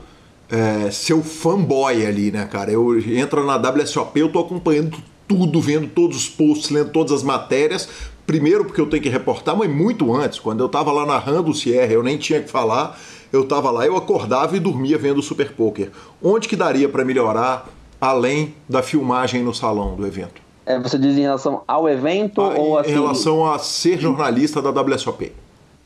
é, 0.49 0.91
seu 0.91 1.23
fanboy 1.23 2.05
ali, 2.05 2.31
né, 2.31 2.45
cara? 2.45 2.71
Eu 2.71 2.99
entro 2.99 3.45
na 3.45 3.55
WSOP, 3.55 4.19
eu 4.19 4.29
tô 4.29 4.39
acompanhando 4.39 4.97
tudo, 5.27 5.61
vendo 5.61 5.87
todos 5.87 6.17
os 6.17 6.29
posts, 6.29 6.69
lendo 6.69 6.89
todas 6.89 7.11
as 7.11 7.23
matérias, 7.23 7.89
Primeiro 8.27 8.65
porque 8.65 8.81
eu 8.81 8.89
tenho 8.89 9.01
que 9.01 9.07
reportar, 9.07 9.55
mas 9.55 9.69
muito 9.69 10.13
antes, 10.13 10.37
quando 10.37 10.59
eu 10.59 10.65
estava 10.65 10.91
lá 10.91 11.05
narrando 11.05 11.49
o 11.49 11.55
Sierra, 11.55 11.93
eu 11.93 12.03
nem 12.03 12.17
tinha 12.17 12.41
que 12.41 12.49
falar, 12.49 12.99
eu 13.31 13.43
estava 13.43 13.71
lá, 13.71 13.85
eu 13.85 13.95
acordava 13.95 14.57
e 14.57 14.59
dormia 14.59 14.97
vendo 14.97 15.19
o 15.19 15.23
Super 15.23 15.53
Poker. 15.53 15.91
Onde 16.21 16.45
que 16.49 16.55
daria 16.57 16.89
para 16.89 17.05
melhorar 17.05 17.69
além 18.01 18.53
da 18.67 18.83
filmagem 18.83 19.41
no 19.41 19.53
salão 19.53 19.95
do 19.95 20.05
evento? 20.05 20.41
É, 20.65 20.77
você 20.77 20.99
diz 20.99 21.17
em 21.17 21.21
relação 21.21 21.61
ao 21.65 21.87
evento 21.87 22.41
ah, 22.41 22.53
ou 22.55 22.77
assim... 22.77 22.91
Em 22.91 22.93
relação 22.95 23.49
a 23.49 23.57
ser 23.59 23.97
jornalista 23.97 24.61
da 24.61 24.71
WSOP. 24.71 25.31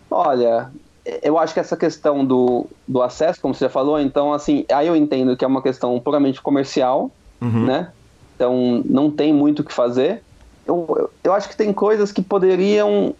Olha, 0.09 0.71
eu 1.21 1.37
acho 1.37 1.53
que 1.53 1.59
essa 1.59 1.77
questão 1.77 2.25
do, 2.25 2.65
do 2.87 3.03
acesso, 3.03 3.39
como 3.39 3.53
você 3.53 3.65
já 3.65 3.69
falou, 3.69 3.99
então 3.99 4.33
assim, 4.33 4.65
aí 4.73 4.87
eu 4.87 4.95
entendo 4.95 5.37
que 5.37 5.45
é 5.45 5.47
uma 5.47 5.61
questão 5.61 5.99
puramente 5.99 6.41
comercial, 6.41 7.11
uhum. 7.39 7.67
né? 7.67 7.91
Então 8.35 8.81
não 8.83 9.11
tem 9.11 9.31
muito 9.31 9.59
o 9.59 9.63
que 9.63 9.71
fazer 9.71 10.23
eu, 10.65 11.09
eu 11.23 11.33
acho 11.33 11.49
que 11.49 11.57
tem 11.57 11.73
coisas 11.73 12.11
que 12.11 12.21
poderiam, 12.21 13.13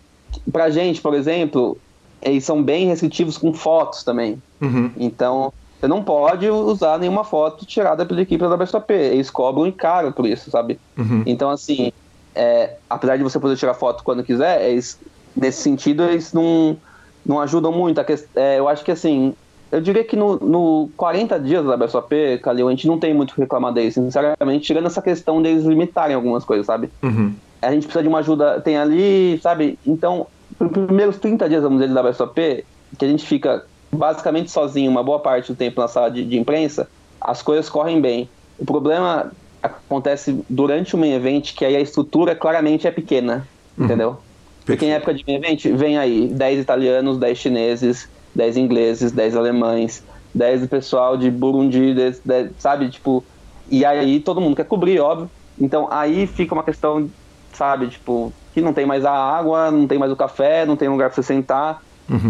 pra 0.52 0.70
gente, 0.70 1.02
por 1.02 1.14
exemplo, 1.14 1.78
eles 2.22 2.44
são 2.44 2.62
bem 2.62 2.88
restritivos 2.88 3.38
com 3.38 3.54
fotos 3.54 4.04
também. 4.04 4.42
Uhum. 4.62 4.92
Então, 4.98 5.52
você 5.80 5.88
não 5.88 6.04
pode 6.04 6.48
usar 6.50 7.00
nenhuma 7.00 7.24
foto 7.24 7.66
tirada 7.66 8.06
pela 8.06 8.22
equipe 8.22 8.48
da 8.48 8.56
WSOP. 8.56 8.94
Eles 8.94 9.32
cobram 9.32 9.66
e 9.66 9.72
caro 9.72 10.12
por 10.12 10.28
isso, 10.28 10.52
sabe? 10.52 10.80
Uhum. 10.96 11.24
Então, 11.26 11.50
assim, 11.50 11.92
é, 12.36 12.76
apesar 12.88 13.18
de 13.18 13.24
você 13.24 13.40
poder 13.40 13.58
tirar 13.58 13.74
foto 13.74 14.04
quando 14.04 14.24
quiser, 14.24 14.70
eles, 14.70 15.00
nesse 15.36 15.64
sentido, 15.64 16.04
eles 16.04 16.32
não, 16.34 16.78
não 17.26 17.42
ajudam 17.42 17.72
muito. 17.72 18.00
É, 18.36 18.60
eu 18.60 18.68
acho 18.68 18.84
que, 18.84 18.92
assim, 18.92 19.34
eu 19.72 19.80
diria 19.80 20.04
que 20.04 20.16
no, 20.16 20.36
no 20.36 20.90
40 20.98 21.40
dias 21.40 21.66
da 21.66 21.76
WSOP, 21.76 22.40
Calil, 22.44 22.68
a 22.68 22.72
gente 22.72 22.88
não 22.88 23.00
tem 23.00 23.14
muito 23.14 23.32
o 23.32 23.36
que 23.36 23.42
reclamar 23.42 23.72
deles, 23.72 23.94
sinceramente, 23.94 24.66
tirando 24.66 24.88
essa 24.88 25.02
questão 25.02 25.42
deles 25.42 25.64
limitarem 25.64 26.16
algumas 26.16 26.44
coisas, 26.44 26.66
sabe? 26.66 26.90
Uhum. 27.02 27.34
A 27.62 27.72
gente 27.72 27.84
precisa 27.84 28.04
de 28.04 28.10
uma 28.10 28.20
ajuda, 28.20 28.60
tem 28.60 28.78
ali, 28.78 29.40
sabe? 29.42 29.80
Então, 29.88 30.28
nos 30.60 30.72
primeiros 30.72 31.18
30 31.18 31.48
dias, 31.48 31.64
vamos 31.64 31.80
dizer, 31.80 31.94
da 31.94 32.02
WSOP, 32.02 32.66
que 32.98 33.06
a 33.06 33.08
gente 33.08 33.26
fica 33.26 33.66
basicamente 33.92 34.52
sozinho 34.52 34.92
uma 34.92 35.04
boa 35.04 35.20
parte 35.20 35.52
do 35.52 35.56
tempo 35.56 35.80
na 35.80 35.88
sala 35.88 36.12
de, 36.12 36.26
de 36.26 36.38
imprensa, 36.38 36.90
as 37.20 37.42
coisas 37.42 37.70
correm 37.70 38.02
bem. 38.02 38.30
O 38.60 38.66
problema 38.66 39.32
acontece 39.64 40.44
durante 40.50 40.96
o 40.96 40.98
main 40.98 41.14
event, 41.14 41.54
que 41.54 41.64
aí 41.64 41.76
a 41.76 41.82
estrutura 41.82 42.36
claramente 42.36 42.88
é 42.88 42.92
pequena, 42.92 43.48
entendeu? 43.78 44.18
Porque 44.66 44.86
em 44.86 44.92
época 44.92 45.14
de 45.14 45.24
main 45.26 45.36
event, 45.36 45.66
vem 45.78 45.98
aí 45.98 46.28
10 46.28 46.60
italianos, 46.60 47.18
10 47.18 47.38
chineses, 47.38 48.10
10 48.36 48.58
ingleses, 48.58 49.12
10 49.12 49.36
alemães, 49.36 50.04
10 50.34 50.62
do 50.62 50.68
pessoal 50.68 51.18
de 51.18 51.30
Burundi, 51.30 51.94
10, 51.94 52.22
10, 52.24 52.52
sabe? 52.58 52.90
Tipo, 52.90 53.24
e 53.70 53.84
aí 53.86 54.20
todo 54.20 54.42
mundo 54.42 54.56
quer 54.56 54.66
cobrir, 54.66 55.00
óbvio. 55.00 55.30
Então 55.60 55.88
aí 55.92 56.26
fica 56.28 56.54
uma 56.54 56.64
questão, 56.64 57.10
sabe? 57.54 57.88
Tipo, 57.90 58.34
que 58.54 58.62
não 58.62 58.74
tem 58.74 58.86
mais 58.86 59.06
a 59.06 59.12
água, 59.12 59.70
não 59.72 59.88
tem 59.88 59.98
mais 60.00 60.12
o 60.12 60.16
café, 60.16 60.66
não 60.66 60.76
tem 60.76 60.90
lugar 60.90 61.10
pra 61.10 61.16
você 61.16 61.24
sentar. 61.24 61.82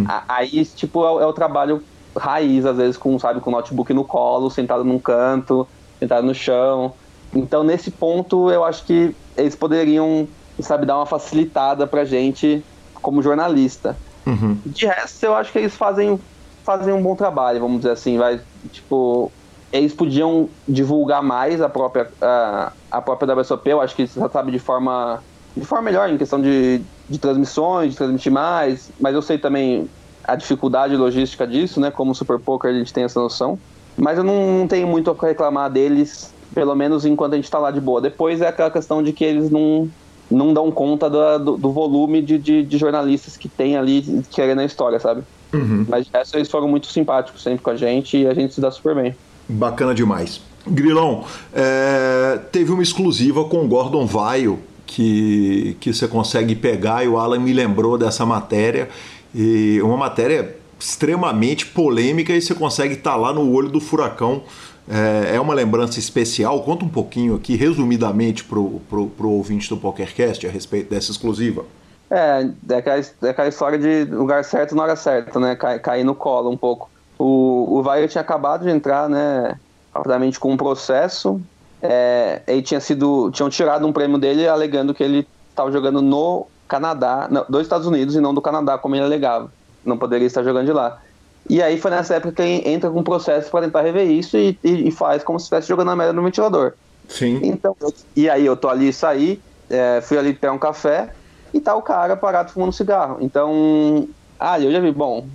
A- 0.07 0.23
Aí, 0.27 0.65
tipo, 0.65 1.03
é, 1.05 1.11
o- 1.11 1.21
é 1.21 1.25
o 1.25 1.33
trabalho 1.33 1.83
raiz, 2.17 2.65
às 2.65 2.77
vezes, 2.77 2.97
com, 2.97 3.17
sabe, 3.17 3.39
com 3.39 3.49
o 3.49 3.53
notebook 3.53 3.93
no 3.93 4.03
colo, 4.03 4.49
sentado 4.49 4.83
num 4.83 4.99
canto, 4.99 5.67
sentado 5.99 6.25
no 6.27 6.33
chão. 6.35 6.93
Então, 7.33 7.63
nesse 7.63 7.89
ponto, 7.89 8.51
eu 8.51 8.63
acho 8.65 8.83
que 8.85 9.15
eles 9.37 9.55
poderiam, 9.55 10.27
sabe, 10.59 10.85
dar 10.85 10.97
uma 10.97 11.05
facilitada 11.05 11.87
pra 11.87 12.03
gente 12.03 12.63
como 13.01 13.21
jornalista. 13.21 13.97
Uhum. 14.25 14.57
De 14.65 14.85
resto, 14.85 15.23
eu 15.25 15.35
acho 15.35 15.51
que 15.51 15.59
eles 15.59 15.75
fazem, 15.75 16.19
fazem 16.63 16.93
um 16.93 17.01
bom 17.01 17.15
trabalho, 17.15 17.59
vamos 17.59 17.77
dizer 17.77 17.91
assim. 17.91 18.17
Vai, 18.17 18.39
tipo, 18.71 19.31
eles 19.71 19.93
podiam 19.93 20.49
divulgar 20.67 21.23
mais 21.23 21.61
a 21.61 21.69
própria, 21.69 22.09
a, 22.21 22.71
a 22.89 23.01
própria 23.01 23.33
WSOP, 23.35 23.69
eu 23.69 23.81
acho 23.81 23.95
que 23.95 24.05
sabe 24.07 24.51
de 24.51 24.59
forma, 24.59 25.23
de 25.55 25.65
forma 25.65 25.85
melhor, 25.85 26.09
em 26.09 26.17
questão 26.17 26.41
de, 26.41 26.81
de 27.09 27.17
transmissões, 27.17 27.91
de 27.91 27.97
transmitir 27.97 28.31
mais, 28.31 28.91
mas 28.99 29.15
eu 29.15 29.21
sei 29.21 29.37
também 29.37 29.89
a 30.23 30.35
dificuldade 30.35 30.95
logística 30.95 31.47
disso, 31.47 31.79
né? 31.79 31.89
Como 31.89 32.13
Super 32.13 32.39
Poker 32.39 32.69
a 32.69 32.73
gente 32.73 32.93
tem 32.93 33.03
essa 33.03 33.19
noção. 33.19 33.57
Mas 33.97 34.17
eu 34.17 34.23
não, 34.23 34.59
não 34.59 34.67
tenho 34.67 34.87
muito 34.87 35.13
que 35.15 35.25
reclamar 35.25 35.69
deles, 35.69 36.33
pelo 36.53 36.75
menos 36.75 37.05
enquanto 37.05 37.33
a 37.33 37.35
gente 37.35 37.49
tá 37.49 37.57
lá 37.57 37.71
de 37.71 37.81
boa. 37.81 37.99
Depois 37.99 38.41
é 38.41 38.47
aquela 38.47 38.69
questão 38.69 39.01
de 39.01 39.11
que 39.13 39.23
eles 39.23 39.49
não, 39.49 39.89
não 40.31 40.53
dão 40.53 40.71
conta 40.71 41.09
da- 41.09 41.37
do, 41.37 41.57
do 41.57 41.71
volume 41.71 42.21
de, 42.21 42.37
de, 42.37 42.63
de 42.63 42.77
jornalistas 42.77 43.37
que 43.37 43.47
tem 43.49 43.77
ali 43.77 44.23
querendo 44.31 44.59
a 44.59 44.65
história, 44.65 44.99
sabe? 44.99 45.23
Uhum. 45.53 45.85
Mas 45.87 46.07
resto, 46.13 46.37
eles 46.37 46.49
foram 46.49 46.67
muito 46.67 46.87
simpáticos 46.87 47.43
sempre 47.43 47.61
com 47.61 47.69
a 47.69 47.75
gente 47.75 48.17
e 48.17 48.25
a 48.25 48.33
gente 48.33 48.53
se 48.53 48.61
dá 48.61 48.71
super 48.71 48.95
bem. 48.95 49.15
Bacana 49.49 49.93
demais. 49.93 50.41
Grilão, 50.65 51.25
é, 51.53 52.39
teve 52.51 52.71
uma 52.71 52.83
exclusiva 52.83 53.43
com 53.45 53.65
o 53.65 53.67
Gordon 53.67 54.05
Vaio 54.05 54.59
que, 54.85 55.75
que 55.79 55.93
você 55.93 56.07
consegue 56.07 56.55
pegar 56.55 57.03
e 57.03 57.07
o 57.07 57.17
Alan 57.17 57.39
me 57.39 57.51
lembrou 57.53 57.97
dessa 57.97 58.25
matéria. 58.25 58.89
E 59.33 59.81
uma 59.81 59.97
matéria 59.97 60.55
extremamente 60.79 61.65
polêmica 61.65 62.33
e 62.33 62.41
você 62.41 62.53
consegue 62.55 62.95
estar 62.95 63.15
lá 63.15 63.33
no 63.33 63.51
olho 63.51 63.69
do 63.69 63.79
furacão. 63.79 64.43
É, 64.89 65.35
é 65.35 65.39
uma 65.39 65.53
lembrança 65.53 65.99
especial. 65.99 66.61
Conta 66.63 66.85
um 66.85 66.89
pouquinho 66.89 67.35
aqui, 67.35 67.55
resumidamente, 67.55 68.43
pro, 68.43 68.81
pro 68.89 69.29
ouvinte 69.29 69.69
do 69.69 69.77
PokerCast 69.77 70.45
a 70.45 70.49
respeito 70.49 70.89
dessa 70.89 71.11
exclusiva. 71.11 71.65
É, 72.09 72.49
é 72.69 72.75
aquela, 72.75 72.99
é 72.99 73.29
aquela 73.29 73.47
história 73.47 73.79
de 73.79 74.03
lugar 74.11 74.43
certo 74.43 74.75
na 74.75 74.83
hora 74.83 74.95
certa, 74.95 75.39
né? 75.39 75.55
Cai- 75.55 75.79
cair 75.79 76.03
no 76.03 76.13
colo 76.13 76.49
um 76.49 76.57
pouco. 76.57 76.89
O, 77.17 77.77
o 77.77 77.83
Vaio 77.83 78.07
tinha 78.07 78.21
acabado 78.21 78.63
de 78.63 78.69
entrar, 78.69 79.07
né? 79.07 79.57
Rapidamente 79.93 80.39
com 80.39 80.51
um 80.51 80.57
processo. 80.57 81.39
É, 81.81 82.41
ele 82.47 82.61
tinha 82.61 82.81
sido. 82.81 83.31
Tinham 83.31 83.49
tirado 83.49 83.87
um 83.87 83.93
prêmio 83.93 84.17
dele 84.17 84.47
alegando 84.47 84.93
que 84.93 85.03
ele 85.03 85.25
estava 85.49 85.71
jogando 85.71 86.01
no 86.01 86.47
Canadá, 86.67 87.27
não, 87.29 87.45
dos 87.47 87.61
Estados 87.61 87.87
Unidos 87.87 88.15
e 88.15 88.19
não 88.21 88.33
do 88.33 88.41
Canadá, 88.41 88.77
como 88.77 88.95
ele 88.95 89.05
alegava. 89.05 89.51
Não 89.85 89.97
poderia 89.97 90.27
estar 90.27 90.43
jogando 90.43 90.65
de 90.65 90.73
lá. 90.73 90.99
E 91.49 91.61
aí 91.61 91.77
foi 91.77 91.91
nessa 91.91 92.15
época 92.15 92.33
que 92.35 92.41
ele 92.41 92.69
entra 92.69 92.89
com 92.89 92.99
um 92.99 93.03
processo 93.03 93.49
para 93.51 93.65
tentar 93.65 93.81
rever 93.81 94.09
isso 94.09 94.37
e, 94.37 94.59
e- 94.63 94.87
e 94.87 94.91
faz 94.91 95.23
como 95.23 95.39
se 95.39 95.43
estivesse 95.45 95.67
jogando 95.67 95.91
a 95.91 95.95
merda 95.95 96.13
no 96.13 96.23
ventilador. 96.23 96.75
Sim. 97.07 97.39
Então, 97.43 97.75
e 98.15 98.29
aí 98.29 98.45
eu 98.45 98.55
tô 98.55 98.69
ali, 98.69 98.93
saí, 98.93 99.43
é, 99.69 100.01
fui 100.01 100.17
ali 100.17 100.33
pegar 100.33 100.53
um 100.53 100.59
café 100.59 101.13
e 101.53 101.59
tá 101.59 101.75
o 101.75 101.81
cara 101.81 102.15
parado 102.15 102.51
fumando 102.51 102.71
cigarro. 102.73 103.17
Então, 103.21 104.07
ah, 104.39 104.59
eu 104.59 104.71
já 104.71 104.79
vi, 104.79 104.91
bom, 104.91 105.29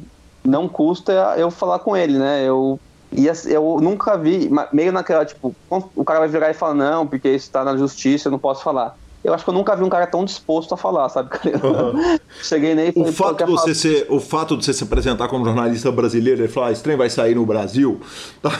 não 0.47 0.69
custa 0.69 1.13
eu 1.39 1.51
falar 1.51 1.81
com 1.81 1.97
ele, 1.97 2.19
né? 2.19 2.45
Eu, 2.45 2.81
e 3.13 3.27
eu 3.53 3.79
nunca 3.81 4.17
vi, 4.17 4.49
meio 4.73 4.93
naquela, 4.93 5.25
tipo, 5.25 5.57
o 5.71 6.05
cara 6.05 6.21
vai 6.21 6.29
virar 6.29 6.51
e 6.51 6.55
falar, 6.55 6.75
não, 6.75 7.07
porque 7.07 7.29
isso 7.31 7.51
tá 7.51 7.65
na 7.65 7.77
justiça, 7.77 8.29
eu 8.29 8.33
não 8.33 8.39
posso 8.39 8.63
falar. 8.63 8.95
Eu 9.27 9.35
acho 9.35 9.45
que 9.45 9.51
eu 9.51 9.55
nunca 9.55 9.77
vi 9.77 9.83
um 9.85 9.89
cara 9.89 10.07
tão 10.07 10.25
disposto 10.25 10.73
a 10.75 10.77
falar, 10.77 11.09
sabe? 11.09 11.31
Cheguei 12.41 12.75
nele 12.75 12.91
e 12.91 12.93
O 12.95 13.05
falei, 13.05 13.13
pô, 13.13 13.35
fato, 13.35 13.45
de 13.45 13.51
você 13.51 13.75
ser, 13.75 14.07
o 14.11 14.21
fato 14.21 14.57
de 14.57 14.65
você 14.65 14.73
se 14.73 14.85
apresentar 14.85 15.29
como 15.29 15.45
jornalista 15.45 15.93
brasileiro 15.93 16.43
e 16.45 16.49
falar, 16.49 16.69
ah, 16.69 16.73
esse 16.73 16.83
trem 16.83 16.97
vai 16.97 17.11
sair 17.11 17.35
no 17.35 17.45
Brasil, 17.45 18.01
tá, 18.41 18.51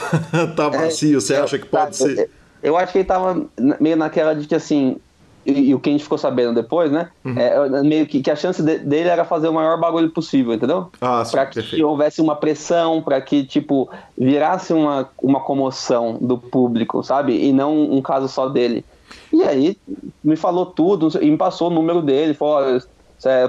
tá 0.55 0.69
vazio, 0.69 1.19
você 1.19 1.33
É, 1.35 1.41
acha 1.43 1.57
que 1.57 1.65
pode 1.65 1.95
sabe, 1.95 1.95
ser? 1.95 2.29
Eu, 2.61 2.71
eu 2.73 2.77
acho 2.77 2.91
que 2.91 2.99
ele 2.99 3.05
tava 3.07 3.49
meio 3.79 3.97
naquela 3.97 4.35
de 4.35 4.47
que 4.47 4.55
assim. 4.55 5.01
E, 5.45 5.69
e 5.69 5.75
o 5.75 5.79
que 5.79 5.89
a 5.89 5.91
gente 5.93 6.03
ficou 6.03 6.17
sabendo 6.17 6.53
depois, 6.61 6.91
né? 6.91 7.09
Uhum. 7.25 7.37
É, 7.39 7.83
meio 7.83 8.05
que, 8.05 8.21
que 8.21 8.29
a 8.29 8.35
chance 8.35 8.61
de- 8.61 8.79
dele 8.79 9.09
era 9.09 9.23
fazer 9.25 9.47
o 9.47 9.53
maior 9.53 9.79
bagulho 9.79 10.11
possível, 10.11 10.53
entendeu? 10.53 10.91
Ah, 11.01 11.23
sim, 11.25 11.31
Pra 11.31 11.45
que 11.45 11.55
perfeito. 11.55 11.87
houvesse 11.87 12.21
uma 12.21 12.35
pressão, 12.39 13.01
pra 13.01 13.21
que, 13.21 13.45
tipo, 13.45 13.89
virasse 14.17 14.73
uma, 14.73 15.09
uma 15.21 15.43
comoção 15.43 16.17
do 16.19 16.37
público, 16.39 17.01
sabe? 17.03 17.33
E 17.47 17.53
não 17.53 17.73
um 17.91 18.01
caso 18.01 18.27
só 18.27 18.49
dele. 18.49 18.85
E 19.33 19.43
aí, 19.43 19.77
me 20.23 20.35
falou 20.35 20.67
tudo, 20.67 21.11
sei- 21.11 21.23
e 21.27 21.31
me 21.31 21.37
passou 21.37 21.69
o 21.69 21.73
número 21.73 22.01
dele, 22.01 22.33
falou, 22.33 22.61
eu 22.63 22.79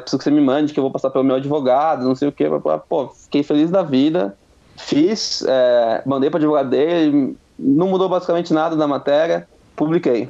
preciso 0.01 0.19
que 0.19 0.25
você 0.25 0.31
me 0.31 0.41
mande, 0.41 0.73
que 0.73 0.79
eu 0.79 0.83
vou 0.83 0.91
passar 0.91 1.11
pelo 1.11 1.25
meu 1.25 1.37
advogado, 1.37 2.05
não 2.05 2.15
sei 2.15 2.29
o 2.29 2.33
quê. 2.33 2.47
Pô, 2.89 3.09
fiquei 3.25 3.43
feliz 3.43 3.71
da 3.71 3.83
vida, 3.83 4.37
fiz, 4.77 5.45
é, 5.47 6.03
mandei 6.07 6.31
para 6.31 6.39
advogado 6.39 6.71
dele, 6.71 7.37
não 7.59 7.89
mudou 7.89 8.09
basicamente 8.09 8.53
nada 8.53 8.77
da 8.77 8.87
matéria, 8.87 9.49
publiquei. 9.77 10.29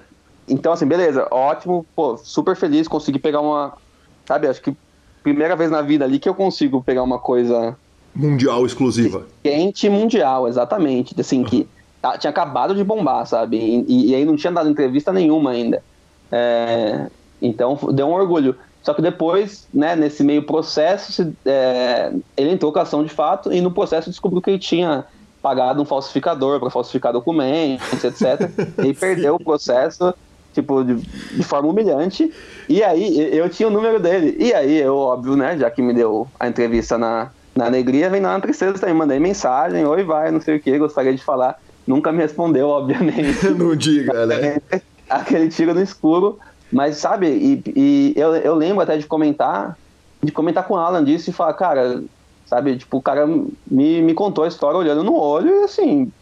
Então, 0.49 0.73
assim, 0.73 0.87
beleza, 0.87 1.29
ótimo, 1.31 1.87
pô, 1.95 2.17
super 2.17 2.57
feliz, 2.57 2.89
consegui 2.89 3.19
pegar 3.19 3.41
uma, 3.41 3.75
sabe, 4.27 4.49
acho 4.49 4.63
que 4.63 4.75
primeira 5.23 5.55
vez 5.55 5.71
na 5.71 5.83
vida 5.83 6.05
ali 6.05 6.19
que 6.19 6.29
eu 6.29 6.35
consigo 6.35 6.83
pegar 6.83 7.03
uma 7.03 7.19
coisa 7.19 7.77
Mundial 8.15 8.65
exclusiva. 8.67 9.27
quente 9.43 9.89
mundial, 9.89 10.49
exatamente, 10.49 11.15
assim, 11.21 11.45
que 11.45 11.69
tinha 12.19 12.31
acabado 12.31 12.75
de 12.75 12.85
bombar, 12.85 13.27
sabe, 13.27 13.57
e, 13.57 14.11
e 14.11 14.15
aí 14.15 14.25
não 14.25 14.37
tinha 14.37 14.53
dado 14.53 14.69
entrevista 14.69 15.13
nenhuma 15.13 15.51
ainda. 15.51 15.83
É, 16.31 17.07
então, 17.41 17.79
deu 17.93 18.07
um 18.07 18.13
orgulho. 18.13 18.57
Só 18.83 18.95
que 18.95 19.03
depois, 19.03 19.67
né, 19.75 19.97
nesse 19.97 20.23
meio 20.23 20.47
processo, 20.47 21.13
se- 21.13 21.33
é, 21.47 22.13
ele 22.37 22.51
entrou 22.51 22.73
com 22.73 22.79
a 22.79 22.83
ação 22.83 23.03
de 23.05 23.11
fato 23.11 23.53
e 23.53 23.61
no 23.61 23.73
processo 23.73 24.09
descobriu 24.11 24.41
que 24.41 24.51
ele 24.51 24.59
tinha 24.59 25.05
pagado 25.43 25.83
um 25.83 25.85
falsificador 25.85 26.59
para 26.61 26.71
falsificar 26.71 27.13
documentos, 27.13 28.03
etc. 28.05 28.51
e 28.85 28.95
perdeu 28.95 29.35
o 29.35 29.43
processo, 29.45 30.15
tipo, 30.53 30.83
de, 30.85 30.95
de 30.95 31.43
forma 31.43 31.69
humilhante. 31.69 32.31
E 32.69 32.83
aí, 32.83 33.03
e- 33.19 33.37
eu 33.37 33.49
tinha 33.51 33.69
o 33.69 33.73
número 33.73 33.99
dele. 34.01 34.37
E 34.39 34.55
aí, 34.55 34.79
eu, 34.79 34.97
óbvio, 34.97 35.37
né, 35.37 35.59
já 35.59 35.71
que 35.71 35.83
me 35.83 35.93
deu 35.93 36.27
a 36.39 36.49
entrevista 36.49 36.97
na, 36.97 37.31
na 37.57 37.67
alegria, 37.67 38.09
vem 38.09 38.21
na 38.21 38.41
tristeza 38.41 38.79
também. 38.79 38.95
Mandei 38.95 39.19
mensagem, 39.19 39.85
oi, 39.85 40.05
vai, 40.05 40.31
não 40.31 40.41
sei 40.41 40.57
o 40.57 40.61
que, 40.63 40.79
gostaria 40.79 41.15
de 41.15 41.23
falar. 41.25 41.57
Nunca 41.89 42.13
me 42.13 42.19
respondeu, 42.19 42.69
obviamente. 42.71 43.49
Não 43.57 43.75
diga, 43.75 44.27
né? 44.27 44.61
aquele 45.09 45.49
tiro 45.49 45.73
no 45.73 45.81
escuro. 45.81 46.39
Mas, 46.71 46.99
sabe, 46.99 47.29
e, 47.29 47.63
e 47.75 48.13
eu, 48.15 48.37
eu 48.37 48.55
lembro 48.55 48.83
até 48.83 48.99
de 48.99 49.07
comentar, 49.07 49.79
de 50.23 50.31
comentar 50.31 50.65
com 50.67 50.75
o 50.75 50.77
Alan 50.77 51.03
disso 51.03 51.31
e 51.31 51.33
falar, 51.33 51.55
cara, 51.55 52.03
sabe, 52.45 52.77
tipo, 52.77 52.99
o 52.99 53.03
cara 53.03 53.27
me, 53.27 54.03
me 54.03 54.13
contou 54.13 54.45
a 54.45 54.49
história 54.49 54.79
olhando 54.79 55.03
no 55.03 55.15
olho 55.19 55.63
e 55.63 55.65
assim, 55.65 56.13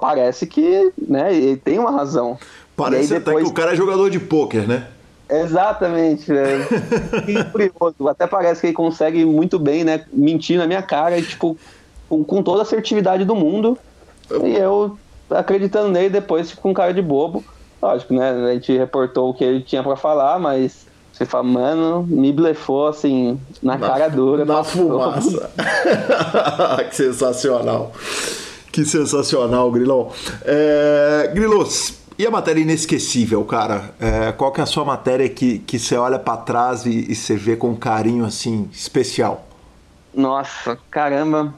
parece 0.00 0.48
que, 0.48 0.92
né, 1.06 1.32
ele 1.32 1.56
tem 1.56 1.78
uma 1.78 1.92
razão. 1.92 2.36
Parece 2.74 3.12
aí 3.12 3.18
até 3.20 3.26
depois- 3.26 3.44
que 3.44 3.50
o 3.50 3.54
cara 3.54 3.74
é 3.74 3.76
jogador 3.76 4.10
de 4.10 4.18
pôquer, 4.18 4.66
né? 4.66 4.88
Exatamente. 5.30 6.30
É. 6.34 7.20
Que 7.24 7.44
curioso. 7.44 8.08
Até 8.08 8.26
parece 8.26 8.60
que 8.60 8.66
ele 8.68 8.74
consegue 8.74 9.24
muito 9.24 9.58
bem, 9.58 9.84
né? 9.84 10.04
Mentir 10.12 10.58
na 10.58 10.66
minha 10.66 10.82
cara 10.82 11.16
e, 11.16 11.22
tipo, 11.22 11.56
com, 12.08 12.24
com 12.24 12.42
toda 12.42 12.60
a 12.60 12.62
assertividade 12.62 13.24
do 13.24 13.36
mundo. 13.36 13.78
E 14.44 14.56
eu 14.56 14.98
acreditando 15.34 15.88
nele 15.88 16.10
depois, 16.10 16.48
tipo, 16.48 16.62
com 16.62 16.74
cara 16.74 16.92
de 16.92 17.02
bobo. 17.02 17.44
Lógico, 17.80 18.14
né? 18.14 18.30
A 18.30 18.54
gente 18.54 18.76
reportou 18.76 19.30
o 19.30 19.34
que 19.34 19.42
ele 19.42 19.60
tinha 19.60 19.82
pra 19.82 19.96
falar, 19.96 20.38
mas 20.38 20.86
Você 21.12 21.26
fala, 21.26 21.44
mano, 21.44 22.04
me 22.08 22.32
blefou 22.32 22.86
assim, 22.86 23.38
na, 23.62 23.76
na 23.76 23.86
cara 23.86 24.08
dura. 24.08 24.44
Na 24.44 24.64
fumaça. 24.64 25.50
que 26.88 26.96
sensacional. 26.96 27.92
Que 28.70 28.84
sensacional, 28.84 29.70
Grilão. 29.70 30.10
É, 30.44 31.30
Grilos, 31.34 31.98
e 32.18 32.26
a 32.26 32.30
matéria 32.30 32.60
inesquecível, 32.60 33.44
cara? 33.44 33.90
É, 34.00 34.32
qual 34.32 34.52
que 34.52 34.60
é 34.60 34.62
a 34.62 34.66
sua 34.66 34.84
matéria 34.84 35.28
que, 35.28 35.58
que 35.58 35.78
você 35.78 35.96
olha 35.96 36.18
para 36.18 36.36
trás 36.38 36.86
e, 36.86 37.10
e 37.10 37.14
você 37.14 37.36
vê 37.36 37.56
com 37.56 37.70
um 37.70 37.76
carinho 37.76 38.24
assim 38.24 38.68
especial? 38.72 39.46
Nossa, 40.14 40.78
caramba. 40.90 41.52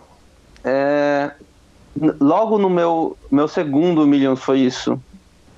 É... 0.64 1.30
Logo 2.20 2.58
no 2.58 2.68
meu, 2.68 3.16
meu 3.30 3.46
segundo 3.46 4.06
Millions 4.06 4.40
foi 4.42 4.60
isso. 4.60 5.00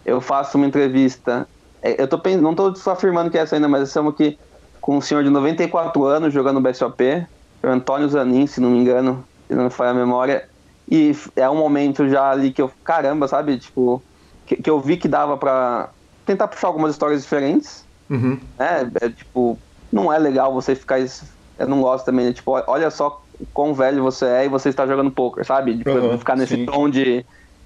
Eu 0.04 0.20
faço 0.20 0.58
uma 0.58 0.66
entrevista. 0.66 1.48
É, 1.82 2.00
eu 2.00 2.06
tô 2.06 2.18
pensando, 2.18 2.42
não 2.42 2.70
estou 2.70 2.92
afirmando 2.92 3.30
que 3.30 3.38
é 3.38 3.42
essa 3.42 3.56
ainda, 3.56 3.68
mas 3.68 3.82
essa 3.82 3.98
é 3.98 4.02
uma 4.02 4.12
que 4.12 4.38
com 4.80 4.98
um 4.98 5.00
senhor 5.00 5.24
de 5.24 5.30
94 5.30 6.04
anos 6.04 6.32
jogando 6.32 6.60
BSOP, 6.60 7.26
o 7.62 7.66
Antônio 7.66 8.08
Zanin, 8.08 8.46
se 8.46 8.60
não 8.60 8.70
me 8.70 8.78
engano, 8.78 9.24
se 9.48 9.54
não 9.54 9.68
falha 9.68 9.90
a 9.90 9.94
memória. 9.94 10.48
E 10.88 11.16
é 11.34 11.48
um 11.50 11.56
momento 11.56 12.08
já 12.08 12.30
ali 12.30 12.52
que 12.52 12.62
eu, 12.62 12.70
caramba, 12.84 13.26
sabe? 13.26 13.58
Tipo, 13.58 14.00
que, 14.46 14.56
que 14.56 14.70
eu 14.70 14.78
vi 14.78 14.96
que 14.96 15.08
dava 15.08 15.36
para 15.36 15.90
tentar 16.24 16.46
puxar 16.46 16.68
algumas 16.68 16.92
histórias 16.92 17.22
diferentes. 17.22 17.84
Uhum. 18.08 18.38
Né? 18.58 18.90
É, 19.00 19.08
tipo, 19.08 19.58
não 19.92 20.12
é 20.12 20.18
legal 20.18 20.54
você 20.54 20.76
ficar. 20.76 21.00
Eu 21.00 21.66
não 21.66 21.80
gosto 21.80 22.04
também, 22.04 22.26
né? 22.26 22.32
tipo, 22.32 22.52
olha 22.66 22.90
só 22.90 23.22
quão 23.52 23.74
velho 23.74 24.02
você 24.02 24.24
é 24.24 24.44
e 24.46 24.48
você 24.48 24.68
está 24.68 24.86
jogando 24.86 25.10
poker, 25.10 25.44
sabe? 25.44 25.78
Tipo, 25.78 25.90
uhum, 25.90 26.18
ficar 26.18 26.36
nesse 26.36 26.56
sim. 26.56 26.66
tom 26.66 26.88
de. 26.88 27.24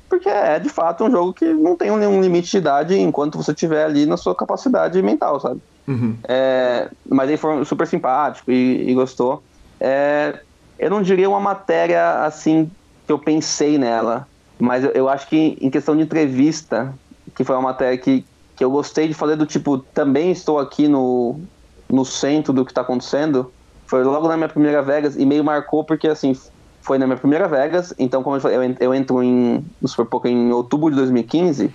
Porque 0.09 0.29
é 0.29 0.59
de 0.59 0.69
fato 0.69 1.05
um 1.05 1.11
jogo 1.11 1.33
que 1.33 1.45
não 1.45 1.77
tem 1.77 1.91
nenhum 1.97 2.21
limite 2.21 2.51
de 2.51 2.59
idade 2.59 2.99
enquanto 2.99 3.39
você 3.39 3.53
estiver 3.53 3.85
ali 3.85 4.07
na 4.07 4.17
sua 4.17 4.35
capacidade 4.35 5.01
mental, 5.03 5.39
sabe? 5.39 5.61
Uhum. 5.87 6.17
É, 6.25 6.89
mas 7.09 7.29
ele 7.29 7.39
foi 7.39 7.65
super 7.65 7.87
simpático 7.87 8.51
e, 8.51 8.91
e 8.91 8.95
gostou. 8.95 9.43
É, 9.81 10.41
eu 10.79 10.91
não 10.91 11.03
diria 11.03 11.29
uma 11.29 11.41
matéria 11.41 12.25
assim 12.25 12.71
que 13.07 13.13
eu 13.13 13.19
pensei 13.19 13.79
nela. 13.79 14.27
Mas 14.59 14.85
eu, 14.85 14.91
eu, 14.91 15.09
acho 15.09 15.27
que 15.29 15.57
em 15.61 15.71
questão 15.71 15.97
de 15.97 16.03
entrevista, 16.03 16.95
que 17.35 17.43
foi 17.45 17.57
uma 17.57 17.63
matéria 17.63 17.97
que, 17.97 18.25
que 18.55 18.63
eu 18.63 18.71
gostei 18.71 19.09
de 19.09 19.15
fazer 19.15 19.37
do 19.37 19.47
tipo, 19.47 19.79
também 19.79 20.31
estou 20.31 20.59
aqui 20.59 20.87
no, 20.87 21.41
no 21.89 22.05
centro 22.05 22.53
do 22.53 22.65
que 22.65 22.71
está 22.71 22.83
acontecendo, 22.83 23.51
foi 23.91 24.05
logo 24.05 24.29
na 24.29 24.37
minha 24.37 24.49
primeira 24.49 24.81
Vegas 24.81 25.17
e 25.17 25.27
meio 25.27 25.43
marcou 25.43 25.83
porque 25.83 26.07
assim, 26.07 26.33
foi 26.81 26.97
na 26.97 27.09
minha 27.09 27.19
primeira 27.19 27.49
Vegas, 27.49 27.93
então 27.99 28.23
como 28.23 28.37
eu 28.37 28.41
falei, 28.41 28.77
eu, 28.79 28.95
entro 28.95 29.21
em, 29.21 29.65
no 29.83 29.89
Super 29.89 30.07
Poker 30.07 30.31
em 30.31 30.53
outubro 30.53 30.91
de 30.91 30.97
2015, 30.97 31.75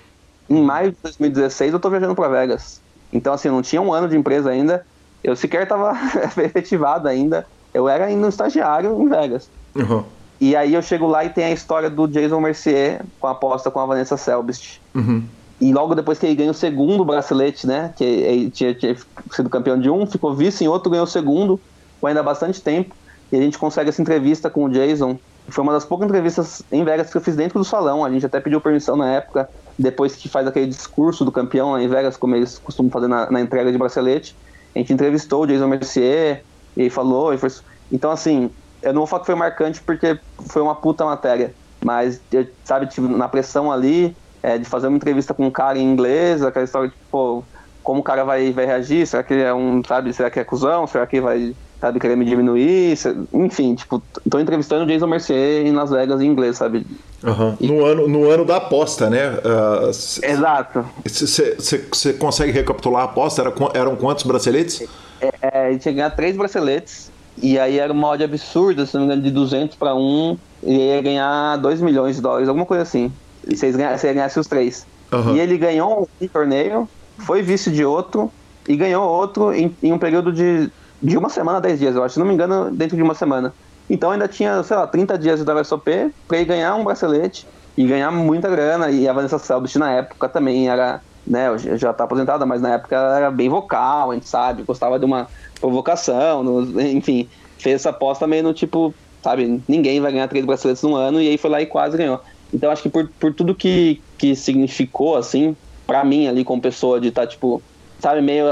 em 0.49 0.63
maio 0.63 0.91
de 0.93 0.97
2016 1.03 1.73
eu 1.73 1.75
estou 1.75 1.91
viajando 1.91 2.15
para 2.15 2.29
Vegas. 2.29 2.79
Então 3.11 3.33
assim, 3.33 3.49
eu 3.49 3.53
não 3.53 3.61
tinha 3.61 3.81
um 3.81 3.91
ano 3.91 4.07
de 4.07 4.15
empresa 4.15 4.49
ainda, 4.49 4.85
eu 5.21 5.35
sequer 5.35 5.63
estava 5.63 5.91
efetivado 6.41 7.09
ainda, 7.09 7.45
eu 7.73 7.89
era 7.89 8.05
ainda 8.05 8.25
um 8.25 8.29
estagiário 8.29 8.97
em 9.01 9.09
Vegas. 9.09 9.49
Uhum. 9.75 10.05
E 10.39 10.55
aí 10.55 10.73
eu 10.73 10.81
chego 10.81 11.07
lá 11.07 11.25
e 11.25 11.29
tem 11.29 11.43
a 11.43 11.51
história 11.51 11.89
do 11.89 12.07
Jason 12.07 12.39
Mercier 12.39 13.01
com 13.19 13.27
a 13.27 13.31
aposta 13.31 13.69
com 13.69 13.79
a 13.81 13.85
Vanessa 13.85 14.15
Selbst. 14.15 14.79
Uhum. 14.93 15.21
E 15.59 15.73
logo 15.73 15.93
depois 15.93 16.17
que 16.17 16.25
ele 16.25 16.35
ganha 16.35 16.51
o 16.51 16.53
segundo 16.53 17.03
bracelete, 17.03 17.67
né? 17.67 17.93
Que 17.95 18.03
ele 18.03 18.49
tinha, 18.49 18.73
tinha, 18.73 18.95
sido 19.31 19.49
campeão 19.49 19.77
de 19.77 19.89
um, 19.89 20.05
ficou 20.05 20.33
vice 20.33 20.63
em 20.63 20.67
outro, 20.67 20.89
ganhou 20.89 21.05
o 21.05 21.09
segundo, 21.09 21.59
ainda 22.03 22.23
bastante 22.23 22.61
tempo. 22.61 22.95
E 23.31 23.37
a 23.37 23.41
gente 23.41 23.57
consegue 23.57 23.89
essa 23.89 24.01
entrevista 24.01 24.49
com 24.49 24.65
o 24.65 24.69
Jason. 24.69 25.17
Foi 25.47 25.63
uma 25.63 25.73
das 25.73 25.85
poucas 25.85 26.07
entrevistas 26.07 26.63
em 26.71 26.83
Vegas 26.83 27.11
que 27.11 27.17
eu 27.17 27.21
fiz 27.21 27.35
dentro 27.35 27.59
do 27.59 27.65
salão. 27.65 28.03
A 28.03 28.09
gente 28.09 28.25
até 28.25 28.39
pediu 28.39 28.61
permissão 28.61 28.95
na 28.95 29.11
época, 29.11 29.49
depois 29.77 30.15
que 30.15 30.27
faz 30.27 30.47
aquele 30.47 30.67
discurso 30.67 31.23
do 31.23 31.31
campeão 31.31 31.71
lá 31.71 31.81
em 31.81 31.87
Vegas, 31.87 32.17
como 32.17 32.35
eles 32.35 32.57
costumam 32.59 32.91
fazer 32.91 33.07
na, 33.07 33.29
na 33.29 33.41
entrega 33.41 33.71
de 33.71 33.77
bracelete. 33.77 34.35
A 34.75 34.79
gente 34.79 34.93
entrevistou 34.93 35.43
o 35.43 35.47
Jason 35.47 35.67
Mercier 35.67 36.43
e 36.75 36.89
falou. 36.89 37.33
E 37.33 37.37
foi... 37.37 37.49
Então, 37.91 38.11
assim, 38.11 38.49
eu 38.85 38.93
não 38.93 39.01
vou 39.01 39.07
falar 39.07 39.21
que 39.21 39.25
foi 39.25 39.35
marcante 39.35 39.81
porque 39.81 40.19
foi 40.47 40.61
uma 40.61 40.75
puta 40.75 41.03
matéria, 41.03 41.53
mas, 41.83 42.21
eu, 42.31 42.47
sabe, 42.63 42.85
tive 42.85 43.07
na 43.07 43.27
pressão 43.27 43.71
ali 43.71 44.15
é, 44.43 44.59
de 44.59 44.65
fazer 44.65 44.87
uma 44.87 44.97
entrevista 44.97 45.33
com 45.33 45.47
um 45.47 45.51
cara 45.51 45.79
em 45.79 45.83
inglês, 45.83 46.43
aquela 46.43 46.65
história 46.65 46.89
de, 46.89 46.95
pô, 47.09 47.43
como 47.83 48.01
o 48.01 48.03
cara 48.03 48.23
vai, 48.23 48.51
vai 48.51 48.65
reagir, 48.65 49.07
será 49.07 49.23
que 49.23 49.33
é 49.33 49.51
um, 49.51 49.83
sabe, 49.83 50.13
será 50.13 50.29
que 50.29 50.39
é 50.39 50.43
cuzão, 50.43 50.85
será 50.85 51.07
que 51.07 51.19
vai, 51.19 51.55
sabe, 51.79 51.99
querer 51.99 52.15
me 52.15 52.25
diminuir, 52.25 52.97
enfim, 53.33 53.75
tipo, 53.75 54.01
tô 54.29 54.39
entrevistando 54.39 54.83
o 54.83 54.87
Jason 54.87 55.07
Mercier 55.07 55.65
em 55.65 55.71
Las 55.71 55.89
Vegas 55.89 56.21
em 56.21 56.27
inglês, 56.27 56.57
sabe. 56.57 56.85
Uhum. 57.23 57.55
E... 57.59 57.67
No, 57.67 57.85
ano, 57.85 58.07
no 58.07 58.29
ano 58.29 58.45
da 58.45 58.57
aposta, 58.57 59.09
né? 59.09 59.29
Uh, 59.29 59.89
Exato. 59.89 60.85
Você 61.05 62.13
consegue 62.13 62.51
recapitular 62.51 63.03
a 63.03 63.05
aposta? 63.05 63.41
Era, 63.41 63.53
eram 63.73 63.95
quantos 63.95 64.23
braceletes? 64.23 64.87
É, 65.21 65.31
é, 65.41 65.69
tinha 65.77 65.79
que 65.79 65.93
ganhar 65.93 66.11
três 66.11 66.35
braceletes 66.35 67.11
e 67.41 67.59
aí 67.59 67.79
era 67.79 67.91
uma 67.91 68.09
odd 68.09 68.23
absurda, 68.23 68.85
se 68.85 68.93
não 68.93 69.01
me 69.01 69.07
engano, 69.07 69.21
de 69.21 69.31
200 69.31 69.75
para 69.75 69.93
1, 69.93 70.37
e 70.63 70.73
ia 70.73 71.01
ganhar 71.01 71.57
2 71.57 71.81
milhões 71.81 72.15
de 72.15 72.21
dólares, 72.21 72.47
alguma 72.47 72.65
coisa 72.65 72.83
assim. 72.83 73.11
E 73.47 73.55
vocês 73.55 73.75
ganhassem, 73.75 74.13
ganhasse 74.13 74.39
os 74.39 74.47
três. 74.47 74.87
Uhum. 75.11 75.35
E 75.35 75.39
ele 75.39 75.57
ganhou 75.57 76.09
um 76.21 76.27
torneio, 76.27 76.87
foi 77.19 77.41
vice 77.41 77.69
de 77.69 77.83
outro, 77.83 78.31
e 78.67 78.75
ganhou 78.75 79.07
outro 79.07 79.53
em, 79.53 79.75
em 79.83 79.91
um 79.91 79.97
período 79.97 80.31
de, 80.31 80.71
de 81.05 81.17
uma 81.17 81.29
semana, 81.29 81.61
10 81.61 81.79
dias, 81.79 81.95
eu 81.95 82.03
acho, 82.03 82.15
se 82.15 82.19
não 82.19 82.25
me 82.25 82.33
engano, 82.33 82.71
dentro 82.71 82.95
de 82.97 83.03
uma 83.03 83.13
semana. 83.13 83.53
Então 83.89 84.09
ainda 84.09 84.27
tinha, 84.27 84.63
sei 84.63 84.75
lá, 84.75 84.87
30 84.87 85.17
dias 85.17 85.43
de 85.43 85.49
WSOP 85.49 86.11
para 86.27 86.37
ele 86.37 86.45
ganhar 86.45 86.75
um 86.75 86.83
bracelete 86.83 87.47
e 87.77 87.85
ganhar 87.85 88.09
muita 88.11 88.49
grana. 88.49 88.89
E 88.89 89.07
a 89.07 89.13
Vanessa 89.13 89.37
Selbst 89.37 89.75
na 89.75 89.91
época 89.91 90.27
também 90.27 90.67
era, 90.67 91.01
né, 91.25 91.45
já 91.77 91.93
tá 91.93 92.05
aposentada, 92.05 92.45
mas 92.45 92.61
na 92.61 92.73
época 92.73 92.95
era 92.95 93.29
bem 93.29 93.49
vocal, 93.49 94.09
a 94.09 94.13
gente 94.15 94.27
sabe, 94.27 94.63
gostava 94.63 94.97
de 94.97 95.05
uma 95.05 95.27
provocação, 95.61 96.43
no, 96.43 96.81
enfim, 96.81 97.29
fez 97.59 97.75
essa 97.75 97.91
aposta 97.91 98.25
meio 98.25 98.43
no 98.43 98.53
tipo, 98.53 98.93
sabe, 99.21 99.61
ninguém 99.67 100.01
vai 100.01 100.11
ganhar 100.11 100.27
três 100.27 100.43
braceletes 100.43 100.81
no 100.81 100.95
ano, 100.95 101.21
e 101.21 101.29
aí 101.29 101.37
foi 101.37 101.51
lá 101.51 101.61
e 101.61 101.67
quase 101.67 101.95
ganhou. 101.95 102.19
Então 102.51 102.71
acho 102.71 102.81
que 102.81 102.89
por, 102.89 103.07
por 103.19 103.33
tudo 103.33 103.53
que, 103.53 104.01
que 104.17 104.35
significou, 104.35 105.15
assim, 105.15 105.55
para 105.85 106.03
mim 106.03 106.27
ali 106.27 106.43
como 106.43 106.61
pessoa 106.61 106.99
de 106.99 107.09
estar, 107.09 107.21
tá, 107.21 107.27
tipo, 107.27 107.61
sabe, 107.99 108.21
meio. 108.21 108.45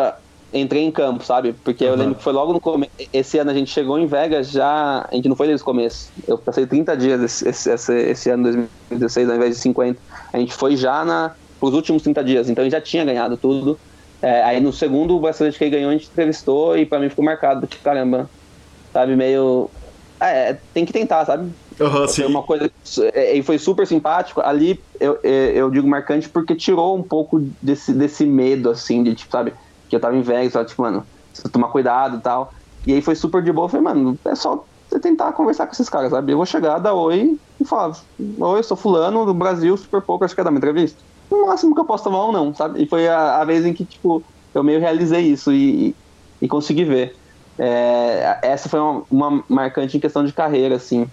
Entrei 0.53 0.83
em 0.83 0.91
campo, 0.91 1.23
sabe? 1.23 1.53
Porque 1.63 1.83
uhum. 1.83 1.89
eu 1.91 1.95
lembro 1.95 2.15
que 2.15 2.23
foi 2.23 2.31
logo 2.31 2.53
no 2.53 2.61
começo. 2.61 2.91
Esse 3.11 3.39
ano 3.39 3.49
a 3.49 3.53
gente 3.53 3.71
chegou 3.71 3.97
em 3.97 4.05
Vegas 4.05 4.51
já. 4.51 5.07
A 5.09 5.15
gente 5.15 5.27
não 5.27 5.35
foi 5.35 5.47
desde 5.47 5.63
o 5.63 5.65
começo. 5.65 6.11
Eu 6.27 6.37
passei 6.37 6.67
30 6.67 6.95
dias 6.95 7.21
esse, 7.21 7.49
esse, 7.49 7.71
esse, 7.71 7.93
esse 7.93 8.29
ano 8.29 8.43
2016 8.43 9.29
ao 9.29 9.35
invés 9.35 9.55
de 9.55 9.61
50. 9.61 9.99
A 10.31 10.37
gente 10.37 10.53
foi 10.53 10.77
já 10.77 11.03
na, 11.03 11.31
os 11.59 11.73
últimos 11.73 12.03
30 12.03 12.23
dias. 12.23 12.49
Então 12.49 12.61
a 12.61 12.65
gente 12.65 12.73
já 12.73 12.81
tinha 12.81 13.03
ganhado 13.03 13.35
tudo. 13.35 13.79
É, 14.21 14.43
aí 14.43 14.61
no 14.61 14.71
segundo 14.71 15.19
bracelete 15.19 15.57
que 15.57 15.63
ele 15.63 15.71
ganhou, 15.71 15.89
a 15.89 15.93
gente 15.93 16.07
entrevistou 16.07 16.77
e 16.77 16.85
pra 16.85 16.99
mim 16.99 17.09
ficou 17.09 17.25
marcado, 17.25 17.67
tipo, 17.67 17.83
caramba, 17.83 18.29
sabe, 18.93 19.15
meio. 19.15 19.69
É, 20.19 20.55
tem 20.73 20.85
que 20.85 20.93
tentar, 20.93 21.25
sabe? 21.25 21.51
Uhum, 21.79 22.07
sim. 22.07 22.23
Uma 22.23 22.43
coisa. 22.43 22.71
É, 23.13 23.35
e 23.35 23.43
foi 23.43 23.57
super 23.57 23.85
simpático. 23.85 24.39
Ali 24.39 24.79
eu, 24.99 25.19
é, 25.23 25.51
eu 25.55 25.69
digo 25.69 25.87
marcante 25.87 26.29
porque 26.29 26.55
tirou 26.55 26.95
um 26.97 27.03
pouco 27.03 27.39
desse, 27.61 27.91
desse 27.93 28.25
medo, 28.25 28.69
assim, 28.69 29.03
de 29.03 29.15
tipo, 29.15 29.31
sabe, 29.31 29.53
que 29.93 29.97
eu 29.97 30.01
tava 30.01 30.15
em 30.15 30.21
Vegas, 30.21 30.53
só, 30.53 30.63
tipo, 30.63 30.81
mano, 30.81 31.05
precisa 31.29 31.49
tomar 31.49 31.69
cuidado 31.69 32.17
e 32.17 32.21
tal. 32.21 32.53
E 32.85 32.93
aí 32.93 33.01
foi 33.01 33.15
super 33.15 33.41
de 33.41 33.51
boa. 33.51 33.65
Eu 33.65 33.69
falei, 33.69 33.83
mano, 33.83 34.19
é 34.25 34.35
só 34.35 34.65
você 34.89 34.99
tentar 34.99 35.31
conversar 35.33 35.67
com 35.67 35.73
esses 35.73 35.89
caras, 35.89 36.11
sabe? 36.11 36.33
Eu 36.33 36.37
vou 36.37 36.45
chegar, 36.45 36.79
dar 36.79 36.93
oi 36.93 37.37
e 37.59 37.65
falar: 37.65 37.95
Oi, 38.19 38.59
eu 38.59 38.63
sou 38.63 38.75
Fulano 38.75 39.25
do 39.25 39.33
Brasil, 39.33 39.75
super 39.77 40.01
pouco, 40.01 40.25
acho 40.25 40.33
que 40.33 40.41
quer 40.41 40.43
dar 40.43 40.49
uma 40.49 40.57
entrevista 40.57 41.01
no 41.33 41.47
máximo 41.47 41.73
que 41.73 41.81
eu 41.81 41.85
posso 41.85 42.03
tomar 42.03 42.25
ou 42.25 42.31
não, 42.31 42.53
sabe? 42.53 42.83
E 42.83 42.87
foi 42.87 43.07
a, 43.07 43.41
a 43.41 43.45
vez 43.45 43.65
em 43.65 43.73
que, 43.73 43.85
tipo, 43.85 44.23
eu 44.53 44.63
meio 44.63 44.79
realizei 44.79 45.21
isso 45.21 45.51
e, 45.51 45.95
e 46.41 46.47
consegui 46.47 46.85
ver. 46.85 47.15
É, 47.57 48.39
essa 48.41 48.69
foi 48.69 48.79
uma, 48.79 49.03
uma, 49.09 49.43
marcante 49.49 49.97
em 49.97 49.99
questão 49.99 50.23
de 50.23 50.33
carreira, 50.33 50.75
assim. 50.75 51.07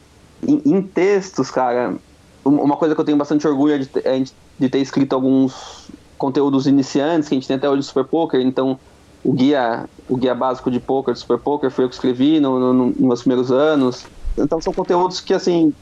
Em, 0.47 0.63
em, 0.65 0.83
textos, 0.83 1.51
cara, 1.51 1.97
uma 2.45 2.77
coisa 2.77 2.95
que 2.95 3.01
eu 3.01 3.05
tenho 3.05 3.19
bastante 3.19 3.47
orgulho 3.47 3.75
é 3.75 3.79
de, 3.79 3.91
é 4.05 4.23
de 4.59 4.69
ter 4.69 4.79
escrito 4.79 5.15
alguns 5.15 5.91
conteúdos 6.21 6.67
iniciantes 6.67 7.31
que 7.31 7.35
a 7.35 7.39
gente 7.39 7.49
tem 7.49 7.57
até 7.57 7.69
hoje 7.69 7.79
do 7.79 7.85
Super 7.85 8.05
Poker, 8.05 8.41
então 8.43 8.79
o 9.25 9.33
guia, 9.33 9.89
o 10.07 10.17
guia 10.17 10.35
básico 10.35 10.71
de 10.71 10.79
poker 10.79 11.15
do 11.15 11.19
Super 11.19 11.39
Poker 11.39 11.71
foi 11.71 11.87
eu 11.87 11.89
que 11.89 11.95
escrevi 11.95 12.39
no, 12.39 12.61
no, 12.61 12.73
no, 12.75 12.87
nos 12.87 12.99
meus 12.99 13.21
primeiros 13.23 13.51
anos. 13.51 14.07
Então 14.37 14.61
são 14.61 14.73
conteúdos 14.73 15.19
que, 15.21 15.33
assim, 15.33 15.73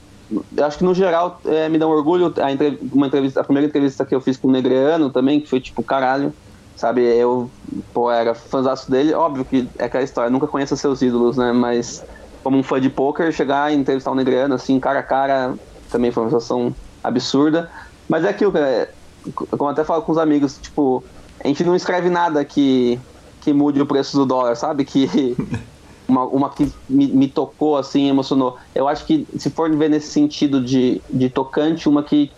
acho 0.65 0.79
que 0.79 0.85
no 0.85 0.95
geral 0.95 1.41
é, 1.45 1.69
me 1.69 1.77
um 1.85 1.89
orgulho 1.89 2.33
a, 2.39 2.95
uma 2.95 3.09
entrevista, 3.09 3.41
a 3.41 3.45
primeira 3.45 3.69
entrevista 3.69 4.05
que 4.05 4.15
eu 4.15 4.21
fiz 4.21 4.37
com 4.37 4.47
o 4.47 4.53
Negreano 4.53 5.11
também, 5.11 5.41
que 5.41 5.49
foi 5.49 5.61
tipo, 5.61 5.83
caralho, 5.83 6.33
sabe? 6.77 7.03
Eu, 7.03 7.51
pô, 7.93 8.11
era 8.11 8.33
fãzaço 8.33 8.89
dele. 8.89 9.13
Óbvio 9.15 9.45
que 9.45 9.69
é 9.77 9.87
aquela 9.87 10.05
história, 10.05 10.31
nunca 10.31 10.47
conheço 10.47 10.77
seus 10.77 11.03
ídolos, 11.03 11.37
né? 11.37 11.53
Mas 11.53 12.05
como 12.45 12.57
um 12.57 12.63
fã 12.63 12.81
de 12.81 12.89
poker, 12.89 13.33
chegar 13.33 13.73
e 13.73 13.77
entrevistar 13.77 14.13
o 14.13 14.15
Negreano, 14.15 14.55
assim, 14.55 14.79
cara 14.79 15.01
a 15.01 15.03
cara, 15.03 15.55
também 15.91 16.13
foi 16.13 16.23
uma 16.23 16.31
situação 16.31 16.73
absurda. 17.03 17.69
Mas 18.09 18.25
é 18.25 18.29
aquilo, 18.29 18.53
cara, 18.53 18.89
como 19.35 19.71
até 19.71 19.85
falo 19.85 20.03
com 20.03 20.13
os 20.13 20.19
amigos, 20.19 20.59
tipo, 20.59 21.05
a 21.43 21.49
gente 21.49 21.65
não 21.65 21.77
escreve 21.77 22.11
nada 22.11 22.45
que, 22.45 22.99
que 23.41 23.53
mude 23.53 23.81
o 23.81 23.87
preço 23.87 24.17
do 24.17 24.27
dólar, 24.27 24.57
sabe? 24.57 24.85
Que 24.85 25.37
uma, 26.09 26.25
uma 26.25 26.51
que 26.51 26.73
me, 26.89 27.07
me, 27.09 27.29
tocou, 27.29 27.77
assim, 27.77 28.09
emocionou. 28.09 28.57
Eu 28.75 28.89
acho 28.89 29.05
que, 29.05 29.27
se 29.39 29.51
for 29.51 29.71
ver 29.77 29.91
nesse 29.91 30.09
sentido 30.09 30.63
de, 30.63 31.03
de 31.09 31.29
tocante, 31.29 31.89
uma 31.89 32.03
que, 32.03 32.33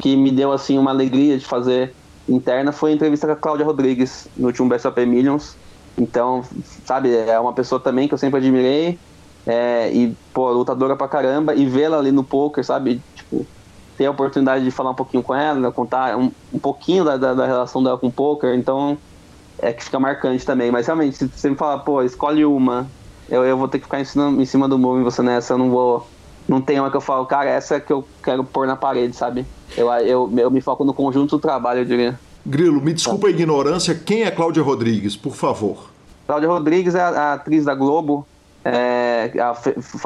que 0.00 0.16
me 0.16 0.30
deu, 0.30 0.52
assim, 0.52 0.78
uma 0.78 0.90
alegria 0.90 1.38
de 1.38 1.44
fazer 1.44 1.94
interna 2.28 2.72
foi 2.72 2.92
a 2.92 2.94
entrevista 2.94 3.26
com 3.26 3.32
a 3.32 3.36
Cláudia 3.36 3.66
Rodrigues, 3.66 4.28
no 4.36 4.48
último 4.48 4.68
BSAP 4.68 4.98
Millions. 5.06 5.56
Então, 5.96 6.44
sabe, 6.84 7.14
é 7.14 7.38
uma 7.38 7.52
pessoa 7.52 7.80
também 7.80 8.08
que 8.08 8.14
eu 8.14 8.18
sempre 8.18 8.38
admirei. 8.38 8.98
É, 9.46 9.90
e, 9.92 10.14
pô, 10.32 10.50
lutadora 10.52 10.96
pra 10.96 11.08
caramba. 11.08 11.54
E 11.54 11.66
vê-la 11.66 11.98
ali 11.98 12.12
no 12.12 12.24
poker, 12.24 12.64
sabe? 12.64 13.00
Tipo, 13.14 13.46
ter 13.96 14.06
a 14.06 14.10
oportunidade 14.10 14.64
de 14.64 14.70
falar 14.70 14.90
um 14.90 14.94
pouquinho 14.94 15.22
com 15.22 15.34
ela, 15.34 15.70
contar 15.70 16.16
um, 16.16 16.30
um 16.52 16.58
pouquinho 16.58 17.04
da, 17.04 17.16
da, 17.16 17.34
da, 17.34 17.46
relação 17.46 17.82
dela 17.82 17.98
com 17.98 18.08
o 18.08 18.12
poker. 18.12 18.54
Então, 18.54 18.96
é 19.58 19.72
que 19.72 19.84
fica 19.84 19.98
marcante 19.98 20.44
também. 20.44 20.70
Mas 20.70 20.86
realmente, 20.86 21.16
se 21.16 21.26
você 21.26 21.50
me 21.50 21.56
falar, 21.56 21.78
pô, 21.80 22.02
escolhe 22.02 22.44
uma, 22.44 22.86
eu, 23.28 23.44
eu 23.44 23.56
vou 23.56 23.68
ter 23.68 23.78
que 23.78 23.84
ficar 23.84 24.00
em 24.00 24.04
cima, 24.04 24.30
em 24.30 24.44
cima 24.44 24.68
do 24.68 24.78
muro 24.78 25.00
em 25.00 25.04
você 25.04 25.22
nessa. 25.22 25.54
Eu 25.54 25.58
não 25.58 25.70
vou. 25.70 26.06
Não 26.48 26.60
tem 26.60 26.80
uma 26.80 26.90
que 26.90 26.96
eu 26.96 27.00
falo, 27.00 27.24
cara, 27.24 27.48
essa 27.48 27.76
é 27.76 27.80
que 27.80 27.92
eu 27.92 28.04
quero 28.22 28.42
pôr 28.42 28.66
na 28.66 28.74
parede, 28.74 29.14
sabe? 29.14 29.46
Eu, 29.76 29.88
eu, 29.92 30.32
eu 30.36 30.50
me 30.50 30.60
foco 30.60 30.84
no 30.84 30.92
conjunto 30.92 31.36
do 31.36 31.40
trabalho, 31.40 31.80
eu 31.80 31.84
diria. 31.84 32.18
Grilo, 32.44 32.80
me 32.80 32.92
desculpa 32.92 33.28
a 33.28 33.30
ignorância, 33.30 33.94
quem 33.94 34.24
é 34.24 34.30
Cláudia 34.30 34.62
Rodrigues, 34.62 35.16
por 35.16 35.36
favor? 35.36 35.90
Cláudia 36.26 36.48
Rodrigues 36.48 36.96
é 36.96 37.00
a, 37.00 37.08
a 37.08 37.32
atriz 37.34 37.64
da 37.64 37.74
Globo, 37.76 38.26
é, 38.64 39.30
a, 39.38 39.54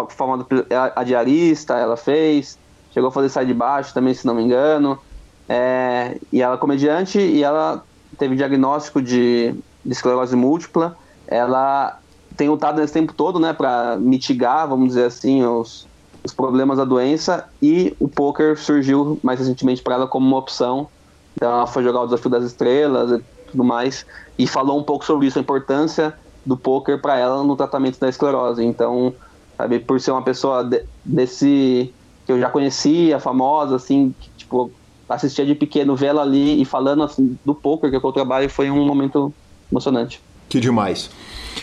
formada 0.09 0.47
a, 0.71 1.01
a 1.01 1.05
diarista, 1.05 1.75
ela 1.75 1.97
fez, 1.97 2.59
chegou 2.97 3.09
a 3.09 3.13
fazer 3.13 3.29
Sai 3.29 3.45
de 3.45 3.53
Baixo 3.53 3.93
também, 3.93 4.15
se 4.15 4.27
não 4.27 4.35
me 4.35 4.43
engano, 4.43 4.99
é, 5.47 6.19
e 6.33 6.41
ela 6.41 6.55
é 6.55 6.59
comediante 6.59 7.19
e 7.19 7.43
ela 7.43 7.85
teve 8.17 8.35
diagnóstico 8.35 9.03
de, 9.03 9.55
de 9.85 9.93
esclerose 9.93 10.35
múltipla, 10.35 10.97
ela 11.29 11.99
tem 12.37 12.49
lutado 12.49 12.81
nesse 12.81 12.95
tempo 12.95 13.13
todo, 13.13 13.39
né, 13.39 13.53
para 13.53 13.97
mitigar, 13.97 14.67
vamos 14.67 14.89
dizer 14.89 15.05
assim, 15.05 15.45
os, 15.45 15.87
os 16.25 16.33
problemas 16.33 16.79
da 16.79 16.85
doença 16.85 17.45
e 17.61 17.95
o 18.01 18.09
poker 18.09 18.59
surgiu 18.59 19.19
mais 19.23 19.39
recentemente 19.39 19.83
para 19.83 19.97
ela 19.97 20.07
como 20.07 20.27
uma 20.27 20.39
opção 20.39 20.89
então 21.37 21.53
ela 21.53 21.67
foi 21.67 21.83
jogar 21.83 22.01
o 22.01 22.05
Desafio 22.07 22.31
das 22.31 22.45
Estrelas 22.45 23.21
e 23.21 23.23
tudo 23.51 23.63
mais. 23.63 24.07
E 24.39 24.47
falou 24.47 24.79
um 24.79 24.83
pouco 24.83 25.05
sobre 25.05 25.27
isso, 25.27 25.39
a 25.39 25.43
importância 25.43 26.15
do 26.45 26.57
poker 26.57 27.01
para 27.01 27.19
ela 27.19 27.45
no 27.45 27.55
tratamento 27.55 28.01
da 28.01 28.09
esclerose. 28.09 28.65
Então, 28.65 29.15
sabe, 29.57 29.79
por 29.79 30.01
ser 30.01 30.13
uma 30.13 30.23
pessoa 30.23 30.65
de, 30.65 30.83
desse 31.05 31.93
que 32.27 32.33
eu 32.33 32.41
já 32.41 32.51
conhecia, 32.51 33.21
famosa, 33.21 33.77
assim, 33.77 34.13
que, 34.21 34.29
tipo, 34.37 34.71
assistia 35.09 35.47
de 35.47 35.55
pequeno, 35.55 35.95
ver 35.95 36.07
ela 36.07 36.23
ali 36.23 36.61
e 36.61 36.65
falando 36.65 37.05
assim 37.05 37.39
do 37.45 37.55
poker 37.55 37.89
que 37.89 37.97
é 37.97 38.01
o 38.03 38.13
trabalho 38.13 38.51
foi 38.51 38.71
um 38.71 38.85
momento 38.85 39.33
emocionante. 39.71 40.21
Que 40.49 40.61
demais. 40.61 41.11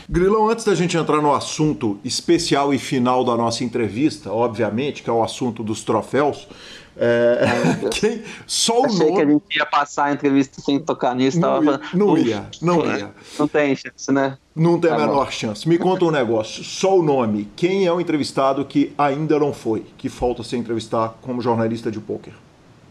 Grilão, 0.09 0.49
antes 0.49 0.65
da 0.65 0.75
gente 0.75 0.97
entrar 0.97 1.21
no 1.21 1.33
assunto 1.33 1.97
especial 2.03 2.73
e 2.73 2.79
final 2.79 3.23
da 3.23 3.37
nossa 3.37 3.63
entrevista, 3.63 4.31
obviamente, 4.31 5.03
que 5.03 5.09
é 5.09 5.13
o 5.13 5.23
assunto 5.23 5.63
dos 5.63 5.83
troféus, 5.83 6.47
é, 6.95 7.89
quem, 7.91 8.23
só 8.45 8.81
o 8.81 8.85
Achei 8.85 8.99
nome. 8.99 9.15
que 9.15 9.21
a 9.21 9.25
gente 9.25 9.57
ia 9.57 9.65
passar 9.65 10.05
a 10.05 10.13
entrevista 10.13 10.61
sem 10.61 10.79
tocar 10.79 11.15
nisso. 11.15 11.39
Não, 11.39 11.63
ia, 11.63 11.81
não 11.93 12.17
ia, 12.17 12.45
não 12.61 12.85
ia. 12.97 13.11
Não 13.39 13.47
tem 13.47 13.75
chance, 13.75 14.11
né? 14.11 14.37
Não 14.55 14.79
tem 14.79 14.91
tá 14.91 14.95
a 14.97 14.99
menor 14.99 15.25
bom. 15.25 15.31
chance. 15.31 15.67
Me 15.67 15.77
conta 15.77 16.05
um 16.05 16.11
negócio. 16.11 16.63
Só 16.63 16.97
o 16.97 17.01
nome. 17.01 17.49
Quem 17.55 17.85
é 17.87 17.91
o 17.91 17.99
entrevistado 17.99 18.63
que 18.65 18.93
ainda 18.97 19.39
não 19.39 19.51
foi? 19.51 19.85
Que 19.97 20.07
falta 20.09 20.43
ser 20.43 20.57
entrevistar 20.57 21.15
como 21.21 21.41
jornalista 21.41 21.89
de 21.89 21.99
pôquer? 21.99 22.33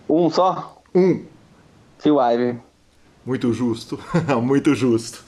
Um 0.09 0.29
só? 0.29 0.83
Um. 0.95 1.23
Phil 1.99 2.19
Ivey. 2.21 2.57
Muito 3.25 3.53
justo. 3.53 3.99
Muito 4.43 4.75
justo. 4.75 5.25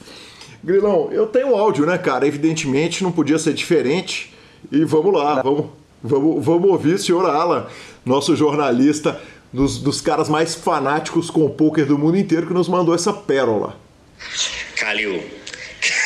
Grilão, 0.64 1.12
eu 1.12 1.26
tenho 1.26 1.54
áudio, 1.54 1.86
né, 1.86 1.96
cara? 1.98 2.26
Evidentemente 2.26 3.04
não 3.04 3.12
podia 3.12 3.38
ser 3.38 3.54
diferente. 3.54 4.34
E 4.72 4.84
vamos 4.84 5.12
lá, 5.12 5.42
vamos, 5.42 5.66
vamos, 6.04 6.44
vamos 6.44 6.70
ouvir 6.70 6.94
o 6.94 6.98
senhor 6.98 7.24
Alan 7.24 7.66
nosso 8.04 8.36
jornalista, 8.36 9.20
dos, 9.52 9.78
dos 9.78 10.00
caras 10.00 10.28
mais 10.28 10.54
fanáticos 10.54 11.30
com 11.30 11.44
o 11.44 11.50
poker 11.50 11.86
do 11.86 11.96
mundo 11.96 12.18
inteiro, 12.18 12.46
que 12.46 12.52
nos 12.52 12.68
mandou 12.68 12.94
essa 12.94 13.12
pérola. 13.12 13.80
Calil, 14.76 15.22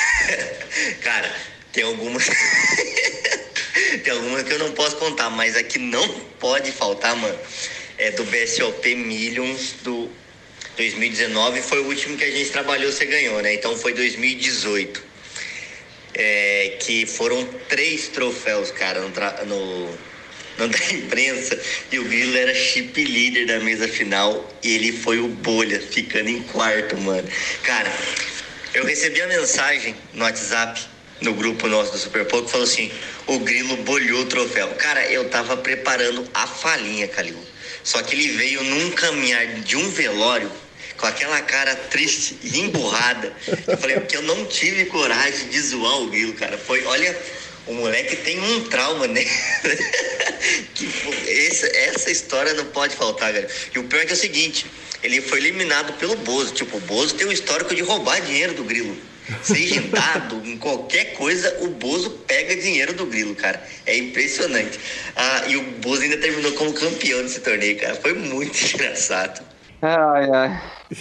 cara, 1.03 1.35
tem 1.73 1.85
algumas. 1.85 2.29
tem 4.05 4.13
algumas 4.13 4.43
que 4.45 4.53
eu 4.53 4.59
não 4.59 4.73
posso 4.73 4.97
contar, 4.97 5.31
mas 5.31 5.57
aqui 5.57 5.79
não 5.79 6.07
pode 6.39 6.71
faltar, 6.71 7.17
mano. 7.17 7.39
É 7.97 8.13
do 8.13 8.23
BSOP 8.25 8.95
Millions 8.95 9.75
do 9.83 10.09
2019 10.77 11.61
foi 11.63 11.81
o 11.81 11.87
último 11.87 12.17
que 12.17 12.23
a 12.23 12.31
gente 12.31 12.51
trabalhou, 12.51 12.93
você 12.93 13.05
ganhou, 13.07 13.43
né? 13.43 13.55
Então 13.55 13.77
foi 13.77 13.93
2018. 13.93 15.08
É, 16.19 16.77
que 16.81 17.07
foram 17.07 17.45
três 17.69 18.09
troféus, 18.09 18.73
cara, 18.73 19.01
no, 19.01 19.09
no 19.47 19.99
não 20.59 20.69
da 20.69 20.93
imprensa, 20.93 21.59
e 21.91 21.99
o 21.99 22.05
Grilo 22.05 22.37
era 22.37 22.53
chip 22.55 23.03
líder 23.03 23.47
da 23.47 23.61
mesa 23.61 23.87
final 23.87 24.47
e 24.62 24.75
ele 24.75 24.93
foi 24.93 25.21
o 25.21 25.29
bolha, 25.29 25.81
ficando 25.81 26.29
em 26.29 26.43
quarto, 26.43 26.97
mano. 26.99 27.29
Cara, 27.62 27.91
eu 28.75 28.85
recebi 28.85 29.23
a 29.23 29.29
mensagem 29.29 29.95
no 30.12 30.25
WhatsApp, 30.25 30.81
no 31.21 31.33
grupo 31.35 31.69
nosso 31.69 31.93
do 31.93 31.99
Super 31.99 32.27
Pouco, 32.27 32.49
falou 32.49 32.66
assim: 32.66 32.91
o 33.27 33.39
Grilo 33.39 33.77
bolhou 33.79 34.23
o 34.23 34.27
troféu. 34.27 34.69
Cara, 34.75 35.07
eu 35.07 35.29
tava 35.31 35.57
preparando 35.57 36.29
a 36.35 36.47
falinha, 36.47 37.09
Calil. 37.09 37.39
Só 37.83 38.03
que 38.03 38.14
ele 38.14 38.29
veio 38.37 38.62
num 38.64 38.91
caminhar 38.91 39.47
de 39.61 39.77
um 39.77 39.89
velório 39.91 40.51
com 40.99 41.07
aquela 41.07 41.41
cara 41.41 41.75
triste 41.75 42.37
e 42.43 42.59
emburrada. 42.59 43.33
Eu 43.67 43.79
falei, 43.79 43.97
porque 44.01 44.17
eu 44.17 44.23
não 44.23 44.45
tive 44.47 44.87
coragem 44.87 45.49
de 45.49 45.61
zoar 45.61 46.03
o 46.03 46.11
Grilo, 46.11 46.35
cara. 46.35 46.59
Foi, 46.59 46.85
olha, 46.85 47.17
o 47.67 47.75
moleque 47.75 48.17
tem 48.17 48.39
um 48.41 48.65
trauma, 48.65 49.07
né? 49.07 49.25
que, 50.75 50.89
essa, 51.47 51.67
essa 51.69 52.11
história 52.11 52.53
não 52.55 52.67
pode 52.67 52.97
faltar, 52.97 53.33
cara. 53.33 53.49
E 53.75 53.79
o 53.79 53.85
pior 53.85 54.03
é 54.03 54.07
que 54.07 54.13
é 54.13 54.15
o 54.15 54.19
seguinte, 54.19 54.67
ele 55.03 55.21
foi 55.21 55.39
eliminado 55.39 55.93
pelo 55.99 56.17
Bozo. 56.17 56.53
Tipo, 56.53 56.79
o 56.79 56.81
Bozo 56.81 57.15
tem 57.15 57.27
um 57.27 57.33
histórico 57.33 57.75
de 57.75 57.83
roubar 57.83 58.21
dinheiro 58.21 58.55
do 58.55 58.65
Grilo. 58.65 58.97
Seja 59.43 59.77
em 59.77 59.89
dado, 59.91 60.43
em 60.45 60.57
qualquer 60.57 61.13
coisa, 61.13 61.59
o 61.61 61.69
Bozo 61.69 62.11
pega 62.27 62.57
dinheiro 62.57 62.93
do 62.95 63.07
Grilo, 63.07 63.37
cara. 63.37 63.63
É 63.87 63.97
impressionante. 63.97 64.81
Ah, 65.15 65.45
e 65.47 65.57
o 65.57 65.63
Bozo 65.63 66.03
ainda 66.03 66.17
terminou 66.17 66.53
como 66.53 66.73
campeão 66.73 67.23
desse 67.23 67.39
torneio, 67.39 67.79
cara. 67.79 67.95
Foi 67.95 68.15
muito 68.15 68.59
engraçado. 68.75 69.48
Ai, 69.81 70.31
ai. 70.31 70.62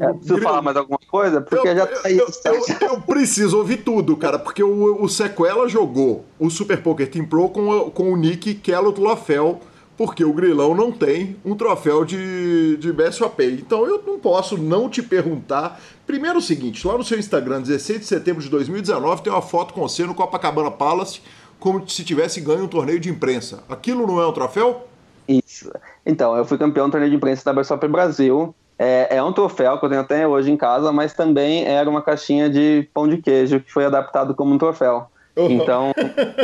É, 0.00 0.12
preciso 0.14 0.40
falar 0.40 0.62
mais 0.62 0.76
alguma 0.76 0.98
coisa? 1.06 1.40
Porque 1.42 1.68
eu, 1.68 1.76
já 1.76 1.86
tá 1.86 2.00
aí. 2.04 2.16
Eu, 2.16 2.26
eu, 2.46 2.88
eu, 2.88 3.00
preciso 3.02 3.58
ouvir 3.58 3.78
tudo, 3.78 4.16
cara, 4.16 4.38
porque 4.38 4.62
o, 4.62 5.02
o 5.02 5.08
Sequela 5.08 5.68
jogou 5.68 6.24
o 6.38 6.48
Super 6.48 6.82
Poker 6.82 7.10
Team 7.10 7.26
Pro 7.26 7.50
com, 7.50 7.90
com 7.90 8.12
o 8.12 8.16
Nick 8.16 8.54
Kellot 8.54 8.98
Lafel, 8.98 9.60
porque 9.98 10.24
o 10.24 10.32
Grilão 10.32 10.74
não 10.74 10.90
tem 10.90 11.36
um 11.44 11.54
troféu 11.54 12.06
de, 12.06 12.78
de 12.78 12.90
BSOP. 12.90 13.44
Então 13.44 13.86
eu 13.86 14.02
não 14.06 14.18
posso 14.18 14.56
não 14.56 14.88
te 14.88 15.02
perguntar. 15.02 15.78
Primeiro 16.06 16.38
o 16.38 16.42
seguinte, 16.42 16.86
lá 16.86 16.96
no 16.96 17.04
seu 17.04 17.18
Instagram, 17.18 17.60
16 17.60 18.00
de 18.00 18.06
setembro 18.06 18.42
de 18.42 18.48
2019, 18.48 19.22
tem 19.22 19.32
uma 19.32 19.42
foto 19.42 19.74
com 19.74 19.82
você 19.82 20.06
no 20.06 20.14
Copacabana 20.14 20.70
Palace, 20.70 21.20
como 21.60 21.86
se 21.86 22.02
tivesse 22.02 22.40
ganho 22.40 22.64
um 22.64 22.68
torneio 22.68 22.98
de 22.98 23.10
imprensa. 23.10 23.62
Aquilo 23.68 24.06
não 24.06 24.18
é 24.20 24.26
um 24.26 24.32
troféu? 24.32 24.87
Isso. 25.28 25.70
Então, 26.06 26.34
eu 26.36 26.44
fui 26.44 26.56
campeão 26.56 26.88
do 26.88 26.92
torneio 26.92 27.10
de 27.10 27.16
imprensa 27.16 27.44
da 27.44 27.52
BSOP 27.52 27.86
Brasil. 27.86 28.54
É, 28.78 29.16
é, 29.16 29.22
um 29.22 29.32
troféu 29.32 29.78
que 29.78 29.84
eu 29.84 29.88
tenho 29.88 30.00
até 30.00 30.26
hoje 30.26 30.50
em 30.50 30.56
casa, 30.56 30.90
mas 30.92 31.12
também 31.12 31.64
era 31.64 31.90
uma 31.90 32.00
caixinha 32.00 32.48
de 32.48 32.88
pão 32.94 33.08
de 33.08 33.18
queijo 33.18 33.60
que 33.60 33.72
foi 33.72 33.84
adaptado 33.84 34.34
como 34.34 34.54
um 34.54 34.58
troféu. 34.58 35.08
Uhum. 35.36 35.50
Então, 35.50 35.92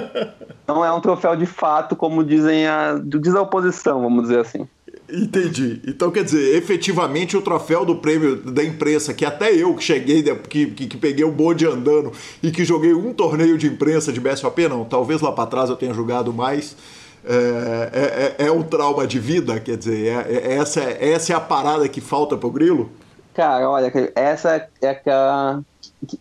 não 0.67 0.85
é 0.85 0.93
um 0.93 1.01
troféu 1.01 1.35
de 1.35 1.47
fato, 1.47 1.97
como 1.97 2.23
dizem 2.23 2.67
a, 2.67 3.01
diz 3.03 3.35
a 3.35 3.43
oposição, 3.43 4.03
vamos 4.03 4.25
dizer 4.25 4.41
assim. 4.41 4.69
Entendi. 5.11 5.81
Então, 5.87 6.11
quer 6.11 6.25
dizer, 6.25 6.57
efetivamente 6.57 7.37
o 7.37 7.43
troféu 7.43 7.85
do 7.85 7.97
prêmio 7.97 8.37
da 8.37 8.65
imprensa, 8.65 9.13
que 9.13 9.25
até 9.25 9.55
eu 9.55 9.75
que 9.75 9.85
cheguei, 9.85 10.23
que, 10.23 10.67
que, 10.67 10.87
que, 10.87 10.97
peguei 10.97 11.25
o 11.25 11.31
bonde 11.31 11.67
andando 11.67 12.11
e 12.43 12.51
que 12.51 12.65
joguei 12.65 12.95
um 12.95 13.13
torneio 13.13 13.59
de 13.59 13.67
imprensa 13.67 14.13
de 14.13 14.21
BSOP, 14.21 14.67
não, 14.69 14.85
talvez 14.85 15.21
lá 15.21 15.31
para 15.31 15.47
trás 15.47 15.71
eu 15.71 15.77
tenha 15.77 15.93
jogado 15.93 16.33
mais, 16.33 16.77
é, 17.27 18.35
é, 18.39 18.47
é, 18.47 18.53
um 18.53 18.63
trauma 18.63 19.07
de 19.07 19.19
vida? 19.19 19.59
Quer 19.59 19.77
dizer, 19.77 20.07
é, 20.07 20.33
é, 20.33 20.57
essa, 20.57 20.81
essa 20.81 21.33
é 21.33 21.37
a 21.37 21.41
parada 21.41 21.89
que 21.89 22.01
falta 22.01 22.37
pro 22.37 22.51
Grilo? 22.51 22.91
Cara, 23.33 23.69
olha, 23.69 23.93
essa 24.15 24.69
é 24.81 24.89
a 24.89 25.61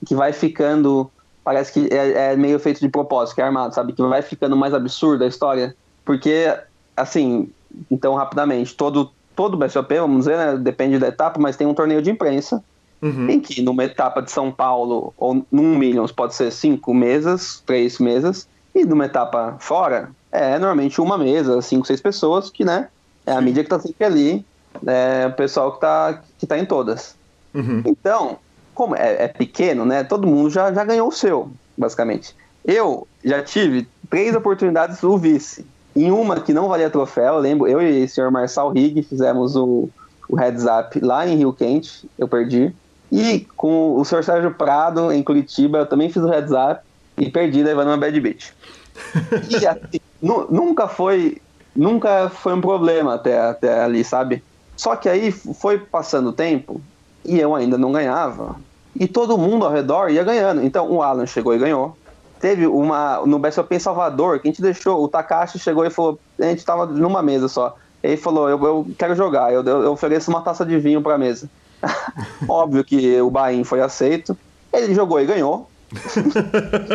que 0.05 0.15
vai 0.15 0.33
ficando. 0.33 1.11
Parece 1.43 1.73
que 1.73 1.93
é, 1.93 2.31
é, 2.31 2.35
meio 2.37 2.57
feito 2.57 2.79
de 2.79 2.87
propósito, 2.87 3.35
que 3.35 3.41
é 3.41 3.43
armado, 3.43 3.75
sabe? 3.75 3.93
Que 3.93 4.01
vai 4.01 4.21
ficando 4.21 4.55
mais 4.55 4.73
absurda 4.73 5.25
a 5.25 5.27
história. 5.27 5.75
Porque, 6.05 6.53
assim, 6.95 7.49
então, 7.91 8.13
rapidamente, 8.15 8.73
todo, 8.75 9.11
todo 9.35 9.57
BSOP, 9.57 9.93
vamos 9.99 10.19
dizer, 10.19 10.37
né? 10.37 10.57
Depende 10.57 10.97
da 10.97 11.09
etapa, 11.09 11.39
mas 11.39 11.57
tem 11.57 11.67
um 11.67 11.73
torneio 11.73 12.01
de 12.01 12.09
imprensa. 12.09 12.63
Uhum. 13.01 13.29
Em 13.29 13.39
que 13.41 13.61
numa 13.61 13.83
etapa 13.83 14.21
de 14.21 14.31
São 14.31 14.49
Paulo, 14.49 15.13
ou 15.17 15.45
num 15.51 15.77
Millions, 15.77 16.13
pode 16.13 16.33
ser 16.33 16.49
cinco 16.51 16.93
mesas, 16.93 17.61
três 17.65 17.99
mesas. 17.99 18.47
E 18.73 18.85
numa 18.85 19.05
etapa 19.05 19.57
fora, 19.59 20.09
é 20.33 20.57
normalmente 20.57 20.99
uma 20.99 21.17
mesa, 21.17 21.61
cinco, 21.61 21.85
seis 21.85 22.01
pessoas, 22.01 22.49
que, 22.49 22.65
né, 22.65 22.87
é 23.25 23.31
a 23.31 23.39
mídia 23.39 23.63
que 23.63 23.69
tá 23.69 23.79
sempre 23.79 24.03
ali, 24.03 24.45
é 24.85 25.27
o 25.27 25.33
pessoal 25.33 25.73
que 25.73 25.79
tá, 25.79 26.21
que 26.39 26.47
tá 26.47 26.57
em 26.57 26.65
todas. 26.65 27.15
Uhum. 27.53 27.83
Então, 27.85 28.37
como 28.73 28.95
é, 28.95 29.25
é, 29.25 29.27
pequeno, 29.27 29.85
né, 29.85 30.03
todo 30.03 30.27
mundo 30.27 30.49
já, 30.49 30.73
já 30.73 30.83
ganhou 30.83 31.07
o 31.07 31.11
seu, 31.11 31.51
basicamente. 31.77 32.35
Eu 32.65 33.07
já 33.23 33.43
tive 33.43 33.87
três 34.09 34.35
oportunidades 34.35 34.99
do 34.99 35.15
vice. 35.17 35.65
Em 35.95 36.09
uma 36.09 36.39
que 36.39 36.51
não 36.51 36.67
valia 36.67 36.89
troféu, 36.89 37.35
eu 37.35 37.39
lembro, 37.39 37.67
eu 37.67 37.79
e 37.79 38.03
o 38.03 38.09
senhor 38.09 38.31
Marçal 38.31 38.71
Rig 38.71 39.03
fizemos 39.03 39.55
o, 39.55 39.87
o 40.27 40.35
heads 40.35 40.65
up 40.65 40.99
lá 40.99 41.27
em 41.27 41.35
Rio 41.37 41.53
Quente, 41.53 42.09
eu 42.17 42.27
perdi. 42.27 42.73
E 43.11 43.41
com 43.55 43.95
o 43.95 44.03
Sr. 44.03 44.23
Sérgio 44.23 44.51
Prado, 44.55 45.11
em 45.11 45.21
Curitiba, 45.21 45.77
eu 45.77 45.85
também 45.85 46.09
fiz 46.09 46.23
o 46.23 46.27
heads 46.27 46.51
up 46.51 46.81
e 47.15 47.29
perdi 47.29 47.61
levando 47.61 47.89
uma 47.89 47.97
bad 47.97 48.19
beat. 48.19 48.51
e 49.61 49.67
assim, 49.67 49.99
nunca 50.23 50.87
foi 50.87 51.41
nunca 51.75 52.29
foi 52.29 52.53
um 52.53 52.61
problema 52.61 53.15
até, 53.15 53.39
até 53.39 53.83
ali, 53.83 54.03
sabe? 54.03 54.43
Só 54.75 54.95
que 54.95 55.09
aí 55.09 55.31
foi 55.31 55.77
passando 55.77 56.29
o 56.29 56.33
tempo 56.33 56.81
e 57.25 57.39
eu 57.39 57.53
ainda 57.55 57.77
não 57.77 57.91
ganhava. 57.91 58.55
E 58.95 59.07
todo 59.07 59.37
mundo 59.37 59.65
ao 59.65 59.71
redor 59.71 60.09
ia 60.09 60.23
ganhando. 60.23 60.63
Então 60.63 60.89
o 60.89 61.01
Alan 61.01 61.25
chegou 61.25 61.53
e 61.53 61.59
ganhou. 61.59 61.97
Teve 62.39 62.67
uma. 62.67 63.25
No 63.25 63.39
BSOP 63.39 63.73
em 63.73 63.79
Salvador, 63.79 64.39
que 64.39 64.47
a 64.47 64.51
gente 64.51 64.61
deixou. 64.61 65.03
O 65.03 65.07
Takashi 65.07 65.57
chegou 65.57 65.85
e 65.85 65.89
falou. 65.89 66.19
A 66.39 66.45
gente 66.45 66.65
tava 66.65 66.85
numa 66.85 67.21
mesa 67.21 67.47
só. 67.47 67.75
Ele 68.03 68.17
falou: 68.17 68.49
Eu, 68.49 68.63
eu 68.63 68.87
quero 68.97 69.15
jogar, 69.15 69.53
eu, 69.53 69.63
eu 69.63 69.91
ofereço 69.91 70.29
uma 70.29 70.41
taça 70.41 70.65
de 70.65 70.77
vinho 70.77 71.01
pra 71.01 71.17
mesa. 71.17 71.49
Óbvio 72.47 72.83
que 72.83 73.19
o 73.21 73.31
Bahia 73.31 73.63
foi 73.63 73.81
aceito. 73.81 74.37
Ele 74.71 74.93
jogou 74.93 75.19
e 75.19 75.25
ganhou. 75.25 75.69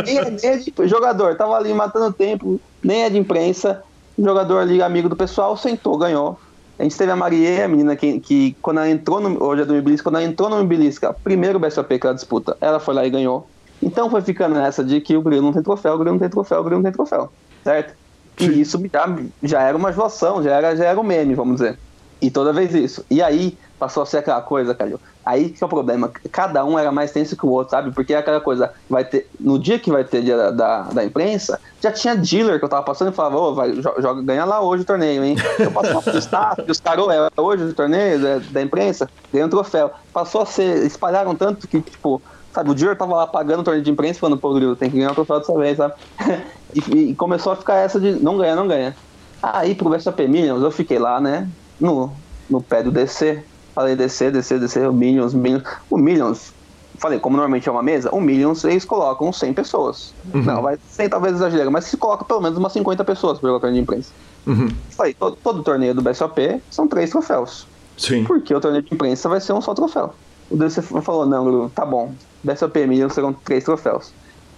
Nem, 0.05 0.19
é, 0.19 0.31
nem 0.31 0.51
é 0.51 0.57
de, 0.57 0.73
jogador, 0.87 1.37
tava 1.37 1.57
ali 1.57 1.73
matando 1.73 2.13
tempo, 2.13 2.61
nem 2.83 3.05
é 3.05 3.11
de 3.11 3.19
imprensa. 3.19 3.83
Jogador 4.19 4.59
ali, 4.59 4.83
amigo 4.83 5.09
do 5.09 5.15
pessoal, 5.15 5.57
sentou, 5.57 5.97
ganhou. 5.97 6.39
A 6.79 6.83
gente 6.83 6.97
teve 6.97 7.11
a 7.11 7.17
Marie, 7.17 7.61
a 7.61 7.69
menina 7.69 7.97
que, 7.97 8.21
que 8.21 8.57
quando 8.63 8.79
ela 8.79 8.89
entrou 8.89 9.21
no. 9.21 9.43
Hoje 9.43 9.63
é 9.63 9.65
do 9.65 9.75
Mibilisca, 9.75 10.05
quando 10.05 10.17
ela 10.17 10.25
entrou 10.25 10.49
no 10.49 10.59
Mibilisca, 10.59 11.13
primeiro 11.13 11.59
BSOP 11.59 11.99
que 11.99 12.07
ela 12.07 12.15
disputa, 12.15 12.57
ela 12.61 12.79
foi 12.79 12.95
lá 12.95 13.07
e 13.07 13.11
ganhou. 13.11 13.49
Então 13.83 14.11
foi 14.11 14.23
ficando 14.23 14.55
nessa 14.55 14.83
de 14.85 15.01
que 15.01 15.17
o 15.17 15.23
Grilo 15.23 15.43
não 15.43 15.53
tem 15.53 15.63
troféu, 15.63 15.95
o 15.95 15.99
Grilo 15.99 16.13
não 16.13 16.21
tem 16.21 16.29
troféu, 16.29 16.61
o 16.61 16.65
Grilo 16.65 16.79
não 16.79 16.85
tem 16.85 16.93
troféu. 16.93 17.33
Certo? 17.65 17.95
E 18.41 18.61
isso 18.61 18.81
já, 18.93 19.19
já 19.43 19.63
era 19.63 19.77
uma 19.77 19.93
joação, 19.93 20.43
já 20.43 20.53
era, 20.53 20.77
já 20.77 20.85
era 20.85 21.01
um 21.01 21.05
meme, 21.05 21.35
vamos 21.35 21.57
dizer. 21.57 21.79
E 22.21 22.31
toda 22.31 22.53
vez 22.53 22.75
isso. 22.75 23.05
E 23.11 23.23
aí 23.23 23.57
passou 23.79 24.03
a 24.03 24.07
ser 24.07 24.19
aquela 24.19 24.41
coisa, 24.41 24.75
Calil. 24.75 25.01
Aí 25.25 25.51
que 25.51 25.63
é 25.63 25.67
o 25.67 25.69
problema. 25.69 26.11
Cada 26.33 26.65
um 26.65 26.79
era 26.79 26.91
mais 26.91 27.13
tenso 27.13 27.37
que 27.37 27.45
o 27.45 27.51
outro, 27.51 27.71
sabe? 27.71 27.91
Porque 27.93 28.15
é 28.15 28.17
aquela 28.17 28.41
coisa, 28.41 28.73
vai 28.89 29.05
ter. 29.05 29.29
No 29.39 29.59
dia 29.59 29.79
que 29.79 29.91
vai 29.91 30.03
ter 30.03 30.23
dia 30.23 30.51
da, 30.51 30.83
da, 30.83 31.05
imprensa, 31.05 31.61
já 31.83 31.93
tinha 31.93 32.17
dealer 32.17 32.59
que 32.59 32.65
eu 32.65 32.69
tava 32.69 32.83
passando 32.83 33.13
e 33.13 33.15
falava, 33.15 33.37
ô, 33.37 33.55
vai, 33.55 33.75
joga, 33.75 34.23
ganha 34.23 34.45
lá 34.47 34.61
hoje 34.61 34.85
o 34.85 34.87
torneio, 34.87 35.23
hein? 35.23 35.37
Eu 35.59 35.71
passo 35.71 35.93
uma 35.93 36.19
staff, 36.19 36.63
os 36.67 36.81
caras, 36.81 37.05
é 37.09 37.41
hoje 37.41 37.65
o 37.65 37.75
torneio 37.75 38.21
da, 38.21 38.39
da 38.39 38.63
imprensa, 38.63 39.09
ganha 39.31 39.45
um 39.45 39.51
troféu. 39.51 39.91
Passou 40.13 40.41
a 40.41 40.47
ser. 40.47 40.87
Espalharam 40.87 41.35
tanto 41.35 41.69
que, 41.69 41.81
tipo, 41.81 42.23
sabe, 42.51 42.71
o 42.71 42.75
dealer 42.75 42.97
tava 42.97 43.15
lá 43.15 43.27
pagando 43.27 43.61
o 43.61 43.65
torneio 43.65 43.85
de 43.85 43.91
imprensa 43.91 44.19
falando, 44.19 44.39
pô, 44.39 44.55
Grilo, 44.55 44.77
tem 44.77 44.91
que 44.91 44.97
ganhar 44.97 45.13
o 45.13 45.15
troféu 45.15 45.41
dessa 45.41 45.59
vez, 45.59 45.77
sabe? 45.77 45.93
e, 46.75 47.11
e, 47.11 47.15
começou 47.15 47.53
a 47.53 47.57
ficar 47.57 47.77
essa 47.77 48.01
de 48.01 48.13
não 48.13 48.39
ganha, 48.39 48.57
não 48.57 48.67
ganha. 48.67 48.97
Aí 49.43 49.75
pro 49.75 49.91
VSAP 49.91 50.27
Millions 50.27 50.63
eu 50.63 50.71
fiquei 50.71 50.99
lá, 50.99 51.21
né? 51.21 51.47
No, 51.79 52.11
no 52.49 52.63
pé 52.63 52.83
do 52.83 52.91
DC 52.91 53.45
Falei 53.79 53.95
descer, 53.95 54.33
descer, 54.33 54.59
descer, 54.59 54.89
o 54.89 54.93
Millions, 54.93 55.33
Millions. 55.33 55.63
O 55.89 55.97
Millions, 55.97 56.53
falei, 56.97 57.21
como 57.21 57.37
normalmente 57.37 57.69
é 57.69 57.71
uma 57.71 57.81
mesa, 57.81 58.13
o 58.13 58.21
Millions 58.21 58.65
eles 58.65 58.85
colocam 58.85 59.33
100 59.33 59.55
pessoas. 59.55 60.13
Uhum. 60.35 60.43
Não, 60.43 60.63
vai 60.63 60.77
100 60.91 61.09
talvez 61.09 61.37
exagero, 61.37 61.71
mas 61.71 61.85
se 61.85 61.97
coloca 61.97 62.25
pelo 62.25 62.41
menos 62.41 62.59
umas 62.59 62.73
50 62.73 63.05
pessoas 63.05 63.39
para 63.39 63.51
torneio 63.51 63.75
de 63.75 63.81
imprensa. 63.83 64.11
Uhum. 64.49 64.69
Falei, 64.91 65.15
todo, 65.15 65.37
todo 65.37 65.63
torneio 65.63 65.95
do 65.95 66.03
BSOP 66.03 66.61
são 66.69 66.89
três 66.89 67.11
troféus. 67.11 67.69
Sim. 67.97 68.25
Porque 68.25 68.53
o 68.53 68.61
torneio 68.61 68.83
de 68.83 68.93
imprensa 68.93 69.29
vai 69.29 69.41
ser 69.41 69.53
um 69.53 69.61
só 69.61 69.73
troféu. 69.75 70.13
O 70.51 70.57
DC 70.57 70.83
falou, 70.83 71.25
não, 71.25 71.69
tá 71.69 71.87
bom, 71.87 72.13
BSOP 72.43 72.85
Millions 72.85 73.13
serão 73.13 73.33
três 73.33 73.63
troféus. 73.63 74.13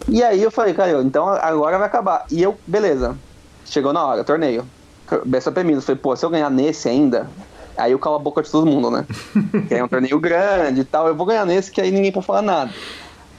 E 0.09 0.23
aí 0.23 0.43
eu 0.43 0.51
falei, 0.51 0.73
cara, 0.73 1.03
então 1.03 1.29
agora 1.29 1.77
vai 1.77 1.89
acabar. 1.89 2.25
E 2.31 2.43
eu, 2.43 2.57
beleza, 2.67 3.15
chegou 3.67 3.93
na 3.93 4.03
hora, 4.03 4.25
torneio. 4.25 4.65
BSOP 5.27 5.63
Millions, 5.63 5.85
falei, 5.85 6.01
pô, 6.01 6.17
se 6.17 6.25
eu 6.25 6.31
ganhar 6.31 6.49
nesse 6.49 6.89
ainda, 6.89 7.29
Aí 7.81 7.93
eu 7.93 7.99
calo 7.99 8.17
a 8.17 8.19
boca 8.19 8.43
de 8.43 8.51
todo 8.51 8.67
mundo, 8.67 8.91
né? 8.91 9.07
que 9.67 9.75
é 9.75 9.83
um 9.83 9.89
torneio 9.89 10.19
grande 10.21 10.83
e 10.83 10.85
tal. 10.85 11.09
Eu 11.09 11.15
vou 11.15 11.27
ganhar 11.27 11.47
nesse 11.47 11.71
que 11.71 11.81
aí 11.81 11.91
ninguém 11.91 12.13
pode 12.13 12.27
falar 12.27 12.43
nada. 12.43 12.71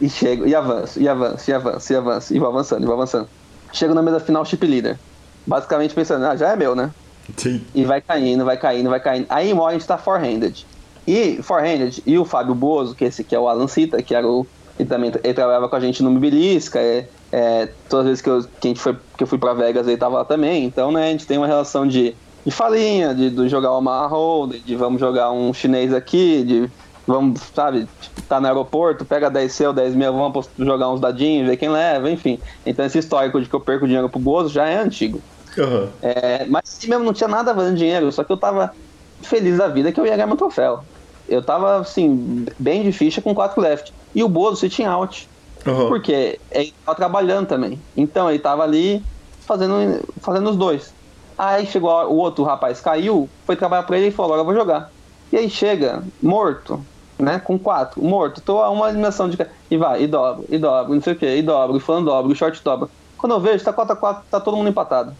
E 0.01 0.09
chego, 0.09 0.47
e 0.47 0.55
avanço, 0.55 0.99
e 0.99 1.07
avanço, 1.07 1.49
e 1.49 1.53
avanço, 1.53 1.93
e 1.93 1.95
avanço, 1.95 2.33
e 2.33 2.39
vou 2.39 2.47
avançando, 2.47 2.83
e 2.83 2.85
vou 2.85 2.95
avançando. 2.95 3.29
Chego 3.71 3.93
na 3.93 4.01
mesa 4.01 4.19
final, 4.19 4.43
chip 4.43 4.65
leader. 4.65 4.97
Basicamente 5.45 5.93
pensando, 5.93 6.25
ah, 6.25 6.35
já 6.35 6.49
é 6.49 6.55
meu, 6.55 6.75
né? 6.75 6.91
Sim. 7.37 7.61
E 7.73 7.85
vai 7.85 8.01
caindo, 8.01 8.43
vai 8.43 8.57
caindo, 8.57 8.89
vai 8.89 8.99
caindo. 8.99 9.27
Aí 9.29 9.53
hora 9.53 9.69
a 9.69 9.73
gente 9.73 9.87
tá 9.87 9.97
four-handed. 9.97 10.65
E 11.07 11.39
four-handed, 11.43 12.01
e 12.05 12.17
o 12.17 12.25
Fábio 12.25 12.55
Bozo, 12.55 12.95
que 12.95 13.05
esse 13.05 13.21
aqui 13.21 13.35
é 13.35 13.39
o 13.39 13.47
Alan 13.47 13.67
Cita, 13.67 14.01
que 14.01 14.15
era 14.15 14.27
o. 14.27 14.45
Ele 14.79 14.89
também 14.89 15.11
ele 15.23 15.33
trabalhava 15.33 15.69
com 15.69 15.75
a 15.75 15.79
gente 15.79 16.01
no 16.01 16.09
Mibilisca. 16.09 16.79
É, 16.79 17.07
é, 17.31 17.69
todas 17.87 18.05
as 18.05 18.09
vezes 18.09 18.21
que, 18.21 18.29
eu, 18.29 18.43
que, 18.59 18.67
a 18.67 18.69
gente 18.69 18.79
foi, 18.79 18.97
que 19.17 19.23
eu 19.23 19.27
fui 19.27 19.37
pra 19.37 19.53
Vegas, 19.53 19.87
ele 19.87 19.97
tava 19.97 20.17
lá 20.17 20.25
também. 20.25 20.65
Então, 20.65 20.91
né, 20.91 21.07
a 21.07 21.11
gente 21.11 21.27
tem 21.27 21.37
uma 21.37 21.47
relação 21.47 21.87
de 21.87 22.15
de 22.45 22.51
falinha, 22.51 23.13
de, 23.13 23.29
de 23.29 23.49
jogar 23.49 23.77
uma 23.77 24.07
hold, 24.07 24.55
de 24.63 24.75
vamos 24.75 24.99
jogar 24.99 25.31
um 25.31 25.53
chinês 25.53 25.93
aqui, 25.93 26.43
de 26.43 26.71
vamos, 27.05 27.41
sabe, 27.53 27.87
tá 28.27 28.39
no 28.39 28.47
aeroporto, 28.47 29.03
pega 29.03 29.29
10 29.29 29.51
seu, 29.51 29.73
10 29.73 29.95
mil, 29.95 30.13
vamos 30.13 30.49
jogar 30.57 30.89
uns 30.89 30.99
dadinhos, 30.99 31.47
ver 31.47 31.57
quem 31.57 31.69
leva, 31.69 32.09
enfim. 32.09 32.39
Então 32.65 32.85
esse 32.85 32.99
histórico 32.99 33.41
de 33.41 33.49
que 33.49 33.53
eu 33.53 33.59
perco 33.59 33.85
dinheiro 33.85 34.09
pro 34.09 34.19
Gozo 34.19 34.49
já 34.49 34.67
é 34.67 34.77
antigo. 34.77 35.21
Uhum. 35.57 35.87
É, 36.01 36.45
mas 36.47 36.63
assim 36.65 36.87
mesmo 36.87 37.03
não 37.03 37.13
tinha 37.13 37.27
nada 37.27 37.53
valendo 37.53 37.77
dinheiro, 37.77 38.11
só 38.11 38.23
que 38.23 38.31
eu 38.31 38.37
tava 38.37 38.73
feliz 39.21 39.57
da 39.57 39.67
vida 39.67 39.91
que 39.91 39.99
eu 39.99 40.05
ia 40.05 40.13
ganhar 40.13 40.27
meu 40.27 40.37
troféu. 40.37 40.83
Eu 41.27 41.41
tava, 41.41 41.77
assim, 41.77 42.45
bem 42.59 42.83
de 42.83 42.91
ficha 42.91 43.21
com 43.21 43.33
4 43.33 43.61
left. 43.61 43.93
E 44.13 44.23
o 44.23 44.27
Bozo 44.27 44.57
sitting 44.57 44.83
out. 44.83 45.29
Uhum. 45.65 45.87
Porque 45.87 46.39
ele 46.51 46.73
tava 46.83 46.97
trabalhando 46.97 47.47
também. 47.47 47.79
Então 47.95 48.29
ele 48.29 48.39
tava 48.39 48.63
ali 48.63 49.01
fazendo, 49.45 50.01
fazendo 50.19 50.49
os 50.49 50.55
dois. 50.55 50.93
Aí 51.41 51.65
chegou 51.65 51.89
o 52.05 52.17
outro 52.17 52.43
rapaz, 52.43 52.79
caiu, 52.81 53.27
foi 53.47 53.55
trabalhar 53.55 53.81
pra 53.81 53.97
ele 53.97 54.09
e 54.09 54.11
falou: 54.11 54.33
agora 54.33 54.41
eu 54.41 54.45
vou 54.45 54.53
jogar. 54.53 54.91
E 55.33 55.37
aí 55.37 55.49
chega, 55.49 56.03
morto, 56.21 56.79
né? 57.17 57.39
Com 57.39 57.57
quatro, 57.57 57.99
morto, 57.99 58.39
tô 58.41 58.59
a 58.61 58.69
uma 58.69 58.89
eliminação 58.89 59.27
de. 59.27 59.39
E 59.71 59.75
vai, 59.75 60.03
e 60.03 60.07
dobra, 60.07 60.45
e 60.47 60.59
dobra, 60.59 60.93
não 60.93 61.01
sei 61.01 61.13
o 61.13 61.15
que, 61.15 61.25
e 61.25 61.41
dobra, 61.41 61.75
e 61.75 61.79
falando 61.79 62.05
dobra, 62.05 62.31
e 62.31 62.35
short 62.35 62.63
dobra. 62.63 62.89
Quando 63.17 63.31
eu 63.31 63.39
vejo, 63.39 63.63
tá 63.63 63.73
4x4, 63.73 64.21
tá 64.29 64.39
todo 64.39 64.55
mundo 64.55 64.69
empatado. 64.69 65.15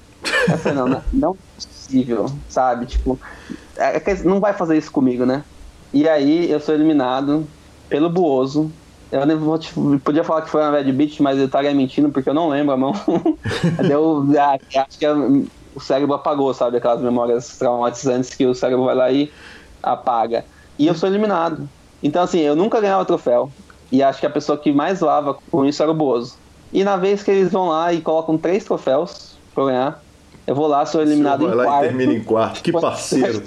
Eu 0.48 0.60
falei, 0.60 0.78
não, 0.78 1.02
não, 1.12 1.32
é 1.32 1.56
possível, 1.56 2.28
sabe? 2.48 2.86
Tipo, 2.86 3.20
é, 3.76 3.98
é 3.98 4.24
não 4.24 4.40
vai 4.40 4.54
fazer 4.54 4.78
isso 4.78 4.92
comigo, 4.92 5.26
né? 5.26 5.44
E 5.92 6.08
aí 6.08 6.52
eu 6.52 6.60
sou 6.60 6.76
eliminado 6.76 7.48
pelo 7.90 8.12
Buoso. 8.12 8.72
Eu 9.12 9.26
nem 9.26 9.36
vou 9.36 9.60
podia 10.04 10.24
falar 10.24 10.44
que 10.44 10.52
foi 10.52 10.62
uma 10.62 10.72
bad 10.72 10.92
beat, 10.92 11.20
mas 11.20 11.40
eu 11.40 11.46
estaria 11.46 11.74
mentindo 11.74 12.10
porque 12.10 12.30
eu 12.30 12.34
não 12.34 12.48
lembro 12.48 12.74
a 12.74 12.78
mão. 12.78 12.94
Deu, 13.88 14.24
ah, 14.40 14.58
acho 14.82 15.00
que 15.00 15.06
o 15.76 15.80
cérebro 15.80 16.16
apagou, 16.16 16.54
sabe? 16.54 16.78
Aquelas 16.78 17.02
memórias 17.02 17.58
traumatizantes 17.58 18.34
que 18.34 18.46
o 18.46 18.54
cérebro 18.54 18.86
vai 18.86 18.96
lá 18.96 19.12
e 19.12 19.32
apaga. 19.82 20.46
E 20.78 20.88
eu 20.88 20.96
sou 20.96 21.08
eliminado. 21.08 21.68
Então, 22.02 22.24
assim, 22.24 22.40
eu 22.40 22.56
nunca 22.56 22.82
ganhava 22.82 23.06
troféu. 23.06 23.52
E 23.92 24.02
acho 24.02 24.20
que 24.20 24.26
a 24.26 24.30
pessoa 24.30 24.58
que 24.58 24.72
mais 24.72 25.02
lava 25.02 25.38
com 25.52 25.66
isso 25.66 25.82
era 25.82 25.92
o 25.92 25.96
Bozo. 25.96 26.38
E 26.72 26.84
na 26.84 26.96
vez 26.96 27.22
que 27.22 27.32
eles 27.32 27.52
vão 27.52 27.68
lá 27.68 27.92
e 27.92 28.02
colocam 28.02 28.38
três 28.38 28.64
troféus 28.64 29.36
pra 29.54 29.66
ganhar, 29.66 30.04
eu 30.48 30.56
vou 30.56 30.68
lá, 30.68 30.86
sou 30.86 31.02
eliminado 31.02 31.44
em 31.44 31.54
lá 31.54 31.66
quarto. 31.66 31.86
E 31.86 31.88
termina 31.88 32.14
em 32.14 32.24
quarto. 32.24 32.62
Que 32.64 32.72
parceiro. 32.74 33.44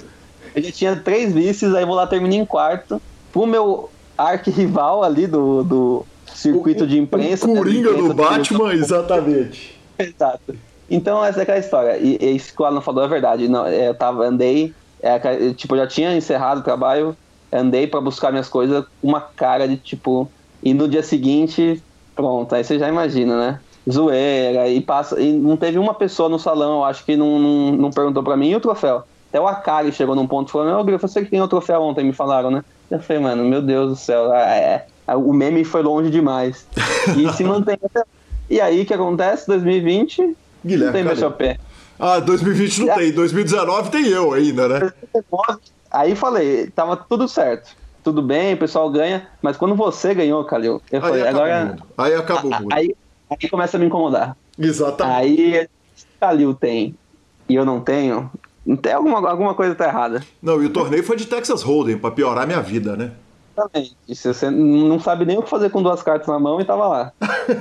Eu 0.53 0.63
já 0.63 0.71
tinha 0.71 0.95
três 0.95 1.33
vices, 1.33 1.73
aí 1.73 1.83
vou 1.85 1.95
lá, 1.95 2.07
termino 2.07 2.33
em 2.35 2.45
quarto. 2.45 3.01
Pro 3.33 3.45
meu 3.45 3.89
arquirrival 4.17 5.03
ali 5.03 5.27
do, 5.27 5.63
do 5.63 6.05
circuito 6.33 6.83
o, 6.83 6.87
de 6.87 6.97
imprensa. 6.97 7.47
O 7.47 7.55
Coringa 7.55 7.91
né, 7.91 7.97
do 7.97 8.13
Batman, 8.13 8.73
exatamente. 8.73 9.75
Exato. 9.97 10.55
Então, 10.89 11.23
essa 11.23 11.39
é 11.39 11.43
aquela 11.43 11.57
história. 11.57 11.97
E, 11.97 12.17
e 12.21 12.35
isso 12.35 12.53
que 12.55 12.61
o 12.61 12.65
Alan 12.65 12.81
falou 12.81 13.03
é 13.03 13.07
verdade. 13.07 13.47
Não, 13.47 13.67
eu 13.67 13.93
tava, 13.93 14.25
andei, 14.25 14.73
é, 15.01 15.19
tipo, 15.53 15.75
já 15.75 15.87
tinha 15.87 16.15
encerrado 16.15 16.59
o 16.59 16.63
trabalho, 16.63 17.15
andei 17.51 17.87
para 17.87 18.01
buscar 18.01 18.31
minhas 18.31 18.49
coisas, 18.49 18.85
uma 19.01 19.21
cara 19.21 19.67
de 19.67 19.77
tipo. 19.77 20.29
E 20.63 20.73
no 20.73 20.87
dia 20.87 21.03
seguinte, 21.03 21.81
pronto, 22.15 22.55
aí 22.55 22.63
você 22.63 22.79
já 22.79 22.87
imagina, 22.87 23.37
né? 23.37 23.59
Zoeira, 23.89 24.67
e 24.67 24.81
passa. 24.81 25.19
E 25.19 25.31
não 25.31 25.55
teve 25.55 25.77
uma 25.77 25.93
pessoa 25.93 26.27
no 26.27 26.39
salão, 26.39 26.77
eu 26.77 26.83
acho 26.85 27.05
que 27.05 27.15
não, 27.15 27.39
não, 27.39 27.71
não 27.73 27.91
perguntou 27.91 28.23
para 28.23 28.35
mim 28.35 28.49
e 28.49 28.55
o 28.55 28.59
troféu. 28.59 29.03
Até 29.29 29.39
o 29.39 29.47
Akari 29.47 29.91
chegou 29.91 30.15
num 30.15 30.25
ponto 30.25 30.49
e 30.49 30.51
falou: 30.51 30.67
Meu, 30.67 30.83
Grifo, 30.83 31.07
você 31.07 31.23
que 31.23 31.29
tem 31.29 31.41
o 31.41 31.47
troféu 31.47 31.81
ontem, 31.81 32.03
me 32.03 32.13
falaram, 32.13 32.49
né? 32.49 32.63
Eu 32.89 32.99
falei, 32.99 33.21
mano, 33.21 33.43
meu 33.43 33.61
Deus 33.61 33.89
do 33.89 33.95
céu, 33.95 34.33
é, 34.33 34.85
o 35.15 35.33
meme 35.33 35.63
foi 35.63 35.81
longe 35.81 36.09
demais. 36.09 36.67
E 37.17 37.31
se 37.33 37.43
mantém 37.45 37.77
até. 37.83 38.03
E 38.49 38.61
aí, 38.61 38.81
o 38.81 38.85
que 38.85 38.93
acontece? 38.93 39.47
2020, 39.47 40.35
Guilherme. 40.65 41.03
Não 41.03 41.13
tem 41.13 41.15
BSOP. 41.15 41.59
Ah, 41.99 42.19
2020 42.19 42.79
não 42.81 42.95
tem. 42.95 43.11
2019 43.11 43.91
tem 43.91 44.07
eu 44.07 44.33
ainda, 44.33 44.67
né? 44.67 44.91
Aí 45.91 46.15
falei, 46.15 46.67
tava 46.67 46.97
tudo 46.97 47.27
certo. 47.27 47.75
Tudo 48.03 48.21
bem, 48.21 48.53
o 48.53 48.57
pessoal 48.57 48.89
ganha, 48.91 49.27
mas 49.41 49.57
quando 49.57 49.75
você 49.75 50.13
ganhou, 50.13 50.43
Calil, 50.43 50.81
eu 50.91 50.99
aí 51.03 51.09
falei, 51.09 51.27
agora. 51.27 51.77
Aí 51.97 52.13
acabou 52.13 52.51
o 52.51 52.61
mundo. 52.61 52.73
Aí, 52.73 52.95
aí 53.29 53.49
começa 53.49 53.77
a 53.77 53.79
me 53.79 53.87
incomodar. 53.87 54.37
Exatamente. 54.59 55.17
Aí 55.17 55.67
Calil 56.19 56.53
tem 56.53 56.95
e 57.47 57.55
eu 57.55 57.65
não 57.65 57.79
tenho. 57.79 58.29
Tem 58.81 58.93
alguma, 58.93 59.29
alguma 59.29 59.53
coisa 59.53 59.75
tá 59.75 59.87
errada. 59.87 60.23
Não, 60.41 60.61
e 60.61 60.65
o 60.65 60.69
torneio 60.69 61.03
foi 61.03 61.15
de 61.15 61.25
Texas 61.25 61.61
Hold'em, 61.61 61.97
pra 61.97 62.11
piorar 62.11 62.45
minha 62.45 62.61
vida, 62.61 62.95
né? 62.95 63.11
Exatamente. 63.55 63.95
Você 64.07 64.49
não 64.49 64.99
sabe 64.99 65.25
nem 65.25 65.37
o 65.37 65.43
que 65.43 65.49
fazer 65.49 65.69
com 65.69 65.81
duas 65.81 66.03
cartas 66.03 66.27
na 66.27 66.37
mão 66.37 66.59
e 66.59 66.65
tava 66.65 66.87
lá. 66.87 67.13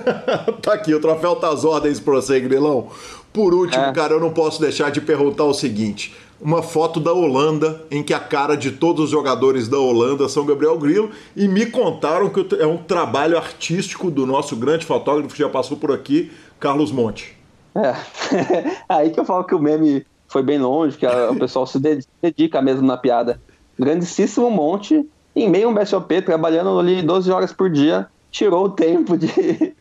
tá 0.61 0.75
aqui, 0.75 0.93
o 0.93 1.01
troféu 1.01 1.37
tá 1.37 1.49
às 1.49 1.65
ordens 1.65 2.01
pra 2.01 2.15
você, 2.15 2.41
Grilão. 2.41 2.89
Por 3.33 3.55
último, 3.55 3.85
é. 3.85 3.93
cara, 3.93 4.15
eu 4.15 4.21
não 4.21 4.33
posso 4.33 4.61
deixar 4.61 4.91
de 4.91 5.01
perguntar 5.01 5.45
o 5.45 5.55
seguinte: 5.55 6.15
uma 6.41 6.63
foto 6.63 6.99
da 6.99 7.13
Holanda 7.13 7.83
em 7.91 8.03
que 8.03 8.13
a 8.13 8.21
cara 8.21 8.57
de 8.57 8.73
todos 8.73 9.05
os 9.05 9.11
jogadores 9.11 9.69
da 9.69 9.79
Holanda 9.79 10.29
são 10.29 10.45
Gabriel 10.45 10.79
Grilo 10.79 11.11
e 11.37 11.47
me 11.47 11.67
contaram 11.67 12.29
que 12.29 12.47
é 12.57 12.67
um 12.67 12.77
trabalho 12.77 13.37
artístico 13.37 14.11
do 14.11 14.27
nosso 14.27 14.57
grande 14.57 14.85
fotógrafo 14.85 15.35
que 15.35 15.43
já 15.43 15.49
passou 15.49 15.77
por 15.77 15.93
aqui, 15.93 16.33
Carlos 16.59 16.91
Monte. 16.91 17.37
É, 17.75 17.95
aí 18.89 19.11
que 19.11 19.19
eu 19.19 19.25
falo 19.25 19.45
que 19.45 19.55
o 19.55 19.59
meme 19.59 20.05
foi 20.29 20.43
bem 20.43 20.59
longe, 20.59 20.97
que 20.97 21.07
a, 21.07 21.31
o 21.31 21.39
pessoal 21.39 21.67
se 21.67 21.79
dedica 22.23 22.61
mesmo 22.61 22.87
na 22.87 22.97
piada. 22.97 23.41
Grandíssimo 23.79 24.51
Monte, 24.51 25.05
em 25.35 25.49
meio 25.49 25.69
a 25.69 25.71
um 25.71 25.75
BSOP, 25.75 26.23
trabalhando 26.23 26.79
ali 26.79 27.03
12 27.03 27.31
horas 27.31 27.53
por 27.53 27.71
dia, 27.71 28.07
tirou 28.31 28.67
o 28.67 28.71
tempo 28.71 29.17
de 29.17 29.29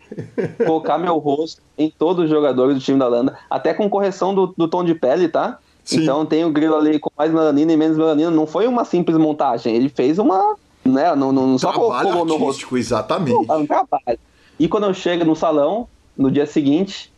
colocar 0.66 0.97
meu 0.97 1.18
rosto 1.18 1.62
em 1.78 1.89
todos 1.89 2.26
os 2.26 2.30
jogadores 2.30 2.76
do 2.76 2.82
time 2.82 2.99
da 2.99 3.08
Holanda, 3.08 3.38
até 3.49 3.74
com 3.74 3.89
correção 3.89 4.34
do, 4.34 4.54
do 4.58 4.68
tom 4.68 4.84
de 4.84 4.93
pele, 4.93 5.28
tá? 5.28 5.60
Sim. 5.84 6.04
Então 6.04 6.26
tem 6.26 6.45
o 6.45 6.51
grilo 6.51 6.76
ali 6.76 6.97
com 6.99 7.10
mais 7.18 7.32
melanina 7.32 7.74
e 7.74 7.78
menos 7.78 7.97
melanina. 7.97 8.32
Não 8.32 8.47
foi 8.47 8.68
uma 8.68 8.86
simples 8.86 9.18
montagem. 9.18 9.76
Ele 9.76 9.89
fez 9.89 10.18
uma. 10.18 10.56
Né, 10.86 11.14
não, 11.16 11.32
não 11.32 11.58
só 11.58 11.72
colocou 11.72 12.26
no 12.26 12.38
rosto. 12.38 12.78
Exatamente. 12.78 13.51
Um 13.51 13.66
trabalho. 13.66 14.20
E 14.60 14.68
quando 14.68 14.86
eu 14.86 14.93
chego 14.93 15.26
no 15.26 15.36
salão, 15.36 15.88
no 16.18 16.30
dia 16.30 16.45
seguinte, 16.45 17.12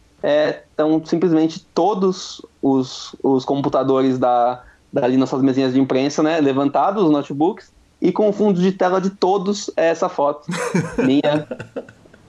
estão 0.69 0.97
é, 0.97 1.05
simplesmente 1.05 1.65
todos 1.73 2.41
os, 2.61 3.15
os 3.21 3.43
computadores 3.45 4.17
da, 4.17 4.63
dali 4.91 5.17
nas 5.17 5.29
suas 5.29 5.41
mesinhas 5.41 5.73
de 5.73 5.79
imprensa, 5.79 6.23
né? 6.23 6.39
Levantados, 6.39 7.03
os 7.03 7.11
notebooks, 7.11 7.71
e 8.01 8.11
com 8.11 8.29
o 8.29 8.33
fundo 8.33 8.61
de 8.61 8.71
tela 8.71 8.99
de 8.99 9.09
todos 9.09 9.69
é 9.75 9.87
essa 9.87 10.09
foto. 10.09 10.47
Minha 10.97 11.47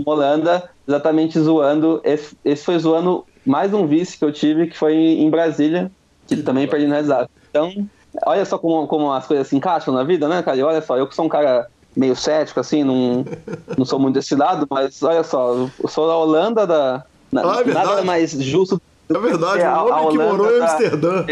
Holanda, 0.05 0.71
exatamente 0.87 1.39
zoando. 1.39 2.01
Esse, 2.05 2.37
esse 2.45 2.65
foi 2.65 2.79
zoando 2.79 3.25
mais 3.45 3.73
um 3.73 3.87
vice 3.87 4.19
que 4.19 4.25
eu 4.25 4.33
tive, 4.33 4.67
que 4.69 4.77
foi 4.77 4.95
em 4.95 5.31
Brasília, 5.31 5.91
que 6.27 6.37
também 6.39 6.69
perdi 6.69 6.87
no 6.87 6.95
resultado. 6.95 7.29
Então, 7.51 7.87
olha 8.25 8.45
só 8.45 8.59
como, 8.59 8.87
como 8.87 9.13
as 9.13 9.27
coisas 9.27 9.49
se 9.49 9.57
encaixam 9.57 9.95
na 9.95 10.03
vida, 10.03 10.29
né, 10.29 10.43
cara? 10.43 10.57
E 10.57 10.63
olha 10.63 10.83
só, 10.83 10.97
eu 10.97 11.07
que 11.07 11.15
sou 11.15 11.25
um 11.25 11.29
cara 11.29 11.69
meio 11.97 12.15
cético, 12.15 12.61
assim, 12.61 12.85
não, 12.85 13.25
não 13.77 13.85
sou 13.85 13.99
muito 13.99 14.15
desse 14.15 14.35
lado, 14.35 14.67
mas 14.69 15.03
olha 15.03 15.23
só, 15.23 15.55
eu 15.55 15.89
sou 15.89 16.07
da 16.07 16.17
Holanda, 16.17 16.67
da, 16.67 17.05
na, 17.33 17.43
ah, 17.43 17.63
é 17.63 17.73
nada 17.73 18.03
mais 18.03 18.33
justo 18.33 18.81
do 19.09 19.17
é 19.17 19.21
verdade, 19.21 19.61
que 19.61 19.67
o 19.67 19.95
homem 19.95 20.11
que 20.11 20.19
morou 20.19 20.57
em 20.57 20.63
Amsterdã. 20.63 21.25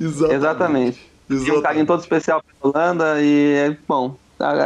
Exatamente. 0.00 0.34
Exatamente. 0.34 1.15
Exatamente. 1.28 1.58
um 1.58 1.62
carinho 1.62 1.86
todo 1.86 2.00
especial 2.00 2.42
pra 2.42 2.70
Holanda 2.70 3.16
e, 3.20 3.76
bom, 3.86 4.16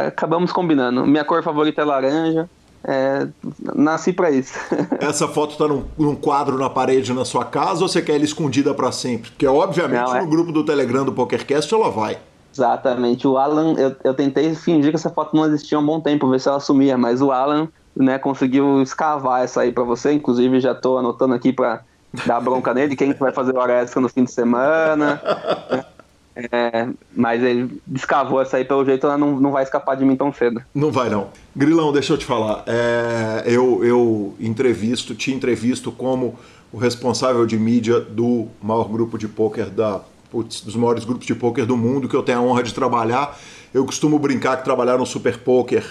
acabamos 0.07 0.51
combinando. 0.51 1.05
Minha 1.05 1.23
cor 1.23 1.43
favorita 1.43 1.81
é 1.81 1.85
laranja. 1.85 2.49
É, 2.83 3.27
nasci 3.75 4.11
para 4.11 4.31
isso. 4.31 4.53
Essa 4.99 5.27
foto 5.27 5.55
tá 5.55 5.67
num, 5.67 5.83
num, 5.97 6.15
quadro 6.15 6.57
na 6.57 6.69
parede 6.69 7.13
na 7.13 7.23
sua 7.23 7.45
casa 7.45 7.83
ou 7.83 7.87
você 7.87 8.01
quer 8.01 8.15
ela 8.15 8.23
escondida 8.23 8.73
para 8.73 8.91
sempre? 8.91 9.29
Porque, 9.29 9.45
obviamente, 9.45 10.01
Não, 10.01 10.15
é... 10.15 10.21
no 10.21 10.27
grupo 10.27 10.51
do 10.51 10.65
Telegram 10.65 11.05
do 11.05 11.13
PokerCast 11.13 11.71
ela 11.73 11.91
vai. 11.91 12.17
Exatamente. 12.53 13.27
O 13.27 13.37
Alan, 13.37 13.75
eu, 13.77 13.95
eu 14.03 14.13
tentei 14.13 14.53
fingir 14.55 14.89
que 14.89 14.95
essa 14.95 15.11
foto 15.11 15.35
não 15.35 15.45
existia 15.45 15.77
há 15.77 15.81
um 15.81 15.85
bom 15.85 16.01
tempo, 16.01 16.27
ver 16.27 16.39
se 16.39 16.49
ela 16.49 16.59
sumia, 16.59 16.97
mas 16.97 17.21
o 17.21 17.31
Alan 17.31 17.69
né, 17.95 18.17
conseguiu 18.17 18.81
escavar 18.81 19.43
essa 19.43 19.61
aí 19.61 19.71
para 19.71 19.83
você. 19.83 20.11
Inclusive, 20.13 20.59
já 20.59 20.73
tô 20.73 20.97
anotando 20.97 21.33
aqui 21.33 21.53
para 21.53 21.81
dar 22.25 22.41
bronca 22.41 22.73
nele, 22.73 22.95
quem 22.95 23.13
vai 23.13 23.31
fazer 23.31 23.55
hora 23.55 23.73
extra 23.73 24.01
no 24.01 24.09
fim 24.09 24.23
de 24.23 24.31
semana. 24.31 25.21
É, 26.35 26.87
mas 27.15 27.43
ele 27.43 27.81
descavou 27.85 28.41
essa 28.41 28.57
aí, 28.57 28.63
pelo 28.63 28.85
jeito 28.85 29.05
ela 29.05 29.17
não, 29.17 29.39
não 29.39 29.51
vai 29.51 29.63
escapar 29.63 29.95
de 29.95 30.05
mim 30.05 30.15
tão 30.15 30.33
cedo. 30.33 30.61
Não 30.73 30.91
vai 30.91 31.09
não. 31.09 31.27
Grilão, 31.55 31.91
deixa 31.91 32.13
eu 32.13 32.17
te 32.17 32.25
falar. 32.25 32.63
É, 32.67 33.43
eu, 33.45 33.83
eu 33.83 34.33
entrevisto, 34.39 35.13
te 35.13 35.33
entrevisto 35.33 35.91
como 35.91 36.37
o 36.71 36.77
responsável 36.77 37.45
de 37.45 37.57
mídia 37.57 37.99
do 37.99 38.47
maior 38.61 38.87
grupo 38.87 39.17
de 39.17 39.27
pôquer 39.27 39.69
da 39.69 40.01
putz, 40.31 40.61
dos 40.61 40.75
maiores 40.75 41.03
grupos 41.03 41.27
de 41.27 41.35
pôquer 41.35 41.65
do 41.65 41.75
mundo 41.75 42.07
que 42.07 42.15
eu 42.15 42.23
tenho 42.23 42.39
a 42.39 42.41
honra 42.41 42.63
de 42.63 42.73
trabalhar. 42.73 43.37
Eu 43.73 43.85
costumo 43.85 44.17
brincar 44.17 44.57
que 44.57 44.63
trabalhar 44.63 44.97
no 44.97 45.05
Super 45.05 45.37
Poker, 45.37 45.83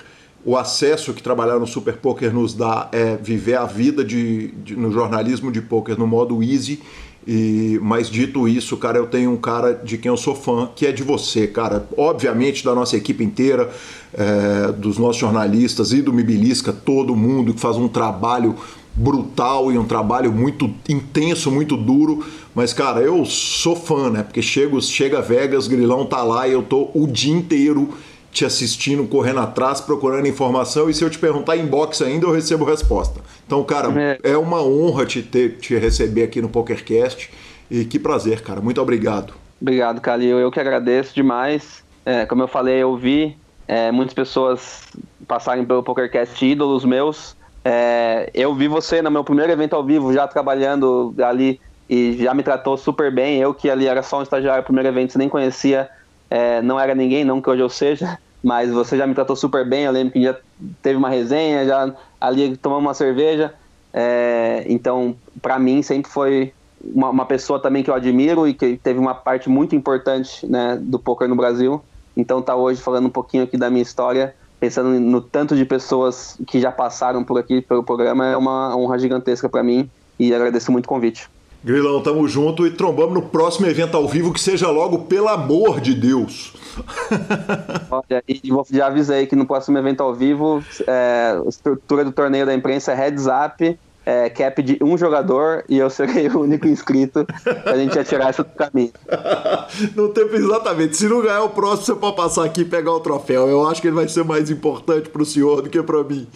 o 0.45 0.57
acesso 0.57 1.13
que 1.13 1.23
trabalhar 1.23 1.59
no 1.59 1.67
Super 1.67 1.99
Poker 1.99 2.33
nos 2.33 2.55
dá 2.55 2.89
é 2.93 3.17
viver 3.17 3.57
a 3.57 3.67
vida 3.67 4.03
de, 4.03 4.49
de 4.53 4.75
no 4.75 4.91
jornalismo 4.91 5.53
de 5.53 5.61
pôquer 5.61 5.99
no 5.99 6.07
modo 6.07 6.43
easy 6.43 6.81
e, 7.27 7.79
mas 7.83 8.09
dito 8.09 8.49
isso, 8.49 8.77
cara, 8.77 8.99
eu 8.99 9.07
tenho 9.07 9.31
um 9.31 9.37
cara 9.37 9.75
de 9.75 9.99
quem 9.99 10.09
eu 10.09 10.17
sou 10.17 10.35
fã, 10.35 10.69
que 10.75 10.87
é 10.87 10.93
de 10.93 11.03
você, 11.03 11.47
cara. 11.47 11.87
Obviamente, 11.97 12.65
da 12.65 12.75
nossa 12.75 12.97
equipe 12.97 13.23
inteira, 13.23 13.71
é, 14.15 14.73
dos 14.73 14.99
nossos 14.99 15.19
jornalistas 15.19 15.93
e 15.93 16.01
do 16.01 16.13
Mibilisca, 16.13 16.73
todo 16.73 17.15
mundo 17.15 17.53
que 17.53 17.61
faz 17.61 17.77
um 17.77 17.89
trabalho 17.89 18.57
brutal 18.95 19.71
e 19.71 19.79
um 19.79 19.85
trabalho 19.85 20.33
muito 20.33 20.73
intenso, 20.89 21.51
muito 21.51 21.77
duro. 21.77 22.25
Mas, 22.55 22.73
cara, 22.73 23.01
eu 23.01 23.25
sou 23.25 23.77
fã, 23.77 24.11
né? 24.11 24.23
Porque 24.23 24.43
chego, 24.43 24.81
chega 24.81 25.21
Vegas, 25.21 25.69
Grilão 25.69 26.07
tá 26.07 26.23
lá 26.23 26.49
e 26.49 26.53
eu 26.53 26.63
tô 26.63 26.91
o 26.95 27.07
dia 27.07 27.33
inteiro 27.33 27.91
te 28.33 28.45
assistindo, 28.45 29.07
correndo 29.07 29.41
atrás, 29.41 29.81
procurando 29.81 30.27
informação, 30.27 30.89
e 30.89 30.95
se 30.95 31.03
eu 31.03 31.11
te 31.11 31.19
perguntar 31.19 31.57
inbox 31.57 32.01
ainda, 32.01 32.27
eu 32.27 32.33
recebo 32.33 32.65
resposta. 32.65 33.21
Então, 33.47 33.63
cara, 33.65 33.93
é, 34.01 34.33
é 34.33 34.39
uma 34.39 34.63
honra 34.63 35.05
te, 35.05 35.23
ter, 35.23 35.59
te 35.59 35.77
receber 35.77 36.23
aqui 36.23 36.41
no 36.41 36.49
PokerCast, 36.49 37.31
e 37.71 37.85
que 37.85 37.99
prazer, 37.99 38.43
cara. 38.43 38.61
Muito 38.61 38.81
obrigado. 38.81 39.35
Obrigado, 39.61 40.01
Calil. 40.01 40.39
Eu 40.39 40.51
que 40.51 40.59
agradeço 40.59 41.15
demais. 41.15 41.85
É, 42.05 42.25
como 42.25 42.43
eu 42.43 42.49
falei, 42.49 42.77
eu 42.77 42.97
vi 42.97 43.37
é, 43.69 43.93
muitas 43.93 44.15
pessoas 44.15 44.83
passarem 45.29 45.65
pelo 45.65 45.83
PokerCast 45.83 46.45
ídolos 46.45 46.85
meus. 46.85 47.37
É, 47.65 48.31
eu 48.33 48.55
vi 48.55 48.67
você 48.69 49.03
no 49.03 49.11
meu 49.11 49.23
primeiro 49.23 49.53
evento 49.53 49.77
ao 49.77 49.85
vivo, 49.85 50.13
já 50.13 50.27
trabalhando 50.27 51.15
ali, 51.23 51.61
e 51.89 52.17
já 52.23 52.33
me 52.33 52.43
tratou 52.43 52.77
super 52.77 53.13
bem. 53.13 53.39
Eu 53.39 53.53
que 53.53 53.69
ali 53.69 53.87
era 53.87 54.03
só 54.03 54.21
um 54.21 54.23
estagiário, 54.23 54.65
primeiro 54.65 54.89
evento, 54.89 55.13
você 55.13 55.19
nem 55.19 55.29
conhecia 55.29 55.91
é, 56.31 56.63
não 56.63 56.79
era 56.79 56.95
ninguém, 56.95 57.25
não 57.25 57.43
que 57.43 57.51
hoje 57.51 57.61
eu 57.61 57.69
seja, 57.69 58.17
mas 58.43 58.71
você 58.71 58.97
já 58.97 59.07
me 59.07 59.15
tratou 59.15 59.35
super 59.35 59.69
bem. 59.69 59.85
Eu 59.85 59.93
lembro 59.93 60.13
que 60.13 60.23
já 60.23 60.37
teve 60.81 60.97
uma 60.97 61.11
resenha, 61.11 61.67
já 61.67 61.93
ali 62.21 62.57
tomamos 62.57 62.85
uma 62.85 62.95
cerveja. 62.95 63.53
É, 63.93 64.65
então, 64.69 65.17
para 65.43 65.59
mim, 65.59 65.83
sempre 65.83 66.11
foi 66.11 66.53
uma, 66.83 67.11
uma, 67.11 67.27
pessoa 67.27 67.59
também 67.59 67.83
que 67.83 67.91
eu 67.91 67.95
admiro 67.95 68.47
e 68.47 68.55
que 68.55 68.77
teve 68.77 69.01
uma 69.01 69.15
parte 69.15 69.51
muito 69.51 69.75
importante 69.75 70.47
né, 70.47 70.79
do 70.81 70.99
poker 70.99 71.29
no 71.29 71.35
Brasil. 71.35 71.83
Então, 72.17 72.41
tá 72.41 72.55
hoje 72.55 72.81
falando 72.81 73.07
um 73.07 73.11
pouquinho 73.11 73.43
aqui 73.43 73.57
da 73.57 73.69
minha 73.69 73.83
história, 73.83 74.35
pensando 74.61 74.89
no 75.01 75.21
tanto 75.21 75.57
de 75.57 75.65
pessoas 75.65 76.39
que 76.47 76.61
já 76.61 76.71
passaram 76.71 77.25
por 77.25 77.39
aqui 77.39 77.61
pelo 77.61 77.83
programa, 77.83 78.27
é 78.27 78.37
uma 78.37 78.77
honra 78.77 78.99
gigantesca 78.99 79.49
para 79.49 79.63
mim 79.63 79.91
e 80.19 80.33
agradeço 80.35 80.71
muito 80.71 80.85
o 80.85 80.89
convite. 80.89 81.29
Grilão, 81.63 82.03
tamo 82.03 82.27
junto 82.27 82.67
e 82.67 82.71
trombamos 82.71 83.15
no 83.15 83.23
próximo 83.23 83.67
evento 83.67 83.95
ao 83.95 84.09
vivo, 84.09 84.33
que 84.33 84.41
seja 84.41 84.71
logo, 84.71 85.01
pelo 85.01 85.29
amor 85.29 85.81
de 85.81 85.95
Deus. 85.95 86.55
Olha, 87.91 88.25
e 88.27 88.41
já 88.73 88.87
avisei 88.87 89.27
que 89.27 89.37
no 89.37 89.45
próximo 89.45 89.77
evento 89.77 90.03
ao 90.03 90.15
vivo, 90.15 90.65
é, 90.87 91.39
a 91.45 91.49
estrutura 91.49 92.05
do 92.05 92.13
torneio 92.13 92.47
da 92.47 92.55
imprensa 92.55 92.93
é 92.93 92.95
heads 92.95 93.27
up, 93.27 93.79
é, 94.07 94.31
cap 94.31 94.63
de 94.63 94.79
um 94.83 94.97
jogador 94.97 95.63
e 95.69 95.77
eu 95.77 95.91
serei 95.91 96.29
o 96.33 96.41
único 96.41 96.67
inscrito 96.67 97.27
pra 97.45 97.77
gente 97.77 97.95
já 97.95 98.05
tirar 98.05 98.31
isso 98.31 98.43
do 98.43 98.51
caminho. 98.51 98.93
No 99.95 100.09
tempo 100.09 100.35
exatamente. 100.35 100.97
Se 100.97 101.09
não 101.09 101.23
ganhar 101.23 101.43
o 101.43 101.51
próximo, 101.51 101.85
você 101.87 101.95
pode 101.95 102.17
passar 102.17 102.45
aqui 102.45 102.63
e 102.63 102.65
pegar 102.65 102.93
o 102.93 103.01
troféu. 103.01 103.49
Eu 103.49 103.69
acho 103.69 103.81
que 103.81 103.89
ele 103.89 103.95
vai 103.95 104.09
ser 104.09 104.25
mais 104.25 104.51
importante 104.51 105.09
pro 105.09 105.25
senhor 105.25 105.63
do 105.63 105.71
que 105.71 105.83
pra 105.83 106.03
mim. 106.03 106.27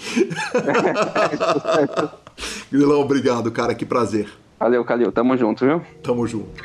Grilão, 2.71 3.01
obrigado, 3.01 3.51
cara. 3.51 3.75
Que 3.75 3.85
prazer. 3.85 4.29
Valeu, 4.59 4.85
Calil. 4.85 5.13
Tamo 5.13 5.37
junto, 5.37 5.65
viu? 5.65 5.83
Tamo 6.03 6.27
junto. 6.27 6.63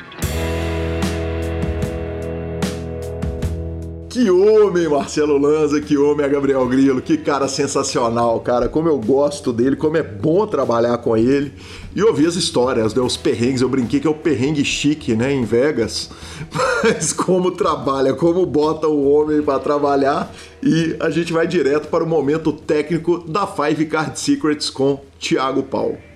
Que 4.10 4.28
homem, 4.28 4.88
Marcelo 4.88 5.38
Lanza, 5.38 5.80
que 5.80 5.96
homem 5.96 6.26
é 6.26 6.28
Gabriel 6.28 6.66
Grilo, 6.66 7.00
que 7.00 7.16
cara 7.16 7.46
sensacional, 7.46 8.40
cara. 8.40 8.68
Como 8.68 8.88
eu 8.88 8.98
gosto 8.98 9.52
dele, 9.52 9.76
como 9.76 9.96
é 9.96 10.02
bom 10.02 10.44
trabalhar 10.48 10.98
com 10.98 11.16
ele. 11.16 11.52
E 11.94 12.02
ouvir 12.02 12.26
as 12.26 12.34
histórias, 12.34 12.92
né, 12.92 13.00
os 13.00 13.16
perrengues. 13.16 13.62
Eu 13.62 13.68
brinquei 13.68 14.00
que 14.00 14.08
é 14.08 14.10
o 14.10 14.14
perrengue 14.14 14.64
chique, 14.64 15.14
né, 15.14 15.32
em 15.32 15.44
Vegas. 15.44 16.10
Mas 16.82 17.12
como 17.12 17.52
trabalha, 17.52 18.12
como 18.12 18.44
bota 18.44 18.88
o 18.88 19.08
homem 19.08 19.40
para 19.42 19.60
trabalhar. 19.60 20.34
E 20.60 20.96
a 20.98 21.08
gente 21.08 21.32
vai 21.32 21.46
direto 21.46 21.86
para 21.86 22.02
o 22.02 22.06
momento 22.06 22.52
técnico 22.52 23.18
da 23.18 23.46
Five 23.46 23.86
Card 23.86 24.18
Secrets 24.18 24.70
com 24.70 25.00
Thiago 25.20 25.62
Paulo. 25.62 26.09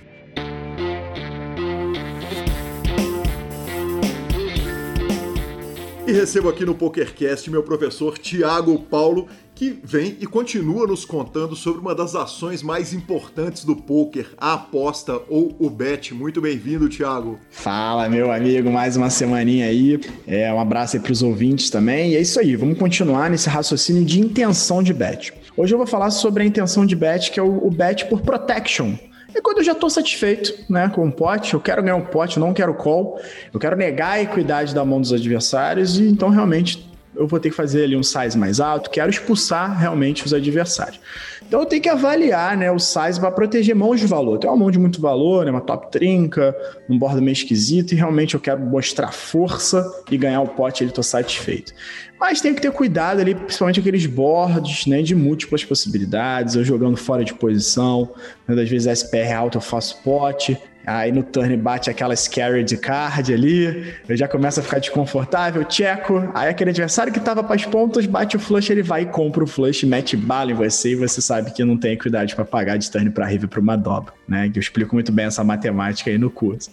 E 6.07 6.11
recebo 6.11 6.49
aqui 6.49 6.63
no 6.63 6.75
PokerCast 6.75 7.49
meu 7.49 7.63
professor 7.63 8.19
Tiago 8.19 8.77
Paulo, 8.77 9.27
que 9.55 9.79
vem 9.83 10.15
e 10.19 10.27
continua 10.27 10.85
nos 10.85 11.03
contando 11.03 11.55
sobre 11.55 11.81
uma 11.81 11.95
das 11.95 12.13
ações 12.13 12.61
mais 12.61 12.93
importantes 12.93 13.65
do 13.65 13.75
poker, 13.75 14.29
a 14.37 14.53
aposta 14.53 15.19
ou 15.27 15.55
o 15.57 15.67
bet. 15.67 16.13
Muito 16.13 16.39
bem-vindo, 16.39 16.87
Tiago. 16.87 17.39
Fala, 17.49 18.07
meu 18.07 18.31
amigo, 18.31 18.69
mais 18.69 18.95
uma 18.95 19.09
semaninha 19.09 19.65
aí. 19.65 19.99
É, 20.27 20.53
um 20.53 20.59
abraço 20.59 20.95
aí 20.95 21.01
para 21.01 21.11
os 21.11 21.23
ouvintes 21.23 21.71
também. 21.71 22.11
E 22.11 22.17
é 22.17 22.21
isso 22.21 22.39
aí, 22.39 22.55
vamos 22.55 22.77
continuar 22.77 23.27
nesse 23.31 23.49
raciocínio 23.49 24.05
de 24.05 24.19
intenção 24.19 24.83
de 24.83 24.93
bet. 24.93 25.33
Hoje 25.57 25.73
eu 25.73 25.77
vou 25.79 25.87
falar 25.87 26.11
sobre 26.11 26.43
a 26.43 26.45
intenção 26.45 26.85
de 26.85 26.95
bet, 26.95 27.31
que 27.31 27.39
é 27.39 27.43
o, 27.43 27.65
o 27.65 27.71
bet 27.71 28.05
por 28.05 28.21
protection 28.21 28.93
É 29.35 29.41
quando 29.41 29.57
eu 29.57 29.63
já 29.65 29.73
estou 29.73 29.89
satisfeito 29.89 30.53
né, 30.69 30.89
com 30.95 31.05
o 31.05 31.11
pote, 31.11 31.55
eu 31.55 31.59
quero 31.59 31.83
ganhar 31.83 31.97
um 31.97 32.05
pote, 32.05 32.37
eu 32.37 32.41
não 32.41 32.53
quero 32.53 32.73
call, 32.73 33.19
eu 33.53 33.59
quero 33.59 33.75
negar 33.75 34.11
a 34.11 34.21
equidade 34.21 34.73
da 34.73 34.85
mão 34.85 35.01
dos 35.01 35.11
adversários, 35.11 35.99
e 35.99 36.07
então 36.07 36.29
realmente 36.29 36.89
eu 37.15 37.27
vou 37.27 37.39
ter 37.39 37.49
que 37.49 37.55
fazer 37.55 37.83
ali 37.83 37.95
um 37.95 38.03
size 38.03 38.37
mais 38.37 38.59
alto, 38.59 38.89
quero 38.89 39.09
expulsar 39.09 39.77
realmente 39.77 40.25
os 40.25 40.33
adversários. 40.33 40.99
Então 41.47 41.59
eu 41.59 41.65
tenho 41.65 41.81
que 41.81 41.89
avaliar 41.89 42.57
né, 42.57 42.71
o 42.71 42.79
size 42.79 43.19
para 43.19 43.31
proteger 43.31 43.75
mãos 43.75 43.99
de 43.99 44.07
valor. 44.07 44.39
Tem 44.39 44.49
uma 44.49 44.57
mão 44.57 44.71
de 44.71 44.79
muito 44.79 44.99
valor, 44.99 45.45
né, 45.45 45.51
uma 45.51 45.61
top 45.61 45.91
trinca, 45.91 46.55
um 46.89 46.97
bordo 46.97 47.21
meio 47.21 47.33
esquisito, 47.33 47.93
e 47.93 47.95
realmente 47.95 48.33
eu 48.33 48.39
quero 48.39 48.59
mostrar 48.61 49.11
força 49.11 49.85
e 50.09 50.17
ganhar 50.17 50.41
o 50.41 50.47
pote, 50.47 50.83
ele 50.83 50.89
estou 50.89 51.03
satisfeito. 51.03 51.73
Mas 52.19 52.41
tem 52.41 52.53
que 52.53 52.61
ter 52.61 52.71
cuidado 52.71 53.19
ali, 53.19 53.35
principalmente 53.35 53.79
aqueles 53.79 54.05
boards 54.05 54.87
né, 54.87 55.01
de 55.01 55.13
múltiplas 55.13 55.63
possibilidades, 55.63 56.55
eu 56.55 56.63
jogando 56.63 56.97
fora 56.97 57.23
de 57.23 57.33
posição, 57.33 58.09
né, 58.47 58.59
às 58.59 58.69
vezes 58.69 58.99
SPR 58.99 59.33
alto 59.35 59.57
eu 59.57 59.61
faço 59.61 60.01
pote, 60.01 60.57
Aí 60.85 61.11
no 61.11 61.23
turn 61.23 61.55
bate 61.57 61.89
aquela 61.89 62.15
scary 62.15 62.63
de 62.63 62.77
card 62.77 63.33
ali, 63.33 63.93
eu 64.07 64.15
já 64.15 64.27
começo 64.27 64.59
a 64.59 64.63
ficar 64.63 64.79
desconfortável, 64.79 65.65
checo. 65.69 66.29
Aí 66.33 66.49
aquele 66.49 66.69
adversário 66.69 67.11
que 67.11 67.19
tava 67.19 67.43
para 67.43 67.55
as 67.55 67.65
pontas 67.65 68.05
bate 68.05 68.35
o 68.35 68.39
flush, 68.39 68.69
ele 68.69 68.83
vai 68.83 69.03
e 69.03 69.05
compra 69.05 69.43
o 69.43 69.47
flush, 69.47 69.83
mete 69.83 70.15
bala 70.15 70.51
em 70.51 70.53
você 70.53 70.91
e 70.91 70.95
você 70.95 71.21
sabe 71.21 71.51
que 71.51 71.63
não 71.63 71.77
tem 71.77 71.93
equidade 71.93 72.35
para 72.35 72.45
pagar 72.45 72.77
de 72.77 72.89
turn 72.89 73.09
para 73.09 73.25
river 73.25 73.49
para 73.49 73.59
uma 73.59 73.75
dobra, 73.75 74.13
né? 74.27 74.51
Eu 74.53 74.59
explico 74.59 74.95
muito 74.95 75.11
bem 75.11 75.25
essa 75.25 75.43
matemática 75.43 76.09
aí 76.09 76.17
no 76.17 76.29
curso. 76.29 76.69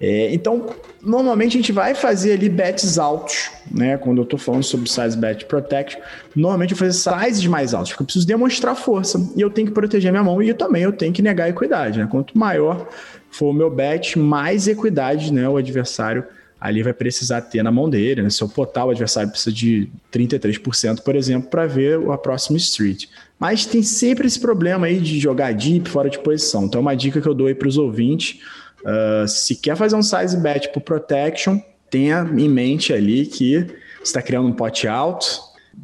É, 0.00 0.32
então, 0.34 0.74
normalmente 1.02 1.56
a 1.56 1.60
gente 1.60 1.72
vai 1.72 1.94
fazer 1.94 2.32
ali 2.32 2.48
bets 2.48 2.98
altos, 2.98 3.50
né? 3.70 3.96
Quando 3.96 4.18
eu 4.18 4.24
tô 4.24 4.36
falando 4.36 4.62
sobre 4.62 4.88
size 4.88 5.16
bet 5.16 5.44
protection, 5.46 6.00
normalmente 6.34 6.72
eu 6.72 6.76
vou 6.76 6.86
fazer 6.86 6.98
sizes 6.98 7.46
mais 7.46 7.72
altos, 7.72 7.92
porque 7.92 8.02
eu 8.02 8.06
preciso 8.06 8.26
demonstrar 8.26 8.74
força 8.74 9.18
e 9.36 9.40
eu 9.40 9.50
tenho 9.50 9.68
que 9.68 9.74
proteger 9.74 10.10
minha 10.12 10.22
mão 10.22 10.42
e 10.42 10.48
eu 10.48 10.54
também 10.54 10.82
eu 10.82 10.92
tenho 10.92 11.12
que 11.12 11.22
negar 11.22 11.44
a 11.44 11.48
equidade, 11.48 11.98
né? 11.98 12.08
Quanto 12.10 12.36
maior 12.36 12.88
for 13.34 13.50
o 13.50 13.52
meu 13.52 13.68
bet, 13.68 14.16
mais 14.16 14.68
equidade 14.68 15.32
né, 15.32 15.48
o 15.48 15.56
adversário 15.56 16.24
ali 16.60 16.82
vai 16.84 16.92
precisar 16.92 17.42
ter 17.42 17.62
na 17.64 17.70
mão 17.72 17.90
dele. 17.90 18.22
Né? 18.22 18.30
Se 18.30 18.40
eu 18.40 18.48
potar, 18.48 18.86
o 18.86 18.90
adversário 18.90 19.28
precisa 19.28 19.54
de 19.54 19.90
33%, 20.12 21.00
por 21.00 21.16
exemplo, 21.16 21.50
para 21.50 21.66
ver 21.66 22.00
a 22.10 22.16
próxima 22.16 22.56
street. 22.56 23.06
Mas 23.38 23.66
tem 23.66 23.82
sempre 23.82 24.26
esse 24.26 24.38
problema 24.38 24.86
aí 24.86 25.00
de 25.00 25.18
jogar 25.18 25.52
deep 25.52 25.90
fora 25.90 26.08
de 26.08 26.18
posição. 26.20 26.64
Então, 26.64 26.78
é 26.78 26.82
uma 26.82 26.94
dica 26.94 27.20
que 27.20 27.26
eu 27.26 27.34
dou 27.34 27.48
aí 27.48 27.54
para 27.54 27.68
os 27.68 27.76
ouvintes. 27.76 28.40
Uh, 28.80 29.26
se 29.26 29.56
quer 29.56 29.76
fazer 29.76 29.96
um 29.96 30.02
size 30.02 30.36
bet 30.36 30.70
para 30.70 30.80
protection, 30.80 31.60
tenha 31.90 32.22
em 32.34 32.48
mente 32.48 32.92
ali 32.92 33.26
que 33.26 33.66
você 33.98 34.02
está 34.04 34.22
criando 34.22 34.48
um 34.48 34.52
pote 34.52 34.86
alto, 34.86 35.26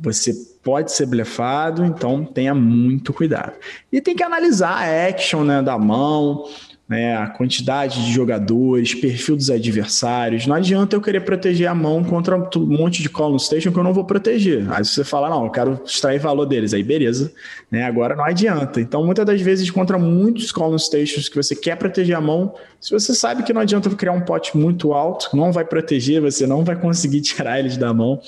você 0.01 0.33
pode 0.63 0.93
ser 0.93 1.07
blefado, 1.07 1.85
então 1.85 2.25
tenha 2.25 2.55
muito 2.55 3.13
cuidado. 3.13 3.53
E 3.91 4.01
tem 4.01 4.15
que 4.15 4.23
analisar 4.23 4.77
a 4.77 5.09
action 5.09 5.43
né, 5.43 5.61
da 5.61 5.77
mão, 5.79 6.45
né, 6.91 7.17
a 7.17 7.29
quantidade 7.29 8.05
de 8.05 8.13
jogadores, 8.13 8.97
perfil 8.97 9.37
dos 9.37 9.49
adversários. 9.49 10.45
Não 10.45 10.57
adianta 10.57 10.97
eu 10.97 11.01
querer 11.01 11.21
proteger 11.21 11.69
a 11.69 11.75
mão 11.75 12.03
contra 12.03 12.37
um 12.37 12.67
monte 12.67 13.01
de 13.01 13.09
call 13.09 13.39
station 13.39 13.71
que 13.71 13.79
eu 13.79 13.85
não 13.85 13.95
vou 13.95 14.05
proteger. 14.05 14.67
Aí 14.73 14.85
você 14.85 15.05
fala, 15.05 15.31
não, 15.31 15.45
eu 15.45 15.51
quero 15.53 15.81
extrair 15.85 16.19
valor 16.19 16.47
deles. 16.47 16.75
Aí 16.75 16.83
beleza, 16.83 17.33
né? 17.71 17.85
Agora 17.85 18.17
não 18.17 18.25
adianta. 18.25 18.81
Então, 18.81 19.07
muitas 19.07 19.25
das 19.25 19.41
vezes, 19.41 19.71
contra 19.71 19.97
muitos 20.01 20.51
call 20.51 20.77
stations 20.77 21.29
que 21.29 21.37
você 21.37 21.55
quer 21.55 21.77
proteger 21.77 22.17
a 22.17 22.21
mão, 22.21 22.57
se 22.81 22.91
você 22.93 23.15
sabe 23.15 23.43
que 23.43 23.53
não 23.53 23.61
adianta 23.61 23.91
criar 23.91 24.13
um 24.13 24.23
pote 24.23 24.57
muito 24.57 24.95
alto, 24.95 25.37
não 25.37 25.53
vai 25.53 25.65
proteger, 25.65 26.23
você 26.23 26.47
não 26.47 26.65
vai 26.65 26.75
conseguir 26.75 27.21
tirar 27.23 27.59
eles 27.59 27.77
da 27.77 27.93
mão. 27.93 28.21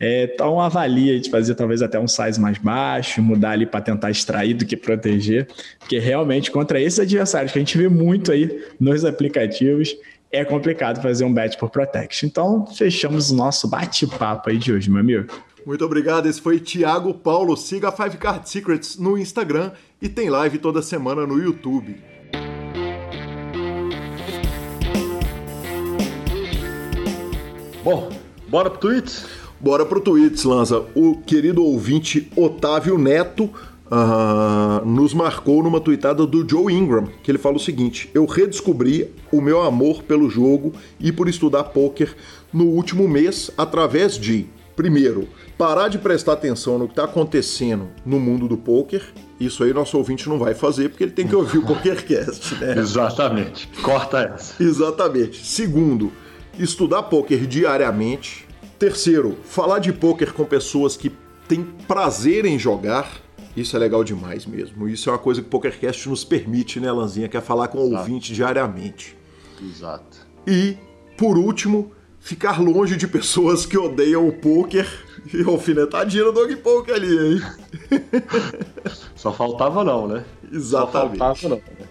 É, 0.00 0.24
então 0.24 0.60
avalia 0.60 1.20
de 1.20 1.30
fazer 1.30 1.54
talvez 1.54 1.82
até 1.82 2.00
um 2.00 2.08
size 2.08 2.40
mais 2.40 2.58
baixo, 2.58 3.22
mudar 3.22 3.50
ali 3.50 3.64
para 3.64 3.80
tentar 3.80 4.10
extrair 4.10 4.54
do 4.54 4.66
que 4.66 4.76
proteger, 4.76 5.46
porque 5.78 5.98
realmente 6.00 6.50
contra 6.50 6.80
esses 6.80 6.98
adversários 6.98 7.52
que 7.52 7.58
a 7.58 7.60
gente 7.60 7.78
vê 7.78 7.88
muito 7.88 8.32
aí 8.32 8.64
nos 8.80 9.04
aplicativos, 9.04 9.96
é 10.32 10.44
complicado 10.44 11.00
fazer 11.00 11.24
um 11.24 11.32
bet 11.32 11.56
por 11.58 11.70
protection. 11.70 12.26
Então, 12.26 12.66
fechamos 12.66 13.30
o 13.30 13.36
nosso 13.36 13.68
bate-papo 13.68 14.48
aí 14.48 14.56
de 14.56 14.72
hoje, 14.72 14.90
meu 14.90 15.00
amigo. 15.00 15.30
Muito 15.64 15.84
obrigado. 15.84 16.26
Esse 16.26 16.40
foi 16.40 16.58
Thiago 16.58 17.14
Paulo. 17.14 17.56
Siga 17.56 17.90
a 17.90 17.92
Five 17.92 18.16
Card 18.16 18.48
Secrets 18.48 18.96
no 18.96 19.16
Instagram 19.16 19.72
e 20.00 20.08
tem 20.08 20.30
live 20.30 20.58
toda 20.58 20.82
semana 20.82 21.26
no 21.26 21.38
YouTube. 21.38 22.11
Bom, 27.84 28.10
bora 28.46 28.70
pro 28.70 28.78
tweets? 28.78 29.26
Bora 29.58 29.84
pro 29.84 30.00
tweets, 30.00 30.44
Lanza. 30.44 30.84
O 30.94 31.16
querido 31.16 31.64
ouvinte 31.64 32.30
Otávio 32.36 32.96
Neto 32.96 33.50
uh, 33.90 34.86
nos 34.86 35.12
marcou 35.12 35.64
numa 35.64 35.80
tweetada 35.80 36.24
do 36.24 36.48
Joe 36.48 36.72
Ingram, 36.72 37.08
que 37.24 37.30
ele 37.30 37.38
fala 37.38 37.56
o 37.56 37.60
seguinte: 37.60 38.08
Eu 38.14 38.24
redescobri 38.24 39.12
o 39.32 39.40
meu 39.40 39.62
amor 39.62 40.04
pelo 40.04 40.30
jogo 40.30 40.72
e 41.00 41.10
por 41.10 41.28
estudar 41.28 41.64
poker 41.64 42.14
no 42.52 42.66
último 42.66 43.08
mês 43.08 43.50
através 43.58 44.16
de, 44.16 44.46
primeiro, 44.76 45.26
parar 45.58 45.88
de 45.88 45.98
prestar 45.98 46.34
atenção 46.34 46.78
no 46.78 46.86
que 46.86 46.92
está 46.92 47.02
acontecendo 47.02 47.88
no 48.06 48.20
mundo 48.20 48.46
do 48.46 48.56
poker. 48.56 49.02
Isso 49.40 49.64
aí 49.64 49.72
nosso 49.72 49.98
ouvinte 49.98 50.28
não 50.28 50.38
vai 50.38 50.54
fazer 50.54 50.88
porque 50.88 51.02
ele 51.02 51.10
tem 51.10 51.26
que 51.26 51.34
ouvir 51.34 51.58
o 51.58 51.62
PokerCast, 51.66 52.54
né? 52.60 52.78
Exatamente. 52.78 53.68
Corta 53.82 54.20
essa. 54.20 54.62
Exatamente. 54.62 55.44
Segundo, 55.44 56.12
estudar 56.58 57.04
poker 57.04 57.46
diariamente. 57.46 58.46
Terceiro, 58.78 59.38
falar 59.44 59.78
de 59.78 59.92
poker 59.92 60.32
com 60.32 60.44
pessoas 60.44 60.96
que 60.96 61.12
têm 61.48 61.62
prazer 61.86 62.44
em 62.44 62.58
jogar. 62.58 63.20
Isso 63.56 63.76
é 63.76 63.78
legal 63.78 64.02
demais 64.02 64.46
mesmo. 64.46 64.88
Isso 64.88 65.10
é 65.10 65.12
uma 65.12 65.18
coisa 65.18 65.40
que 65.40 65.46
o 65.46 65.50
PokerCast 65.50 66.08
nos 66.08 66.24
permite, 66.24 66.80
né, 66.80 66.90
Lanzinha? 66.90 67.28
Que 67.28 67.36
é 67.36 67.40
falar 67.40 67.68
com 67.68 67.78
o 67.78 67.94
ouvinte 67.94 68.32
diariamente. 68.32 69.16
Exato. 69.62 70.26
E, 70.46 70.76
por 71.16 71.36
último, 71.36 71.92
ficar 72.18 72.60
longe 72.60 72.96
de 72.96 73.06
pessoas 73.06 73.66
que 73.66 73.76
odeiam 73.76 74.26
o 74.26 74.32
poker 74.32 74.88
e 75.34 75.42
alfinetadinha 75.42 76.24
no 76.24 76.32
dog 76.32 76.56
poker 76.56 76.94
ali, 76.94 77.34
hein? 77.34 77.42
Só 79.14 79.32
faltava 79.32 79.84
não, 79.84 80.08
né? 80.08 80.24
Exatamente. 80.50 81.18
Só 81.18 81.34
faltava 81.34 81.48
não. 81.48 81.56
Né? 81.56 81.88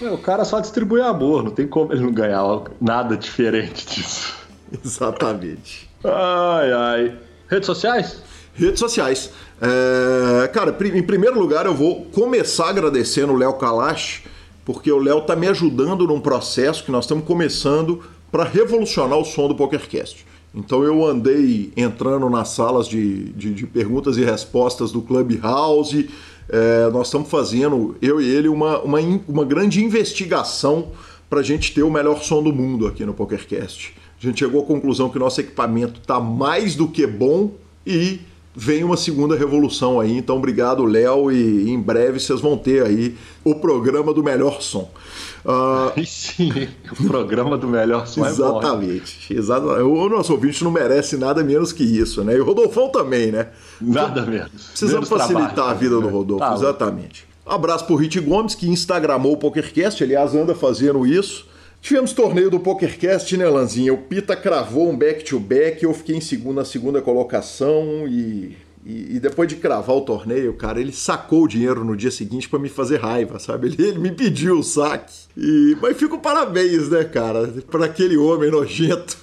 O 0.00 0.18
cara 0.18 0.44
só 0.44 0.60
distribui 0.60 1.00
amor, 1.00 1.42
não 1.42 1.50
tem 1.50 1.66
como 1.66 1.92
ele 1.92 2.02
não 2.02 2.12
ganhar 2.12 2.42
nada 2.80 3.16
diferente 3.16 3.86
disso. 3.86 4.34
Exatamente. 4.84 5.88
Ai, 6.04 6.72
ai. 6.72 7.18
Redes 7.48 7.66
sociais? 7.66 8.20
Redes 8.54 8.80
sociais. 8.80 9.30
É, 9.60 10.48
cara, 10.48 10.76
em 10.94 11.02
primeiro 11.02 11.38
lugar, 11.38 11.66
eu 11.66 11.74
vou 11.74 12.04
começar 12.06 12.68
agradecendo 12.68 13.32
o 13.32 13.36
Léo 13.36 13.54
Kalash, 13.54 14.24
porque 14.64 14.90
o 14.90 14.98
Léo 14.98 15.22
tá 15.22 15.34
me 15.36 15.46
ajudando 15.48 16.06
num 16.06 16.20
processo 16.20 16.84
que 16.84 16.90
nós 16.90 17.04
estamos 17.04 17.24
começando 17.24 18.02
para 18.30 18.44
revolucionar 18.44 19.18
o 19.18 19.24
som 19.24 19.48
do 19.48 19.54
PokerCast. 19.54 20.26
Então 20.54 20.82
eu 20.82 21.04
andei 21.04 21.70
entrando 21.76 22.28
nas 22.30 22.48
salas 22.48 22.88
de, 22.88 23.24
de, 23.32 23.52
de 23.52 23.66
perguntas 23.66 24.16
e 24.16 24.24
respostas 24.24 24.90
do 24.90 25.02
Clubhouse. 25.02 26.08
É, 26.48 26.90
nós 26.90 27.08
estamos 27.08 27.28
fazendo, 27.28 27.96
eu 28.00 28.20
e 28.20 28.28
ele, 28.28 28.48
uma, 28.48 28.80
uma, 28.80 29.00
uma 29.28 29.44
grande 29.44 29.82
investigação 29.82 30.88
para 31.28 31.40
a 31.40 31.42
gente 31.42 31.74
ter 31.74 31.82
o 31.82 31.90
melhor 31.90 32.22
som 32.22 32.42
do 32.42 32.52
mundo 32.52 32.86
aqui 32.86 33.04
no 33.04 33.12
PokerCast. 33.12 33.94
A 34.20 34.26
gente 34.26 34.38
chegou 34.38 34.62
à 34.62 34.66
conclusão 34.66 35.10
que 35.10 35.18
nosso 35.18 35.40
equipamento 35.40 36.00
está 36.00 36.20
mais 36.20 36.74
do 36.74 36.88
que 36.88 37.06
bom 37.06 37.50
e 37.86 38.20
vem 38.54 38.82
uma 38.82 38.96
segunda 38.96 39.36
revolução 39.36 40.00
aí. 40.00 40.16
Então, 40.16 40.38
obrigado, 40.38 40.84
Léo, 40.84 41.30
e 41.30 41.70
em 41.70 41.78
breve 41.78 42.18
vocês 42.18 42.40
vão 42.40 42.56
ter 42.56 42.82
aí 42.84 43.14
o 43.44 43.54
programa 43.54 44.14
do 44.14 44.24
melhor 44.24 44.62
som. 44.62 44.90
Uh... 45.46 46.04
Sim, 46.04 46.68
o 46.90 47.06
programa 47.06 47.56
do 47.56 47.68
melhor 47.68 48.04
som 48.08 48.26
exatamente, 48.26 49.32
é. 49.32 49.38
Exatamente. 49.38 49.82
O 49.82 50.08
nosso 50.08 50.32
ouvinte 50.32 50.64
não 50.64 50.72
merece 50.72 51.16
nada 51.16 51.44
menos 51.44 51.72
que 51.72 51.84
isso, 51.84 52.24
né? 52.24 52.34
E 52.34 52.40
o 52.40 52.44
Rodolfão 52.44 52.88
também, 52.88 53.30
né? 53.30 53.50
Nada 53.80 54.22
menos. 54.22 54.50
Precisamos 54.70 55.08
menos 55.08 55.22
facilitar 55.22 55.54
trabalho, 55.54 55.76
a 55.76 55.78
vida 55.78 56.00
do 56.00 56.08
Rodolfo, 56.08 56.44
tá, 56.44 56.52
exatamente. 56.52 57.26
Um 57.46 57.52
abraço 57.52 57.86
pro 57.86 57.94
Rit 57.94 58.18
Gomes, 58.18 58.56
que 58.56 58.68
instagramou 58.68 59.34
o 59.34 59.36
PokerCast, 59.36 60.02
aliás, 60.02 60.34
anda 60.34 60.52
fazendo 60.52 61.06
isso. 61.06 61.46
Tivemos 61.80 62.12
torneio 62.12 62.50
do 62.50 62.58
PokerCast, 62.58 63.36
né, 63.36 63.48
Lanzinha? 63.48 63.94
O 63.94 63.98
Pita 63.98 64.34
cravou 64.34 64.90
um 64.90 64.96
back-to-back, 64.96 65.76
-back, 65.76 65.82
eu 65.84 65.94
fiquei 65.94 66.16
em 66.16 66.20
segunda, 66.20 66.64
segunda 66.64 67.00
colocação 67.00 68.08
e, 68.08 68.56
e, 68.88 69.16
e, 69.16 69.20
depois 69.20 69.48
de 69.48 69.56
cravar 69.56 69.96
o 69.96 70.02
torneio, 70.02 70.54
cara, 70.54 70.80
ele 70.80 70.92
sacou 70.92 71.42
o 71.42 71.48
dinheiro 71.48 71.84
no 71.84 71.96
dia 71.96 72.12
seguinte 72.12 72.48
para 72.48 72.60
me 72.60 72.68
fazer 72.68 73.00
raiva, 73.00 73.36
sabe? 73.40 73.66
Ele, 73.66 73.82
ele, 73.82 73.98
me 73.98 74.12
pediu 74.12 74.60
o 74.60 74.62
saque. 74.62 75.12
E, 75.36 75.76
mas 75.82 75.96
fico 75.96 76.20
parabéns, 76.20 76.88
né, 76.88 77.02
cara, 77.02 77.52
para 77.68 77.86
aquele 77.86 78.16
homem 78.16 78.48
nojento. 78.48 79.18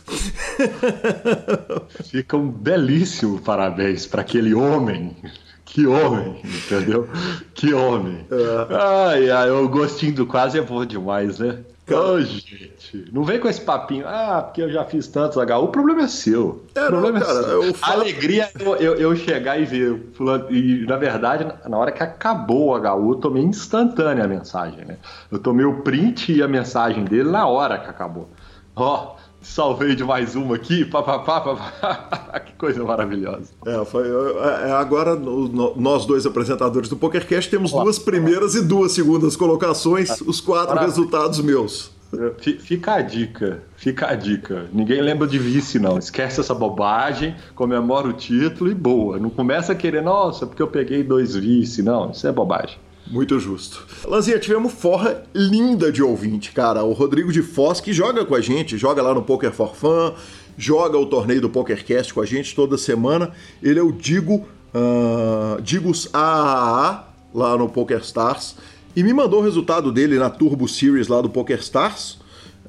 Fica 2.11 2.36
um 2.36 2.49
belíssimo 2.49 3.39
parabéns 3.39 4.05
para 4.05 4.22
aquele 4.22 4.53
homem. 4.53 5.16
Que 5.64 5.88
homem, 5.88 6.41
entendeu? 6.43 7.07
Que 7.53 7.74
homem. 7.74 8.26
É. 8.30 8.76
Ai, 8.76 9.30
ai, 9.30 9.49
o 9.49 9.70
gostinho 9.70 10.14
do 10.14 10.28
quase 10.28 10.59
é 10.59 10.61
bom 10.61 10.86
demais, 10.86 11.39
né? 11.39 11.59
Ô, 11.92 12.22
gente, 12.22 13.10
não 13.12 13.24
vem 13.24 13.40
com 13.40 13.50
esse 13.50 13.60
papinho, 13.60 14.08
ah, 14.08 14.42
porque 14.42 14.62
eu 14.62 14.72
já 14.72 14.86
fiz 14.86 15.06
tantos 15.08 15.36
HU, 15.36 15.64
o 15.64 15.68
problema 15.68 16.04
é 16.04 16.08
seu. 16.08 16.64
É, 16.76 16.86
o 16.86 16.88
problema 16.88 17.20
não, 17.20 17.26
cara, 17.26 17.40
é 17.40 17.44
seu. 17.44 17.64
eu 17.64 17.76
A 17.82 17.92
alegria 17.92 18.44
é 18.58 18.64
eu, 18.64 18.76
eu, 18.78 18.96
eu 18.96 19.16
chegar 19.18 19.60
e 19.60 19.66
ver. 19.66 20.02
E, 20.50 20.86
na 20.88 20.96
verdade, 20.96 21.46
na 21.68 21.78
hora 21.78 21.92
que 21.92 22.02
acabou 22.02 22.70
o 22.70 22.78
HU, 22.78 23.12
eu 23.12 23.16
tomei 23.16 23.44
instantânea 23.44 24.24
a 24.24 24.28
mensagem, 24.28 24.86
né? 24.86 24.98
Eu 25.30 25.40
tomei 25.40 25.66
o 25.66 25.82
print 25.82 26.32
e 26.32 26.42
a 26.42 26.48
mensagem 26.48 27.04
dele 27.04 27.30
na 27.30 27.48
hora 27.48 27.78
que 27.78 27.90
acabou. 27.90 28.30
Ó, 28.76 29.16
salvei 29.44 29.96
de 29.96 30.04
mais 30.04 30.36
uma 30.36 30.56
aqui, 30.56 30.84
papapá, 30.86 31.41
papapá. 31.41 32.39
que 32.46 32.54
coisa 32.54 32.84
maravilhosa. 32.84 33.52
É, 33.66 33.86
foi, 33.86 34.08
é, 34.08 34.70
é, 34.70 34.72
agora 34.72 35.16
nós 35.16 36.06
dois 36.06 36.26
apresentadores 36.26 36.89
do 36.89 36.96
PokerCast 36.96 37.50
temos 37.50 37.72
duas 37.72 38.00
primeiras 38.00 38.56
e 38.56 38.62
duas 38.62 38.91
segundas 38.94 39.36
colocações, 39.36 40.22
os 40.22 40.39
quatro 40.41 40.70
Parabéns. 40.70 40.96
resultados 40.96 41.39
meus. 41.41 41.91
Fi- 42.38 42.60
Fica 42.60 42.94
a 42.94 43.02
dica, 43.02 43.64
fica 43.76 44.08
a 44.08 44.14
dica. 44.16 44.68
Ninguém 44.72 45.02
lembra 45.02 45.28
de 45.28 45.39
vice, 45.39 45.80
não. 45.80 45.98
Esquece 45.98 46.39
essa 46.41 46.54
bobagem, 46.54 47.36
comemora 47.56 48.08
o 48.08 48.14
título 48.14 48.70
e 48.70 48.76
boa. 48.76 49.18
Não 49.18 49.32
começa 49.32 49.72
a 49.72 49.76
querer, 49.76 50.04
nossa, 50.04 50.46
porque 50.46 50.62
eu 50.62 50.68
peguei 50.68 51.04
dois 51.04 51.36
vice. 51.36 51.82
Não, 51.82 52.12
isso 52.12 52.28
é 52.28 52.32
bobagem. 52.32 52.78
Muito 53.08 53.39
justo. 53.39 53.86
Lanzinha, 54.06 54.39
tivemos 54.39 54.74
forra 54.74 55.24
linda 55.34 55.91
de 55.91 56.01
ouvinte, 56.01 56.51
cara. 56.51 56.84
O 56.84 56.93
Rodrigo 56.93 57.32
de 57.32 57.41
Foz, 57.41 57.80
que 57.80 57.91
joga 57.91 58.26
com 58.26 58.34
a 58.34 58.41
gente, 58.41 58.78
joga 58.78 59.01
lá 59.01 59.14
no 59.14 59.22
Poker 59.22 59.51
for 59.51 59.76
Fun, 59.76 60.14
joga 60.58 60.97
o 60.97 61.06
torneio 61.06 61.41
do 61.41 61.49
PokerCast 61.49 62.14
com 62.14 62.22
a 62.22 62.26
gente 62.26 62.56
toda 62.56 62.78
semana. 62.78 63.32
Ele 63.62 63.80
é 63.80 63.84
o 63.84 63.91
Digo, 63.91 64.45
ah, 64.74 65.58
Digos 65.62 66.10
AAA, 66.14 67.08
lá 67.34 67.58
no 67.58 67.70
PokerStars, 67.70 68.56
e 68.95 69.04
me 69.04 69.14
mandou 69.14 69.41
o 69.41 69.43
resultado 69.43 69.91
dele 69.91 70.18
na 70.18 70.30
Turbo 70.30 70.68
Series 70.68 71.08
lá 71.08 71.22
do 71.22 71.30
PokerStars. 71.30 72.20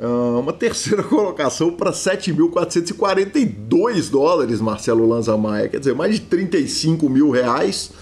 Ah, 0.00 0.38
uma 0.40 0.52
terceira 0.52 1.02
colocação 1.04 1.70
para 1.72 1.92
7.442 1.92 4.10
dólares, 4.10 4.60
Marcelo 4.60 5.06
Lanza 5.06 5.36
Maia. 5.36 5.68
Quer 5.68 5.78
dizer, 5.78 5.94
mais 5.94 6.14
de 6.14 6.22
35 6.22 7.08
mil 7.08 7.30
reais. 7.30 7.92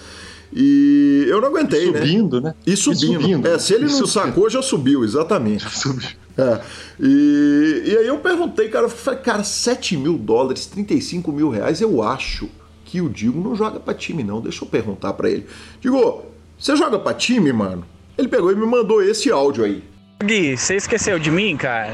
E 0.55 1.25
eu 1.27 1.41
não 1.41 1.47
aguentei, 1.49 1.91
né? 1.91 1.99
subindo, 1.99 2.41
né? 2.41 2.53
E 2.65 2.75
subindo. 2.75 3.47
É, 3.47 3.57
se 3.57 3.73
ele 3.73 3.83
E 3.83 3.87
não 3.87 3.93
subindo. 3.93 4.07
sacou, 4.07 4.49
já 4.49 4.61
subiu, 4.61 5.03
exatamente. 5.03 5.67
Subiu. 5.69 6.07
É. 6.37 6.61
E, 6.99 7.83
e 7.85 7.97
aí 7.97 8.07
eu 8.07 8.17
perguntei, 8.17 8.67
cara, 8.69 8.85
eu 8.85 8.89
falei, 8.89 9.19
cara, 9.19 9.43
7 9.43 9.97
mil 9.97 10.17
dólares, 10.17 10.65
35 10.65 11.31
mil 11.31 11.49
reais, 11.49 11.79
eu 11.81 12.01
acho 12.01 12.49
que 12.85 13.01
o 13.01 13.09
Digo 13.09 13.39
não 13.41 13.55
joga 13.55 13.79
pra 13.79 13.93
time, 13.93 14.23
não. 14.23 14.41
Deixa 14.41 14.63
eu 14.63 14.67
perguntar 14.67 15.13
pra 15.13 15.29
ele. 15.29 15.45
Digo, 15.81 16.23
você 16.57 16.75
joga 16.75 16.97
pra 16.99 17.13
time, 17.13 17.51
mano? 17.51 17.85
Ele 18.17 18.27
pegou 18.27 18.51
e 18.51 18.55
me 18.55 18.65
mandou 18.65 19.01
esse 19.01 19.31
áudio 19.31 19.63
aí. 19.63 19.83
Gui, 20.23 20.55
você 20.55 20.75
esqueceu 20.75 21.17
de 21.17 21.31
mim, 21.31 21.57
cara? 21.57 21.93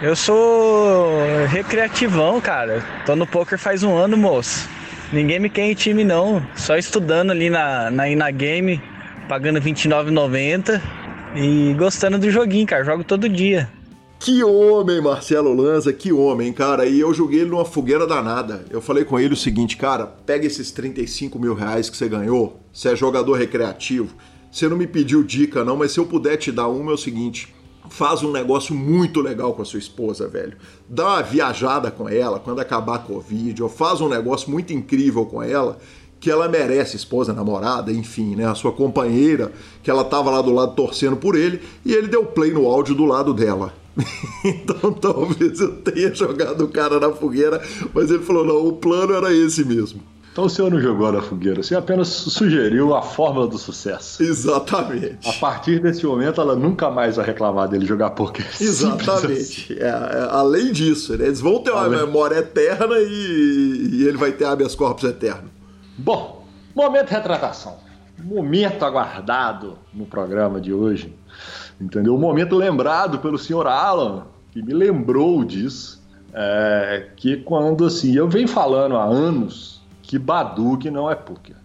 Eu 0.00 0.14
sou 0.14 1.18
recreativão, 1.48 2.40
cara. 2.40 2.84
Tô 3.04 3.16
no 3.16 3.26
poker 3.26 3.58
faz 3.58 3.82
um 3.82 3.96
ano, 3.96 4.16
moço. 4.16 4.68
Ninguém 5.12 5.38
me 5.38 5.48
quer 5.48 5.70
em 5.70 5.74
time, 5.74 6.02
não. 6.02 6.44
Só 6.56 6.76
estudando 6.76 7.30
ali 7.30 7.48
na, 7.48 7.90
na 7.90 8.08
Ina 8.08 8.30
Game, 8.30 8.82
pagando 9.28 9.60
R$29,90 9.60 10.80
e 11.36 11.74
gostando 11.74 12.18
do 12.18 12.30
joguinho, 12.30 12.66
cara. 12.66 12.84
Jogo 12.84 13.04
todo 13.04 13.28
dia. 13.28 13.70
Que 14.18 14.42
homem, 14.42 15.00
Marcelo 15.00 15.54
Lanza, 15.54 15.92
que 15.92 16.12
homem, 16.12 16.52
cara. 16.52 16.86
E 16.86 16.98
eu 16.98 17.12
joguei 17.14 17.40
ele 17.40 17.50
numa 17.50 17.64
fogueira 17.64 18.06
danada. 18.06 18.64
Eu 18.70 18.80
falei 18.80 19.04
com 19.04 19.20
ele 19.20 19.34
o 19.34 19.36
seguinte, 19.36 19.76
cara, 19.76 20.06
pega 20.06 20.46
esses 20.46 20.72
35 20.72 21.38
mil 21.38 21.54
reais 21.54 21.88
que 21.88 21.96
você 21.96 22.08
ganhou, 22.08 22.60
você 22.72 22.90
é 22.90 22.96
jogador 22.96 23.34
recreativo. 23.34 24.14
Você 24.50 24.68
não 24.68 24.76
me 24.76 24.86
pediu 24.86 25.22
dica, 25.22 25.64
não, 25.64 25.76
mas 25.76 25.92
se 25.92 26.00
eu 26.00 26.06
puder 26.06 26.36
te 26.38 26.50
dar 26.50 26.66
uma, 26.68 26.92
é 26.92 26.94
o 26.94 26.98
seguinte. 26.98 27.54
Faz 27.90 28.22
um 28.22 28.32
negócio 28.32 28.74
muito 28.74 29.20
legal 29.20 29.54
com 29.54 29.62
a 29.62 29.64
sua 29.64 29.78
esposa, 29.78 30.28
velho. 30.28 30.56
Dá 30.88 31.06
uma 31.06 31.22
viajada 31.22 31.90
com 31.90 32.08
ela 32.08 32.38
quando 32.38 32.60
acabar 32.60 32.96
a 32.96 33.00
Covid, 33.00 33.62
ou 33.62 33.68
faz 33.68 34.00
um 34.00 34.08
negócio 34.08 34.50
muito 34.50 34.72
incrível 34.72 35.26
com 35.26 35.42
ela, 35.42 35.78
que 36.18 36.30
ela 36.30 36.48
merece, 36.48 36.96
esposa, 36.96 37.32
namorada, 37.32 37.92
enfim, 37.92 38.34
né? 38.34 38.46
A 38.46 38.54
sua 38.54 38.72
companheira, 38.72 39.52
que 39.82 39.90
ela 39.90 40.04
tava 40.04 40.30
lá 40.30 40.40
do 40.40 40.52
lado 40.52 40.74
torcendo 40.74 41.16
por 41.16 41.36
ele, 41.36 41.60
e 41.84 41.92
ele 41.92 42.08
deu 42.08 42.24
play 42.24 42.52
no 42.52 42.66
áudio 42.66 42.94
do 42.94 43.04
lado 43.04 43.32
dela. 43.34 43.72
então 44.44 44.92
talvez 44.92 45.60
eu 45.60 45.76
tenha 45.76 46.14
jogado 46.14 46.64
o 46.64 46.68
cara 46.68 47.00
na 47.00 47.12
fogueira, 47.12 47.62
mas 47.94 48.10
ele 48.10 48.22
falou: 48.22 48.44
não, 48.44 48.66
o 48.66 48.72
plano 48.72 49.14
era 49.14 49.32
esse 49.32 49.64
mesmo. 49.64 50.00
Então 50.36 50.44
o 50.44 50.50
senhor 50.50 50.70
não 50.70 50.78
jogou 50.78 51.10
na 51.10 51.22
fogueira, 51.22 51.60
o 51.60 51.64
senhor 51.64 51.80
apenas 51.80 52.08
sugeriu 52.08 52.94
a 52.94 53.00
fórmula 53.00 53.46
do 53.46 53.56
sucesso. 53.56 54.22
Exatamente. 54.22 55.26
A 55.26 55.32
partir 55.32 55.80
desse 55.80 56.04
momento, 56.04 56.42
ela 56.42 56.54
nunca 56.54 56.90
mais 56.90 57.16
vai 57.16 57.24
reclamar 57.24 57.66
dele 57.68 57.86
jogar 57.86 58.10
poker. 58.10 58.44
Simples 58.54 58.82
assim. 58.82 59.32
Exatamente. 59.32 59.78
É, 59.80 59.86
é, 59.86 60.28
além 60.30 60.72
disso, 60.72 61.16
né, 61.16 61.24
eles 61.24 61.40
vão 61.40 61.62
ter 61.62 61.70
uma 61.70 61.84
Além- 61.84 62.00
memória 62.00 62.36
eterna 62.36 62.96
e, 62.98 63.88
e 63.94 64.06
ele 64.06 64.18
vai 64.18 64.30
ter 64.30 64.44
habeas 64.44 64.74
corpus 64.74 65.04
eterno. 65.04 65.48
Bom, 65.96 66.44
momento 66.74 67.06
de 67.08 67.14
retratação. 67.14 67.76
Momento 68.22 68.84
aguardado 68.84 69.78
no 69.94 70.04
programa 70.04 70.60
de 70.60 70.70
hoje. 70.70 71.14
Entendeu? 71.80 72.14
Um 72.14 72.18
momento 72.20 72.56
lembrado 72.56 73.20
pelo 73.20 73.38
senhor 73.38 73.66
Alan, 73.66 74.24
que 74.52 74.60
me 74.62 74.74
lembrou 74.74 75.42
disso. 75.42 76.04
É, 76.34 77.06
que 77.16 77.38
quando 77.38 77.86
assim, 77.86 78.14
eu 78.14 78.28
venho 78.28 78.46
falando 78.46 78.96
há 78.98 79.04
anos 79.04 79.75
que 80.06 80.18
Badug 80.18 80.88
não 80.90 81.10
é 81.10 81.14
poker. 81.14 81.56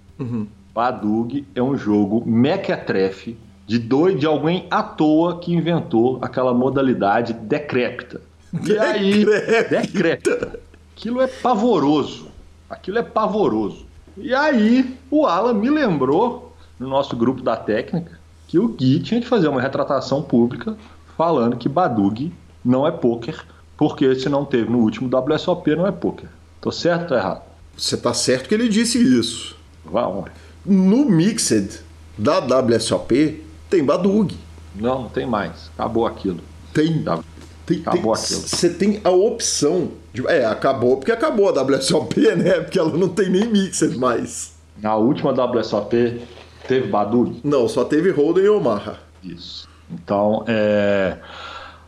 Badug 0.74 1.46
é 1.54 1.62
um 1.62 1.78
jogo 1.78 2.24
mequetrefe 2.26 3.38
de 3.68 3.78
doido 3.78 4.20
de 4.20 4.26
alguém 4.26 4.66
à 4.70 4.82
toa 4.82 5.40
que 5.40 5.54
inventou 5.54 6.18
aquela 6.22 6.54
modalidade 6.54 7.34
decrépita. 7.34 8.20
E 8.66 8.78
aí, 8.78 9.26
Decrépita. 9.70 10.60
Aquilo 10.92 11.22
é 11.22 11.28
pavoroso. 11.28 12.30
Aquilo 12.70 12.98
é 12.98 13.04
pavoroso. 13.04 13.86
E 14.18 14.34
aí, 14.34 14.98
o 15.10 15.26
Alan 15.26 15.54
me 15.54 15.70
lembrou, 15.70 16.54
no 16.80 16.90
nosso 16.90 17.16
grupo 17.16 17.42
da 17.42 17.56
técnica, 17.56 18.20
que 18.48 18.60
o 18.60 18.68
Gui 18.68 19.00
tinha 19.00 19.22
de 19.22 19.28
fazer 19.28 19.48
uma 19.48 19.62
retratação 19.62 20.22
pública 20.22 20.76
falando 21.16 21.56
que 21.56 21.70
Badug 21.70 22.34
não 22.66 22.86
é 22.86 22.92
poker, 22.92 23.46
porque 23.78 24.16
se 24.16 24.28
não 24.28 24.44
teve 24.44 24.70
no 24.70 24.80
último 24.80 25.10
WSOP, 25.16 25.76
não 25.76 25.88
é 25.88 25.92
poker. 25.92 26.30
Tô 26.60 26.72
certo 26.72 27.12
ou 27.12 27.18
errado? 27.18 27.51
Você 27.82 27.98
tá 27.98 28.14
certo 28.14 28.48
que 28.48 28.54
ele 28.54 28.70
disse 28.70 29.00
isso. 29.00 29.56
Vamos. 29.84 30.30
No 30.64 31.04
Mixed 31.06 31.80
da 32.16 32.38
WSOP 32.38 33.44
tem 33.72 33.84
Badug. 33.84 34.38
Não, 34.76 35.02
não 35.04 35.10
tem 35.10 35.26
mais. 35.26 35.72
Acabou 35.76 36.06
aquilo. 36.06 36.42
Tem. 36.72 37.02
Tá. 37.02 37.20
tem 37.66 37.80
Acabou 37.80 38.14
tem- 38.14 38.24
aquilo. 38.24 38.42
Você 38.42 38.70
tem 38.70 39.02
a 39.04 39.10
opção. 39.10 39.94
De, 40.14 40.28
é, 40.28 40.46
acabou 40.46 40.98
porque 40.98 41.12
acabou 41.12 41.50
a 41.50 41.64
WSOP, 41.64 42.20
né? 42.38 42.60
Porque 42.62 42.78
ela 42.78 42.96
não 42.96 43.10
tem 43.10 43.30
nem 43.32 43.48
Mixed 43.48 43.98
mais. 43.98 44.54
Na 44.78 44.96
última 44.96 45.32
WSOP, 45.32 46.22
teve 46.68 46.88
Badug? 46.88 47.42
Não, 47.44 47.68
só 47.68 47.84
teve 47.84 48.12
Holden 48.12 48.44
e 48.44 48.50
Omaha. 48.50 49.00
Isso. 49.24 49.68
Então, 49.90 50.44
é... 50.48 51.18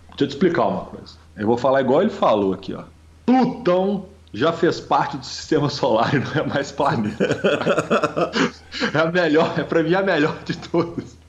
deixa 0.09 0.23
eu 0.23 0.27
te 0.27 0.31
explicar 0.31 0.65
uma 0.65 0.85
coisa. 0.85 1.13
Eu 1.37 1.45
vou 1.45 1.57
falar 1.57 1.81
igual 1.81 2.01
ele 2.01 2.09
falou 2.09 2.51
aqui, 2.51 2.73
ó. 2.73 2.83
Plutão 3.27 4.05
já 4.34 4.51
fez 4.51 4.79
parte 4.79 5.15
do 5.15 5.25
sistema 5.25 5.69
solar 5.69 6.13
e 6.15 6.19
não 6.19 6.31
é 6.34 6.47
mais 6.47 6.71
planeta. 6.71 8.31
é 8.93 8.97
a 8.97 9.11
melhor, 9.11 9.53
é 9.57 9.63
pra 9.63 9.84
mim 9.84 9.93
a 9.93 10.01
melhor 10.01 10.39
de 10.43 10.57
todas. 10.57 11.21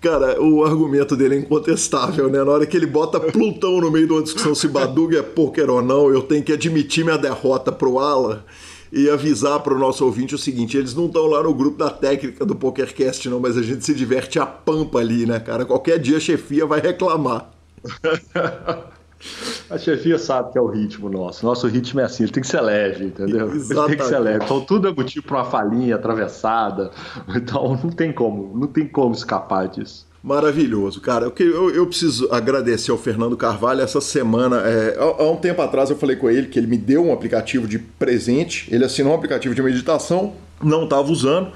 Cara, 0.00 0.38
o 0.42 0.64
argumento 0.64 1.16
dele 1.16 1.36
é 1.36 1.38
incontestável, 1.38 2.28
né? 2.28 2.44
Na 2.44 2.50
hora 2.50 2.66
que 2.66 2.76
ele 2.76 2.86
bota 2.86 3.18
Plutão 3.18 3.80
no 3.80 3.90
meio 3.90 4.06
de 4.06 4.12
uma 4.12 4.22
discussão 4.22 4.54
se 4.54 4.68
Badug 4.68 5.16
é 5.16 5.22
poker 5.22 5.70
ou 5.70 5.80
não, 5.80 6.10
eu 6.10 6.20
tenho 6.20 6.42
que 6.42 6.52
admitir 6.52 7.04
minha 7.04 7.16
derrota 7.16 7.72
pro 7.72 7.98
Alan 7.98 8.42
e 8.92 9.08
avisar 9.08 9.60
pro 9.60 9.78
nosso 9.78 10.04
ouvinte 10.04 10.34
o 10.34 10.38
seguinte: 10.38 10.76
eles 10.76 10.94
não 10.94 11.06
estão 11.06 11.26
lá 11.26 11.42
no 11.42 11.54
grupo 11.54 11.78
da 11.78 11.88
técnica 11.88 12.44
do 12.44 12.54
PokerCast, 12.54 13.30
não, 13.30 13.40
mas 13.40 13.56
a 13.56 13.62
gente 13.62 13.82
se 13.82 13.94
diverte 13.94 14.38
a 14.38 14.44
pampa 14.44 14.98
ali, 14.98 15.24
né, 15.24 15.40
cara? 15.40 15.64
Qualquer 15.64 15.98
dia 15.98 16.18
a 16.18 16.20
chefia 16.20 16.66
vai 16.66 16.80
reclamar. 16.80 17.50
A 19.70 19.78
chefia 19.78 20.18
sabe 20.18 20.52
que 20.52 20.58
é 20.58 20.60
o 20.60 20.66
ritmo 20.66 21.08
nosso. 21.08 21.44
Nosso 21.44 21.66
ritmo 21.66 22.00
é 22.00 22.04
assim, 22.04 22.24
ele 22.24 22.32
tem 22.32 22.42
que 22.42 22.48
ser 22.48 22.60
leve, 22.60 23.06
entendeu? 23.06 23.48
Ele 23.48 23.58
tem 23.58 23.66
que 23.66 23.72
Exatamente. 23.72 24.04
ser 24.06 24.18
leve. 24.18 24.44
Então 24.44 24.60
tudo 24.60 24.88
é 24.88 24.92
motivo 24.92 25.24
para 25.26 25.38
uma 25.38 25.44
falinha 25.44 25.94
atravessada. 25.96 26.90
Então 27.34 27.78
não 27.82 27.90
tem 27.90 28.12
como, 28.12 28.56
não 28.58 28.66
tem 28.66 28.86
como 28.86 29.14
escapar 29.14 29.68
disso. 29.68 30.06
Maravilhoso, 30.22 31.00
cara. 31.02 31.26
Eu, 31.26 31.30
que- 31.30 31.42
eu, 31.42 31.70
eu 31.70 31.86
preciso 31.86 32.28
agradecer 32.32 32.90
ao 32.90 32.96
Fernando 32.98 33.36
Carvalho 33.36 33.80
essa 33.82 34.00
semana. 34.00 34.56
é, 34.64 34.96
há, 34.98 35.22
há 35.22 35.30
um 35.30 35.36
tempo 35.36 35.60
atrás 35.60 35.90
eu 35.90 35.96
falei 35.96 36.16
com 36.16 36.30
ele 36.30 36.46
que 36.48 36.58
ele 36.58 36.66
me 36.66 36.78
deu 36.78 37.04
um 37.04 37.12
aplicativo 37.12 37.66
de 37.66 37.78
presente. 37.78 38.66
Ele 38.74 38.84
assinou 38.84 39.12
um 39.12 39.16
aplicativo 39.16 39.54
de 39.54 39.62
meditação, 39.62 40.32
não 40.62 40.84
estava 40.84 41.10
usando. 41.12 41.48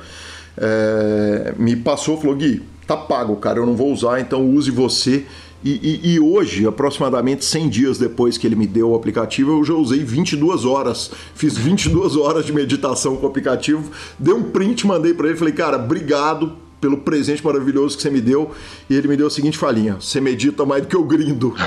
é, 0.56 1.54
me 1.56 1.76
passou, 1.76 2.20
falou: 2.20 2.36
Gui, 2.36 2.62
tá 2.86 2.96
pago, 2.96 3.36
cara. 3.36 3.58
Eu 3.58 3.66
não 3.66 3.74
vou 3.76 3.92
usar, 3.92 4.20
então 4.20 4.44
use 4.50 4.70
você. 4.70 5.24
E, 5.64 5.70
e- 5.72 6.14
e 6.14 6.20
hoje, 6.20 6.66
aproximadamente 6.66 7.44
100 7.44 7.68
dias 7.68 7.98
depois 7.98 8.38
que 8.38 8.46
ele 8.46 8.54
me 8.54 8.66
deu 8.66 8.90
o 8.90 8.94
aplicativo, 8.94 9.58
eu 9.58 9.64
já 9.64 9.74
usei 9.74 10.04
22 10.04 10.64
horas. 10.64 11.10
Fiz 11.34 11.56
22 11.56 12.14
horas 12.16 12.46
de 12.46 12.52
meditação 12.52 13.16
com 13.16 13.26
o 13.26 13.28
aplicativo. 13.28 13.90
Dei 14.18 14.32
um 14.32 14.44
print, 14.44 14.86
mandei 14.86 15.12
para 15.12 15.26
ele. 15.28 15.36
Falei, 15.36 15.52
cara, 15.52 15.76
obrigado 15.76 16.52
pelo 16.80 16.98
presente 16.98 17.44
maravilhoso 17.44 17.96
que 17.96 18.02
você 18.04 18.10
me 18.10 18.20
deu. 18.20 18.52
E 18.88 18.94
ele 18.94 19.08
me 19.08 19.16
deu 19.16 19.26
a 19.26 19.30
seguinte 19.30 19.58
falinha: 19.58 19.96
Você 20.00 20.20
medita 20.20 20.64
mais 20.64 20.82
do 20.82 20.88
que 20.88 20.96
o 20.96 21.02
grindo. 21.02 21.52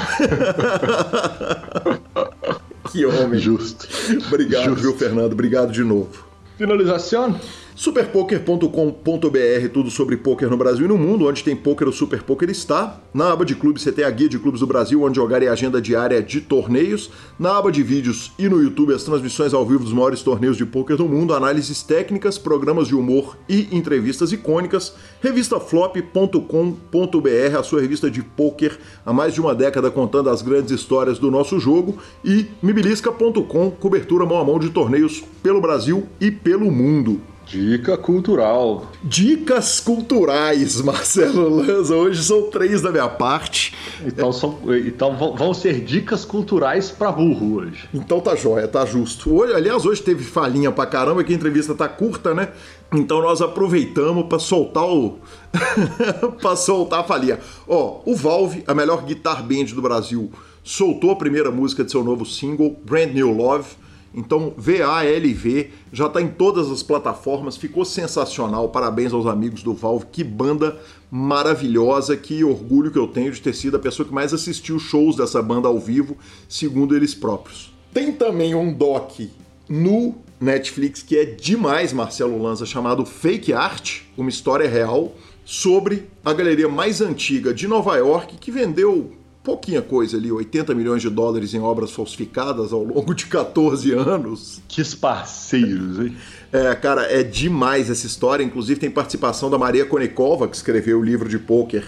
que 2.91 3.05
homem. 3.05 3.39
Justo. 3.39 3.87
Obrigado, 4.27 4.65
Justo. 4.69 4.81
viu, 4.81 4.97
Fernando? 4.97 5.33
Obrigado 5.33 5.71
de 5.71 5.83
novo. 5.83 6.09
Finalização? 6.57 7.39
Superpoker.com.br, 7.81 9.69
tudo 9.73 9.89
sobre 9.89 10.15
poker 10.15 10.47
no 10.47 10.55
Brasil 10.55 10.85
e 10.85 10.87
no 10.87 10.99
mundo, 10.99 11.27
onde 11.27 11.43
tem 11.43 11.55
poker, 11.55 11.87
o 11.87 11.91
Super 11.91 12.21
Poker 12.21 12.47
está. 12.47 13.01
Na 13.11 13.31
aba 13.31 13.43
de 13.43 13.55
clubes 13.55 13.81
você 13.81 13.91
tem 13.91 14.05
a 14.05 14.09
guia 14.11 14.29
de 14.29 14.37
clubes 14.37 14.59
do 14.59 14.67
Brasil, 14.67 15.01
onde 15.01 15.15
jogar 15.15 15.41
e 15.41 15.47
agenda 15.47 15.81
diária 15.81 16.21
de 16.21 16.41
torneios. 16.41 17.09
Na 17.39 17.57
aba 17.57 17.71
de 17.71 17.81
vídeos 17.81 18.33
e 18.37 18.47
no 18.47 18.61
YouTube, 18.61 18.93
as 18.93 19.03
transmissões 19.03 19.51
ao 19.51 19.65
vivo 19.65 19.83
dos 19.83 19.93
maiores 19.93 20.21
torneios 20.21 20.57
de 20.57 20.63
poker 20.63 20.95
do 20.95 21.07
mundo, 21.07 21.33
análises 21.33 21.81
técnicas, 21.81 22.37
programas 22.37 22.87
de 22.87 22.93
humor 22.93 23.35
e 23.49 23.67
entrevistas 23.71 24.31
icônicas. 24.31 24.93
Revistaflop.com.br, 25.19 27.57
a 27.57 27.63
sua 27.63 27.81
revista 27.81 28.11
de 28.11 28.21
poker 28.21 28.77
há 29.03 29.11
mais 29.11 29.33
de 29.33 29.41
uma 29.41 29.55
década 29.55 29.89
contando 29.89 30.29
as 30.29 30.43
grandes 30.43 30.69
histórias 30.69 31.17
do 31.17 31.31
nosso 31.31 31.59
jogo. 31.59 31.97
E 32.23 32.45
mibilisca.com, 32.61 33.71
cobertura 33.71 34.23
mão 34.23 34.39
a 34.39 34.45
mão 34.45 34.59
de 34.59 34.69
torneios 34.69 35.23
pelo 35.41 35.59
Brasil 35.59 36.07
e 36.19 36.29
pelo 36.29 36.69
mundo. 36.69 37.30
Dica 37.51 37.97
cultural. 37.97 38.87
Dicas 39.03 39.79
culturais, 39.81 40.79
Marcelo 40.81 41.49
Lanza. 41.49 41.95
Hoje 41.95 42.23
são 42.23 42.49
três 42.49 42.81
da 42.81 42.91
minha 42.91 43.09
parte. 43.09 43.73
Então, 44.05 44.31
são, 44.31 44.57
então 44.87 45.15
vão- 45.35 45.53
ser 45.53 45.81
dicas 45.81 46.23
culturais 46.23 46.89
pra 46.89 47.11
burro 47.11 47.55
hoje. 47.57 47.89
Então 47.93 48.19
tá 48.21 48.35
jóia, 48.35 48.67
tá 48.67 48.85
justo. 48.85 49.33
Hoje, 49.35 49.53
aliás, 49.53 49.85
hoje 49.85 50.01
teve 50.01 50.23
falinha 50.23 50.71
pra 50.71 50.85
caramba, 50.85 51.23
que 51.23 51.33
a 51.33 51.35
entrevista 51.35 51.75
tá 51.75 51.89
curta, 51.89 52.33
né? 52.33 52.49
Então 52.93 53.21
nós 53.21 53.41
aproveitamos 53.41 54.25
pra 54.27 54.39
soltar 54.39 54.85
o. 54.85 55.19
pra 56.41 56.55
soltar 56.55 57.01
a 57.01 57.03
falinha. 57.03 57.39
Ó, 57.67 57.99
o 58.05 58.15
Valve, 58.15 58.63
a 58.65 58.73
melhor 58.73 59.03
guitar 59.03 59.43
band 59.43 59.65
do 59.75 59.81
Brasil, 59.81 60.31
soltou 60.63 61.11
a 61.11 61.15
primeira 61.15 61.51
música 61.51 61.83
de 61.83 61.91
seu 61.91 62.03
novo 62.03 62.25
single, 62.25 62.79
Brand 62.85 63.11
New 63.13 63.29
Love. 63.31 63.67
Então, 64.13 64.53
VALV 64.57 65.71
já 65.91 66.09
tá 66.09 66.21
em 66.21 66.27
todas 66.27 66.69
as 66.69 66.83
plataformas, 66.83 67.55
ficou 67.55 67.85
sensacional. 67.85 68.69
Parabéns 68.69 69.13
aos 69.13 69.25
amigos 69.25 69.63
do 69.63 69.73
Valve, 69.73 70.07
que 70.11 70.23
banda 70.23 70.77
maravilhosa, 71.09 72.17
que 72.17 72.43
orgulho 72.43 72.91
que 72.91 72.99
eu 72.99 73.07
tenho 73.07 73.31
de 73.31 73.41
ter 73.41 73.53
sido 73.53 73.77
a 73.77 73.79
pessoa 73.79 74.07
que 74.07 74.13
mais 74.13 74.33
assistiu 74.33 74.79
shows 74.79 75.15
dessa 75.15 75.41
banda 75.41 75.67
ao 75.67 75.79
vivo, 75.79 76.17
segundo 76.47 76.95
eles 76.95 77.15
próprios. 77.15 77.73
Tem 77.93 78.11
também 78.11 78.53
um 78.53 78.73
doc 78.73 79.19
no 79.67 80.15
Netflix 80.39 81.01
que 81.03 81.17
é 81.17 81.25
demais, 81.25 81.93
Marcelo 81.93 82.41
Lanza, 82.41 82.65
chamado 82.65 83.05
Fake 83.05 83.53
Art, 83.53 84.01
uma 84.17 84.29
história 84.29 84.67
real 84.67 85.13
sobre 85.45 86.07
a 86.23 86.33
galeria 86.33 86.67
mais 86.67 87.01
antiga 87.01 87.53
de 87.53 87.67
Nova 87.67 87.95
York 87.97 88.37
que 88.37 88.51
vendeu 88.51 89.11
pouquinha 89.43 89.81
coisa 89.81 90.17
ali, 90.17 90.31
80 90.31 90.73
milhões 90.75 91.01
de 91.01 91.09
dólares 91.09 91.53
em 91.53 91.59
obras 91.59 91.91
falsificadas 91.91 92.71
ao 92.71 92.83
longo 92.83 93.13
de 93.13 93.25
14 93.25 93.91
anos. 93.91 94.61
Que 94.67 94.83
parceiros, 94.95 95.99
hein? 95.99 96.15
É, 96.51 96.75
cara, 96.75 97.03
é 97.03 97.23
demais 97.23 97.89
essa 97.89 98.05
história. 98.05 98.43
Inclusive 98.43 98.79
tem 98.79 98.91
participação 98.91 99.49
da 99.49 99.57
Maria 99.57 99.85
Konikova, 99.85 100.47
que 100.47 100.55
escreveu 100.55 100.99
o 100.99 101.03
livro 101.03 101.27
de 101.27 101.39
pôquer 101.39 101.85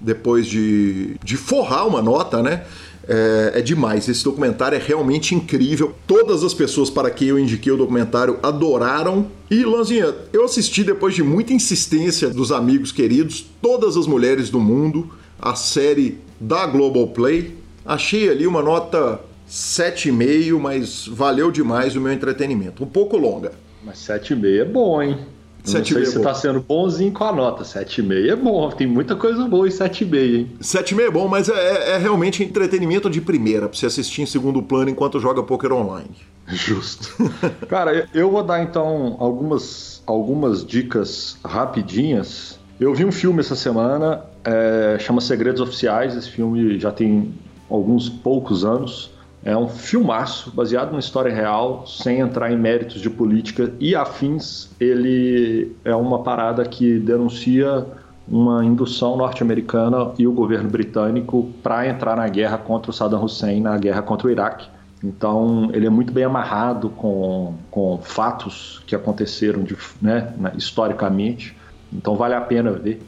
depois 0.00 0.46
de, 0.46 1.16
de 1.22 1.36
forrar 1.36 1.86
uma 1.86 2.00
nota, 2.00 2.42
né? 2.42 2.64
É, 3.08 3.52
é 3.56 3.62
demais. 3.62 4.08
Esse 4.08 4.22
documentário 4.22 4.76
é 4.76 4.78
realmente 4.78 5.34
incrível. 5.34 5.94
Todas 6.06 6.44
as 6.44 6.54
pessoas 6.54 6.90
para 6.90 7.10
quem 7.10 7.28
eu 7.28 7.38
indiquei 7.38 7.72
o 7.72 7.76
documentário 7.76 8.38
adoraram. 8.42 9.26
E, 9.50 9.64
Lanzinha, 9.64 10.14
eu 10.32 10.44
assisti 10.44 10.84
depois 10.84 11.14
de 11.14 11.22
muita 11.22 11.52
insistência 11.52 12.28
dos 12.30 12.52
amigos 12.52 12.92
queridos, 12.92 13.44
todas 13.60 13.96
as 13.96 14.06
mulheres 14.06 14.50
do 14.50 14.60
mundo, 14.60 15.10
a 15.38 15.54
série 15.54 16.18
da 16.40 16.66
Globoplay. 16.66 17.54
Achei 17.84 18.28
ali 18.28 18.46
uma 18.46 18.62
nota 18.62 19.20
7,5, 19.48 20.58
mas 20.58 21.06
valeu 21.06 21.50
demais 21.50 21.96
o 21.96 22.00
meu 22.00 22.12
entretenimento. 22.12 22.84
Um 22.84 22.86
pouco 22.86 23.16
longa. 23.16 23.52
Mas 23.84 23.98
7,5 23.98 24.60
é 24.60 24.64
bom, 24.64 25.02
hein? 25.02 25.18
Eu 25.66 25.74
não 25.74 25.80
7,5 25.80 25.92
sei 25.92 26.02
é 26.02 26.04
se 26.06 26.12
você 26.12 26.20
tá 26.20 26.34
sendo 26.34 26.60
bonzinho 26.60 27.12
com 27.12 27.24
a 27.24 27.32
nota. 27.32 27.64
7,5 27.64 28.30
é 28.30 28.36
bom, 28.36 28.70
tem 28.70 28.86
muita 28.86 29.16
coisa 29.16 29.46
boa 29.46 29.66
em 29.66 29.70
7,5, 29.70 30.16
hein? 30.16 30.50
7,5 30.60 31.00
é 31.00 31.10
bom, 31.10 31.28
mas 31.28 31.48
é, 31.48 31.94
é 31.94 31.98
realmente 31.98 32.42
entretenimento 32.42 33.10
de 33.10 33.20
primeira, 33.20 33.68
pra 33.68 33.76
você 33.76 33.86
assistir 33.86 34.22
em 34.22 34.26
segundo 34.26 34.62
plano 34.62 34.90
enquanto 34.90 35.20
joga 35.20 35.42
poker 35.42 35.72
online. 35.72 36.16
Justo. 36.48 37.10
Cara, 37.68 38.08
eu 38.14 38.30
vou 38.30 38.42
dar 38.42 38.62
então 38.62 39.16
algumas, 39.18 40.02
algumas 40.06 40.64
dicas 40.64 41.36
rapidinhas. 41.44 42.58
Eu 42.80 42.94
vi 42.94 43.04
um 43.04 43.12
filme 43.12 43.40
essa 43.40 43.54
semana, 43.54 44.22
é, 44.42 44.96
chama 44.98 45.20
Segredos 45.20 45.60
Oficiais. 45.60 46.16
Esse 46.16 46.30
filme 46.30 46.80
já 46.80 46.90
tem 46.90 47.34
alguns 47.68 48.08
poucos 48.08 48.64
anos. 48.64 49.10
É 49.44 49.54
um 49.54 49.68
filmaço, 49.68 50.50
baseado 50.50 50.88
numa 50.88 51.00
história 51.00 51.30
real, 51.30 51.86
sem 51.86 52.20
entrar 52.20 52.50
em 52.50 52.56
méritos 52.56 53.02
de 53.02 53.10
política 53.10 53.70
e 53.78 53.94
afins. 53.94 54.70
Ele 54.80 55.76
é 55.84 55.94
uma 55.94 56.22
parada 56.22 56.64
que 56.64 56.98
denuncia 56.98 57.84
uma 58.26 58.64
indução 58.64 59.14
norte-americana 59.14 60.12
e 60.18 60.26
o 60.26 60.32
governo 60.32 60.70
britânico 60.70 61.50
para 61.62 61.86
entrar 61.86 62.16
na 62.16 62.28
guerra 62.28 62.56
contra 62.56 62.90
o 62.90 62.94
Saddam 62.94 63.22
Hussein, 63.22 63.60
na 63.60 63.76
guerra 63.76 64.00
contra 64.00 64.26
o 64.26 64.30
Iraque. 64.30 64.66
Então, 65.04 65.68
ele 65.74 65.86
é 65.86 65.90
muito 65.90 66.14
bem 66.14 66.24
amarrado 66.24 66.88
com, 66.88 67.54
com 67.70 67.98
fatos 68.02 68.82
que 68.86 68.94
aconteceram 68.94 69.62
de, 69.62 69.76
né, 70.00 70.32
historicamente. 70.56 71.59
Então, 71.92 72.16
vale 72.16 72.34
a 72.34 72.40
pena 72.40 72.72
ver 72.72 73.00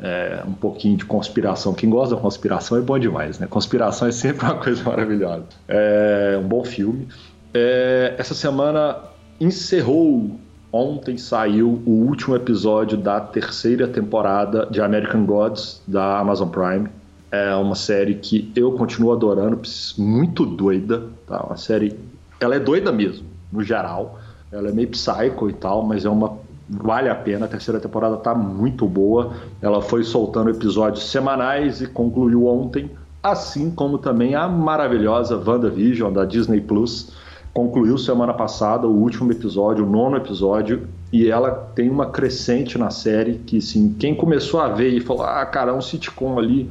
é, 0.00 0.42
um 0.46 0.52
pouquinho 0.52 0.96
de 0.96 1.04
conspiração. 1.04 1.74
Quem 1.74 1.88
gosta 1.88 2.14
da 2.14 2.20
conspiração 2.20 2.78
é 2.78 2.80
bom 2.80 2.98
demais, 2.98 3.38
né? 3.38 3.46
Conspiração 3.46 4.08
é 4.08 4.12
sempre 4.12 4.44
uma 4.44 4.56
coisa 4.60 4.82
maravilhosa. 4.82 5.44
É 5.68 6.38
um 6.42 6.46
bom 6.46 6.64
filme. 6.64 7.08
É, 7.54 8.14
essa 8.18 8.34
semana 8.34 8.98
encerrou, 9.40 10.38
ontem 10.72 11.16
saiu 11.16 11.82
o 11.86 11.90
último 11.90 12.36
episódio 12.36 12.98
da 12.98 13.20
terceira 13.20 13.88
temporada 13.88 14.66
de 14.66 14.80
American 14.80 15.24
Gods 15.24 15.82
da 15.86 16.18
Amazon 16.18 16.48
Prime. 16.48 16.88
É 17.30 17.54
uma 17.54 17.74
série 17.74 18.14
que 18.14 18.50
eu 18.54 18.72
continuo 18.72 19.12
adorando, 19.12 19.60
muito 19.98 20.46
doida, 20.46 21.04
tá? 21.26 21.42
Uma 21.42 21.56
série, 21.56 21.98
ela 22.38 22.54
é 22.54 22.60
doida 22.60 22.92
mesmo, 22.92 23.26
no 23.52 23.62
geral. 23.62 24.18
Ela 24.52 24.68
é 24.68 24.72
meio 24.72 24.88
psycho 24.88 25.50
e 25.50 25.52
tal, 25.52 25.82
mas 25.82 26.04
é 26.04 26.08
uma 26.08 26.38
vale 26.68 27.08
a 27.08 27.14
pena. 27.14 27.46
A 27.46 27.48
terceira 27.48 27.80
temporada 27.80 28.16
tá 28.16 28.34
muito 28.34 28.86
boa. 28.86 29.32
Ela 29.60 29.80
foi 29.80 30.04
soltando 30.04 30.50
episódios 30.50 31.10
semanais 31.10 31.80
e 31.80 31.86
concluiu 31.86 32.46
ontem, 32.46 32.90
assim 33.22 33.70
como 33.70 33.98
também 33.98 34.34
a 34.34 34.48
maravilhosa 34.48 35.36
WandaVision 35.36 36.12
da 36.12 36.24
Disney 36.24 36.60
Plus. 36.60 37.12
Concluiu 37.52 37.96
semana 37.96 38.34
passada 38.34 38.86
o 38.86 38.94
último 38.94 39.32
episódio, 39.32 39.86
o 39.86 39.88
nono 39.88 40.18
episódio, 40.18 40.86
e 41.10 41.30
ela 41.30 41.50
tem 41.50 41.88
uma 41.88 42.06
crescente 42.06 42.76
na 42.76 42.90
série 42.90 43.38
que, 43.46 43.58
assim, 43.58 43.94
quem 43.98 44.14
começou 44.14 44.60
a 44.60 44.68
ver 44.68 44.90
e 44.90 45.00
falou: 45.00 45.22
ah, 45.22 45.46
cara, 45.46 45.70
é 45.70 45.74
um 45.74 45.80
sitcom 45.80 46.38
ali, 46.38 46.70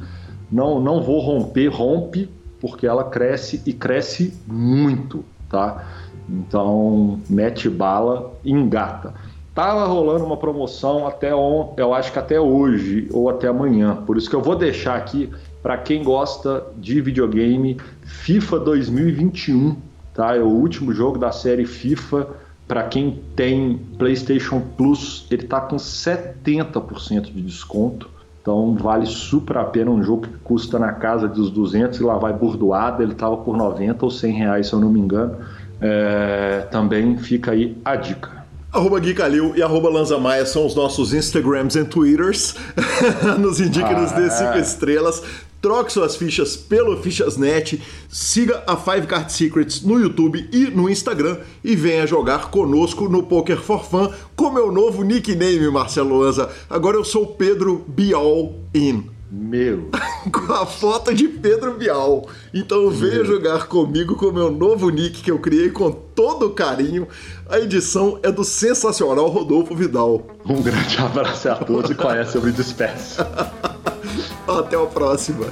não, 0.50 0.80
não 0.80 1.02
vou 1.02 1.18
romper, 1.18 1.66
rompe, 1.66 2.30
porque 2.60 2.86
ela 2.86 3.02
cresce 3.02 3.60
e 3.66 3.72
cresce 3.72 4.32
muito, 4.46 5.24
tá? 5.50 5.84
Então, 6.28 7.20
mete 7.28 7.68
bala 7.68 8.32
e 8.44 8.52
engata. 8.52 9.14
Tava 9.56 9.86
rolando 9.86 10.22
uma 10.22 10.36
promoção 10.36 11.06
até 11.06 11.34
on, 11.34 11.72
eu 11.78 11.94
acho 11.94 12.12
que 12.12 12.18
até 12.18 12.38
hoje 12.38 13.08
ou 13.10 13.30
até 13.30 13.48
amanhã. 13.48 13.96
Por 14.04 14.18
isso 14.18 14.28
que 14.28 14.36
eu 14.36 14.42
vou 14.42 14.54
deixar 14.54 14.96
aqui 14.96 15.30
para 15.62 15.78
quem 15.78 16.04
gosta 16.04 16.62
de 16.76 17.00
videogame, 17.00 17.78
FIFA 18.04 18.58
2021, 18.58 19.76
tá? 20.12 20.36
É 20.36 20.40
o 20.40 20.48
último 20.48 20.92
jogo 20.92 21.18
da 21.18 21.32
série 21.32 21.64
FIFA. 21.64 22.28
Para 22.68 22.82
quem 22.82 23.22
tem 23.34 23.78
PlayStation 23.96 24.60
Plus, 24.76 25.26
ele 25.30 25.44
tá 25.44 25.62
com 25.62 25.76
70% 25.76 27.32
de 27.32 27.40
desconto. 27.40 28.10
Então 28.42 28.74
vale 28.74 29.06
super 29.06 29.56
a 29.56 29.64
pena 29.64 29.90
um 29.90 30.02
jogo 30.02 30.26
que 30.26 30.36
custa 30.44 30.78
na 30.78 30.92
casa 30.92 31.26
dos 31.26 31.50
200 31.50 31.98
e 31.98 32.02
lá 32.02 32.18
vai 32.18 32.34
burdoada. 32.34 33.02
Ele 33.02 33.14
tava 33.14 33.38
por 33.38 33.56
90 33.56 34.04
ou 34.04 34.10
100 34.10 34.32
reais, 34.34 34.66
se 34.66 34.74
eu 34.74 34.80
não 34.80 34.90
me 34.90 35.00
engano. 35.00 35.34
É, 35.80 36.68
também 36.70 37.16
fica 37.16 37.52
aí 37.52 37.74
a 37.82 37.96
dica. 37.96 38.35
Arroba 38.76 39.00
Gui 39.00 39.14
Calil 39.14 39.54
e 39.56 39.62
arroba 39.62 39.88
Lanza 39.88 40.18
Maia 40.18 40.44
são 40.44 40.66
os 40.66 40.74
nossos 40.74 41.14
Instagrams 41.14 41.74
e 41.76 41.84
Twitters. 41.86 42.54
nos 43.40 43.58
indique, 43.58 43.90
nos 43.94 44.12
dê 44.12 44.28
5 44.28 44.58
estrelas. 44.58 45.22
Troque 45.62 45.90
suas 45.90 46.14
fichas 46.14 46.56
pelo 46.56 47.02
Fichasnet. 47.02 47.80
Siga 48.06 48.62
a 48.66 48.76
Five 48.76 49.06
Card 49.06 49.32
Secrets 49.32 49.80
no 49.80 49.98
YouTube 49.98 50.46
e 50.52 50.66
no 50.66 50.90
Instagram. 50.90 51.38
E 51.64 51.74
venha 51.74 52.06
jogar 52.06 52.50
conosco 52.50 53.08
no 53.08 53.22
Poker 53.22 53.58
for 53.62 53.82
Fun 53.82 54.12
com 54.36 54.50
meu 54.50 54.70
novo 54.70 55.02
nickname, 55.02 55.70
Marcelo 55.70 56.18
Lanza. 56.18 56.50
Agora 56.68 56.98
eu 56.98 57.04
sou 57.04 57.28
Pedro 57.28 57.82
Be 57.88 58.12
All 58.12 58.60
In. 58.74 59.15
Meu. 59.30 59.90
com 60.30 60.52
a 60.52 60.64
foto 60.64 61.12
de 61.12 61.26
Pedro 61.26 61.74
Bial. 61.74 62.28
Então 62.54 62.90
venha 62.90 63.24
jogar 63.24 63.66
comigo 63.66 64.16
com 64.16 64.26
o 64.26 64.32
meu 64.32 64.50
novo 64.50 64.88
nick 64.90 65.22
que 65.22 65.30
eu 65.30 65.38
criei 65.38 65.70
com 65.70 65.90
todo 65.90 66.50
carinho. 66.50 67.08
A 67.48 67.58
edição 67.58 68.18
é 68.22 68.30
do 68.30 68.44
sensacional 68.44 69.28
Rodolfo 69.28 69.74
Vidal. 69.74 70.26
Um 70.44 70.62
grande 70.62 70.98
abraço 70.98 71.48
a 71.48 71.56
todos 71.56 71.90
e 71.90 71.94
conhece 71.94 72.32
sobre 72.32 72.52
despeço. 72.52 73.20
Até 74.46 74.76
a 74.76 74.86
próxima. 74.86 75.46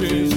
If 0.00 0.27